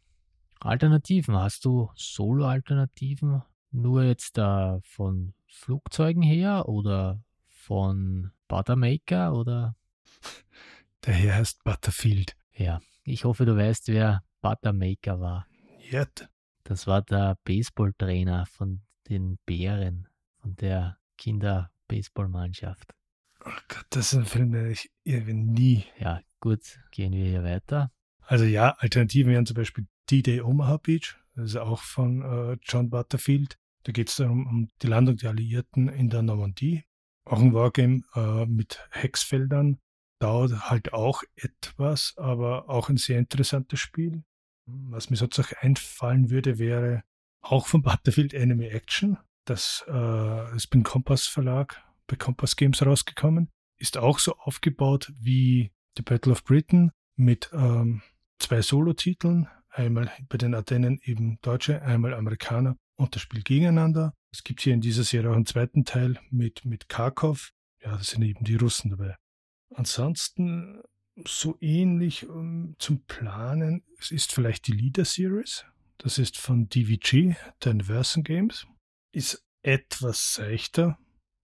Alternativen. 0.61 1.37
Hast 1.37 1.65
du 1.65 1.91
Solo-Alternativen? 1.95 3.43
Nur 3.71 4.05
jetzt 4.05 4.39
äh, 4.39 4.81
von 4.83 5.35
Flugzeugen 5.47 6.23
her 6.23 6.69
oder 6.69 7.23
von 7.49 8.33
Buttermaker 8.49 9.35
oder? 9.35 9.77
Der 11.07 11.15
Herr 11.15 11.35
heißt 11.37 11.65
Butterfield. 11.65 12.37
Ja, 12.55 12.81
ich 13.05 13.25
hoffe, 13.25 13.45
du 13.45 13.57
weißt, 13.57 13.89
wer 13.89 14.23
Buttermaker 14.41 15.21
war. 15.21 15.47
Yet. 15.91 16.29
Das 16.65 16.87
war 16.87 17.03
der 17.03 17.37
Baseballtrainer 17.45 18.47
von 18.47 18.83
den 19.09 19.39
Bären, 19.47 20.09
von 20.41 20.55
der 20.57 20.99
Kinder-Baseballmannschaft. 21.19 22.95
Oh 23.45 23.51
Gott, 23.69 23.87
das 23.91 24.13
ist 24.13 24.19
ein 24.19 24.27
Film, 24.27 24.53
den 24.53 24.71
ich 24.71 24.91
irgendwie 25.05 25.35
nie. 25.35 25.85
Ja, 25.99 26.21
gut, 26.41 26.61
gehen 26.91 27.13
wir 27.13 27.25
hier 27.25 27.43
weiter. 27.43 27.91
Also 28.21 28.45
ja, 28.45 28.77
Alternativen 28.79 29.33
wären 29.33 29.47
zum 29.47 29.57
Beispiel 29.57 29.87
D-Day 30.11 30.41
Omaha 30.41 30.77
Beach, 30.77 31.17
das 31.35 31.51
ist 31.51 31.57
auch 31.57 31.81
von 31.81 32.23
äh, 32.23 32.59
John 32.63 32.91
Butterfield. 32.91 33.59
Da 33.85 33.93
geht 33.93 34.11
es 34.11 34.17
darum, 34.17 34.47
um 34.47 34.69
die 34.83 34.87
Landung 34.87 35.17
der 35.17 35.31
Alliierten 35.31 35.89
in 35.89 36.11
der 36.11 36.23
Normandie. 36.23 36.85
Auch 37.25 37.41
ein 37.41 37.55
Wargame 37.55 38.03
äh, 38.15 38.47
mit 38.47 38.87
Hexfeldern. 38.91 39.79
Dauert 40.21 40.71
halt 40.71 40.93
auch 40.93 41.23
etwas, 41.35 42.15
aber 42.17 42.69
auch 42.69 42.89
ein 42.89 42.97
sehr 42.97 43.19
interessantes 43.19 43.81
Spiel. 43.81 44.23
Was 44.67 45.11
mir 45.11 45.17
sozusagen 45.17 45.57
einfallen 45.61 46.31
würde, 46.31 46.59
wäre 46.59 47.03
auch 47.41 47.67
von 47.67 47.83
Butterfield 47.83 48.35
Enemy 48.35 48.67
Action. 48.67 49.19
Das 49.45 49.85
äh, 49.89 50.57
ist 50.57 50.69
beim 50.69 50.85
Kompass 50.85 51.27
Verlag, 51.27 51.83
bei 52.07 52.17
Kompass 52.17 52.57
Games 52.57 52.85
rausgekommen. 52.85 53.51
Ist 53.79 53.99
auch 53.99 54.19
so 54.19 54.37
aufgebaut 54.37 55.13
wie 55.19 55.73
The 55.97 56.03
Battle 56.03 56.33
of 56.33 56.45
Britain 56.45 56.93
mit 57.17 57.51
ähm, 57.53 58.03
zwei 58.39 58.63
Solo-Titeln. 58.63 59.49
Einmal 59.69 60.13
bei 60.29 60.39
den 60.39 60.55
Ardennen 60.55 61.01
eben 61.03 61.39
Deutsche, 61.41 61.83
einmal 61.83 62.15
Amerikaner 62.15 62.77
und 62.97 63.15
das 63.15 63.23
Spiel 63.23 63.43
gegeneinander. 63.43 64.15
Es 64.31 64.45
gibt 64.45 64.61
hier 64.61 64.75
in 64.75 64.81
dieser 64.81 65.05
Serie 65.05 65.31
auch 65.31 65.35
einen 65.37 65.47
zweiten 65.47 65.85
Teil 65.85 66.19
mit, 66.31 66.65
mit 66.65 66.89
Kharkov. 66.89 67.53
Ja, 67.81 67.97
da 67.97 68.03
sind 68.03 68.23
eben 68.23 68.45
die 68.45 68.57
Russen 68.57 68.91
dabei. 68.91 69.17
Ansonsten 69.75 70.83
so 71.27 71.57
ähnlich 71.61 72.29
um, 72.29 72.39
ähm, 72.39 72.77
zum 72.79 73.05
Planen. 73.05 73.85
Es 73.99 74.11
ist 74.11 74.33
vielleicht 74.33 74.67
die 74.67 74.73
Leader 74.73 75.05
Series. 75.05 75.65
Das 75.99 76.19
ist 76.19 76.39
von 76.39 76.69
DVG, 76.69 77.35
den 77.65 77.83
Versen 77.83 78.25
Games. 78.25 78.67
Ist 79.13 79.45
etwas 79.63 80.35
seichter, 80.35 80.99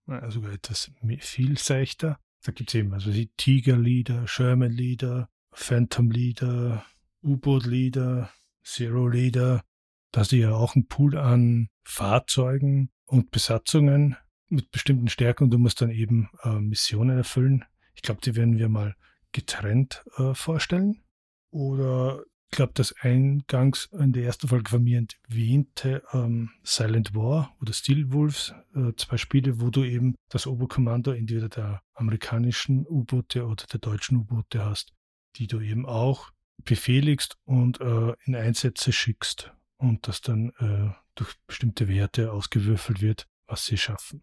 also 0.09 0.43
etwas 0.47 0.91
viel 1.21 1.59
seichter. 1.59 2.19
Da 2.43 2.53
gibt 2.53 2.71
es 2.71 2.75
eben 2.75 2.93
also 2.95 3.11
die 3.11 3.31
Tiger 3.37 3.77
Leader, 3.77 4.27
Sherman 4.27 4.73
Leader, 4.73 5.29
Phantom 5.53 6.11
Leader, 6.11 6.85
U-Boot 7.23 7.67
Leader, 7.67 8.31
Zero 8.63 9.09
Leader. 9.09 9.65
Da 10.13 10.23
du 10.23 10.37
ja 10.37 10.53
auch 10.53 10.75
einen 10.75 10.87
Pool 10.87 11.17
an 11.17 11.69
Fahrzeugen 11.85 12.91
und 13.05 13.31
Besatzungen 13.31 14.17
mit 14.49 14.71
bestimmten 14.71 15.09
Stärken 15.09 15.45
und 15.45 15.51
du 15.51 15.59
musst 15.59 15.83
dann 15.83 15.91
eben 15.91 16.31
äh, 16.43 16.59
Missionen 16.59 17.19
erfüllen. 17.19 17.65
Ich 17.95 18.03
glaube, 18.03 18.21
die 18.23 18.37
werden 18.37 18.59
wir 18.59 18.69
mal 18.69 18.95
getrennt 19.33 20.05
äh, 20.17 20.35
vorstellen. 20.35 21.03
Oder 21.51 22.23
glaube, 22.51 22.73
das 22.75 22.95
eingangs 23.01 23.87
in 23.93 24.13
der 24.13 24.25
ersten 24.25 24.49
Folge 24.49 24.71
von 24.71 24.83
mir 24.83 25.05
erwähnte 25.29 26.03
ähm, 26.13 26.51
Silent 26.63 27.15
War 27.15 27.55
oder 27.61 27.73
Steel 27.73 28.13
Wolves, 28.13 28.55
äh, 28.75 28.93
zwei 28.97 29.17
Spiele, 29.17 29.61
wo 29.61 29.71
du 29.71 29.85
eben 29.85 30.15
das 30.29 30.47
Oberkommando 30.47 31.13
entweder 31.13 31.49
der 31.49 31.83
amerikanischen 31.95 32.87
U-Boote 32.87 33.47
oder 33.47 33.65
der 33.67 33.81
deutschen 33.81 34.19
U-Boote 34.19 34.65
hast, 34.65 34.93
die 35.37 35.47
du 35.47 35.61
eben 35.61 35.87
auch 35.87 36.31
befehligst 36.65 37.37
und 37.45 37.81
äh, 37.81 38.15
in 38.25 38.35
Einsätze 38.35 38.93
schickst 38.93 39.53
und 39.77 40.09
das 40.09 40.21
dann 40.21 40.51
äh, 40.59 40.91
durch 41.15 41.35
bestimmte 41.47 41.89
Werte 41.89 42.33
ausgewürfelt 42.33 43.01
wird, 43.01 43.27
was 43.47 43.67
sie 43.67 43.79
schaffen. 43.79 44.23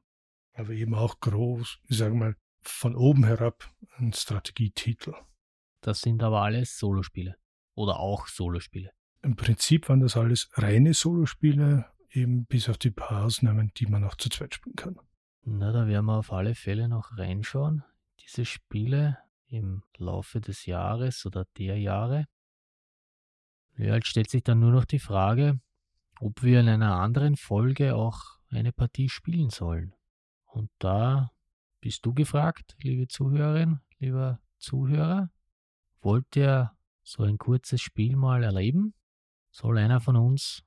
Aber 0.54 0.72
eben 0.72 0.96
auch 0.96 1.20
groß, 1.20 1.80
ich 1.88 1.98
sage 1.98 2.16
mal, 2.16 2.36
von 2.62 2.96
oben 2.96 3.26
herab 3.26 3.72
ein 3.98 4.14
Strategietitel. 4.14 5.14
Das 5.82 6.02
sind 6.02 6.24
aber 6.24 6.42
alles 6.42 6.78
Solospiele. 6.78 7.36
Oder 7.76 8.00
auch 8.00 8.28
Solospiele. 8.28 8.92
Im 9.22 9.36
Prinzip 9.36 9.90
waren 9.90 10.00
das 10.00 10.18
alles 10.18 10.50
reine 10.54 10.94
Solospiele, 10.94 11.86
eben 12.12 12.46
bis 12.46 12.70
auf 12.70 12.78
die 12.78 12.92
paar 12.92 13.26
Ausnahmen, 13.26 13.72
die 13.78 13.86
man 13.88 14.04
auch 14.04 14.16
zu 14.16 14.30
zweit 14.30 14.56
spielen 14.56 14.76
kann. 14.76 15.00
Na, 15.44 15.72
da 15.72 15.88
werden 15.88 16.06
wir 16.06 16.18
auf 16.18 16.32
alle 16.32 16.56
Fälle 16.56 16.88
noch 16.88 17.18
reinschauen. 17.18 17.84
Diese 18.22 18.46
Spiele 18.46 19.18
im 19.48 19.84
Laufe 19.98 20.42
des 20.42 20.66
Jahres 20.66 21.26
oder 21.26 21.46
der 21.58 21.80
Jahre. 21.80 22.26
Ja, 23.78 23.96
jetzt 23.96 24.08
stellt 24.08 24.30
sich 24.30 24.44
dann 24.44 24.60
nur 24.60 24.72
noch 24.72 24.86
die 24.86 25.00
Frage, 25.00 25.60
ob 26.20 26.44
wir 26.44 26.62
in 26.62 26.70
einer 26.70 26.96
anderen 27.00 27.36
Folge 27.36 27.96
auch 27.96 28.40
eine 28.50 28.72
Partie 28.72 29.10
spielen 29.10 29.50
sollen. 29.50 29.94
Und 30.46 30.72
da 30.80 31.32
bist 31.82 32.06
du 32.06 32.14
gefragt, 32.14 32.76
liebe 32.82 33.08
Zuhörerin, 33.08 33.82
lieber 34.00 34.40
Zuhörer. 34.58 35.30
Wollt 36.02 36.36
ihr 36.36 36.75
so 37.06 37.24
ein 37.24 37.38
kurzes 37.38 37.82
Spiel 37.82 38.18
mal 38.18 38.44
erleben? 38.44 38.94
Soll 39.52 39.78
einer 39.78 40.02
von 40.02 40.18
uns 40.18 40.64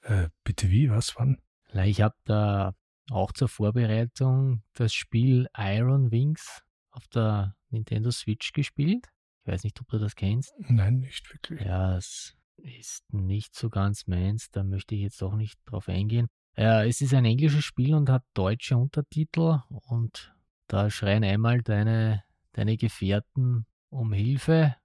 äh, 0.02 0.28
bitte 0.44 0.70
wie? 0.70 0.90
Was? 0.90 1.14
Wann? 1.16 1.38
Ich 1.84 2.00
habe 2.00 2.14
da 2.24 2.74
auch 3.10 3.32
zur 3.32 3.48
Vorbereitung 3.48 4.62
das 4.74 4.94
Spiel 4.94 5.48
Iron 5.56 6.10
Wings 6.10 6.62
auf 6.90 7.06
der 7.08 7.56
Nintendo 7.70 8.10
Switch 8.10 8.52
gespielt. 8.52 9.06
Ich 9.42 9.52
weiß 9.52 9.64
nicht, 9.64 9.80
ob 9.80 9.88
du 9.88 9.98
das 9.98 10.14
kennst. 10.14 10.54
Nein, 10.58 11.00
nicht 11.00 11.30
wirklich. 11.32 11.60
Ja, 11.60 11.96
es 11.96 12.36
ist 12.56 13.12
nicht 13.12 13.54
so 13.54 13.68
ganz 13.68 14.06
meins. 14.06 14.50
Da 14.50 14.62
möchte 14.62 14.94
ich 14.94 15.02
jetzt 15.02 15.22
auch 15.22 15.34
nicht 15.34 15.58
drauf 15.66 15.88
eingehen. 15.88 16.28
Ja, 16.56 16.84
es 16.84 17.00
ist 17.00 17.12
ein 17.12 17.24
englisches 17.24 17.64
Spiel 17.64 17.94
und 17.94 18.08
hat 18.08 18.24
deutsche 18.32 18.76
Untertitel 18.76 19.58
und 19.68 20.33
da 20.66 20.90
schreien 20.90 21.24
einmal 21.24 21.62
deine, 21.62 22.24
deine 22.52 22.76
Gefährten 22.76 23.66
um 23.90 24.12
Hilfe. 24.12 24.76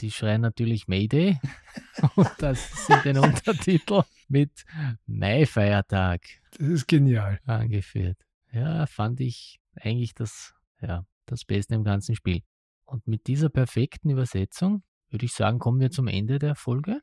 Die 0.00 0.10
schreien 0.10 0.40
natürlich 0.40 0.88
Mayday. 0.88 1.38
Und 2.16 2.30
das 2.38 2.86
sind 2.86 3.04
den 3.04 3.18
Untertitel 3.18 4.02
mit 4.28 4.64
Mai-Feiertag. 5.06 6.22
Das 6.52 6.66
ist 6.66 6.88
genial. 6.88 7.40
Angeführt. 7.46 8.18
Ja, 8.52 8.86
fand 8.86 9.20
ich 9.20 9.60
eigentlich 9.74 10.14
das, 10.14 10.54
ja, 10.80 11.04
das 11.26 11.44
Beste 11.44 11.74
im 11.74 11.84
ganzen 11.84 12.14
Spiel. 12.14 12.42
Und 12.84 13.06
mit 13.06 13.26
dieser 13.26 13.48
perfekten 13.48 14.10
Übersetzung 14.10 14.82
würde 15.10 15.26
ich 15.26 15.32
sagen, 15.32 15.58
kommen 15.58 15.80
wir 15.80 15.90
zum 15.90 16.08
Ende 16.08 16.38
der 16.38 16.54
Folge. 16.54 17.00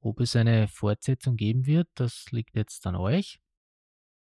Ob 0.00 0.20
es 0.20 0.36
eine 0.36 0.68
Fortsetzung 0.68 1.36
geben 1.36 1.66
wird, 1.66 1.88
das 1.94 2.26
liegt 2.30 2.56
jetzt 2.56 2.86
an 2.86 2.96
euch. 2.96 3.40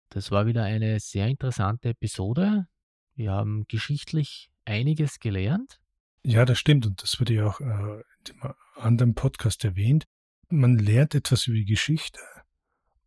Das 0.09 0.31
war 0.31 0.47
wieder 0.47 0.63
eine 0.63 0.99
sehr 0.99 1.27
interessante 1.27 1.89
Episode. 1.89 2.67
Wir 3.19 3.33
haben 3.33 3.65
geschichtlich 3.67 4.49
einiges 4.63 5.19
gelernt. 5.19 5.81
Ja, 6.23 6.45
das 6.45 6.57
stimmt 6.57 6.85
und 6.85 7.03
das 7.03 7.19
wurde 7.19 7.33
ja 7.33 7.47
auch 7.47 7.59
äh, 7.59 7.65
in 7.65 8.23
dem 8.29 8.53
anderen 8.75 9.13
Podcast 9.13 9.65
erwähnt. 9.65 10.05
Man 10.47 10.77
lernt 10.77 11.15
etwas 11.15 11.45
über 11.47 11.57
die 11.57 11.65
Geschichte 11.65 12.21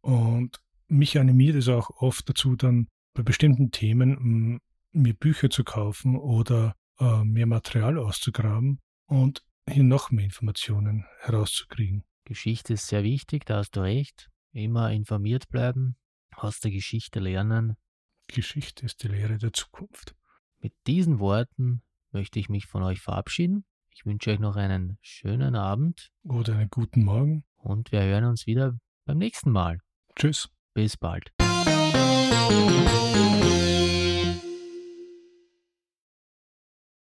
und 0.02 0.60
mich 0.86 1.18
animiert 1.18 1.56
es 1.56 1.68
auch 1.68 1.89
oft 2.02 2.28
dazu, 2.28 2.56
dann 2.56 2.89
bei 3.14 3.22
bestimmten 3.22 3.70
Themen 3.70 4.60
mir 4.93 5.14
Bücher 5.14 5.48
zu 5.48 5.64
kaufen 5.64 6.18
oder 6.18 6.76
äh, 7.01 7.24
mehr 7.24 7.47
Material 7.47 7.97
auszugraben 7.97 8.80
und 9.06 9.43
hier 9.66 9.82
noch 9.82 10.10
mehr 10.10 10.26
Informationen 10.26 11.06
herauszukriegen. 11.20 12.05
Geschichte 12.26 12.74
ist 12.74 12.86
sehr 12.86 13.02
wichtig, 13.02 13.47
da 13.47 13.56
hast 13.56 13.76
du 13.76 13.80
recht. 13.80 14.28
Immer 14.52 14.93
informiert 14.93 15.48
bleiben, 15.48 15.97
aus 16.36 16.60
der 16.60 16.70
Geschichte 16.70 17.18
lernen 17.18 17.76
Geschichte 18.32 18.86
ist 18.86 19.02
die 19.02 19.09
Lehre 19.09 19.38
der 19.38 19.52
Zukunft. 19.52 20.14
Mit 20.60 20.72
diesen 20.86 21.18
Worten 21.18 21.82
möchte 22.10 22.38
ich 22.38 22.48
mich 22.48 22.66
von 22.66 22.82
euch 22.82 23.00
verabschieden. 23.00 23.64
Ich 23.90 24.06
wünsche 24.06 24.30
euch 24.30 24.38
noch 24.38 24.56
einen 24.56 24.98
schönen 25.00 25.54
Abend. 25.54 26.10
Oder 26.24 26.56
einen 26.56 26.70
guten 26.70 27.04
Morgen. 27.04 27.44
Und 27.56 27.92
wir 27.92 28.02
hören 28.02 28.24
uns 28.24 28.46
wieder 28.46 28.78
beim 29.04 29.18
nächsten 29.18 29.50
Mal. 29.50 29.80
Tschüss. 30.16 30.48
Bis 30.74 30.96
bald. 30.96 31.30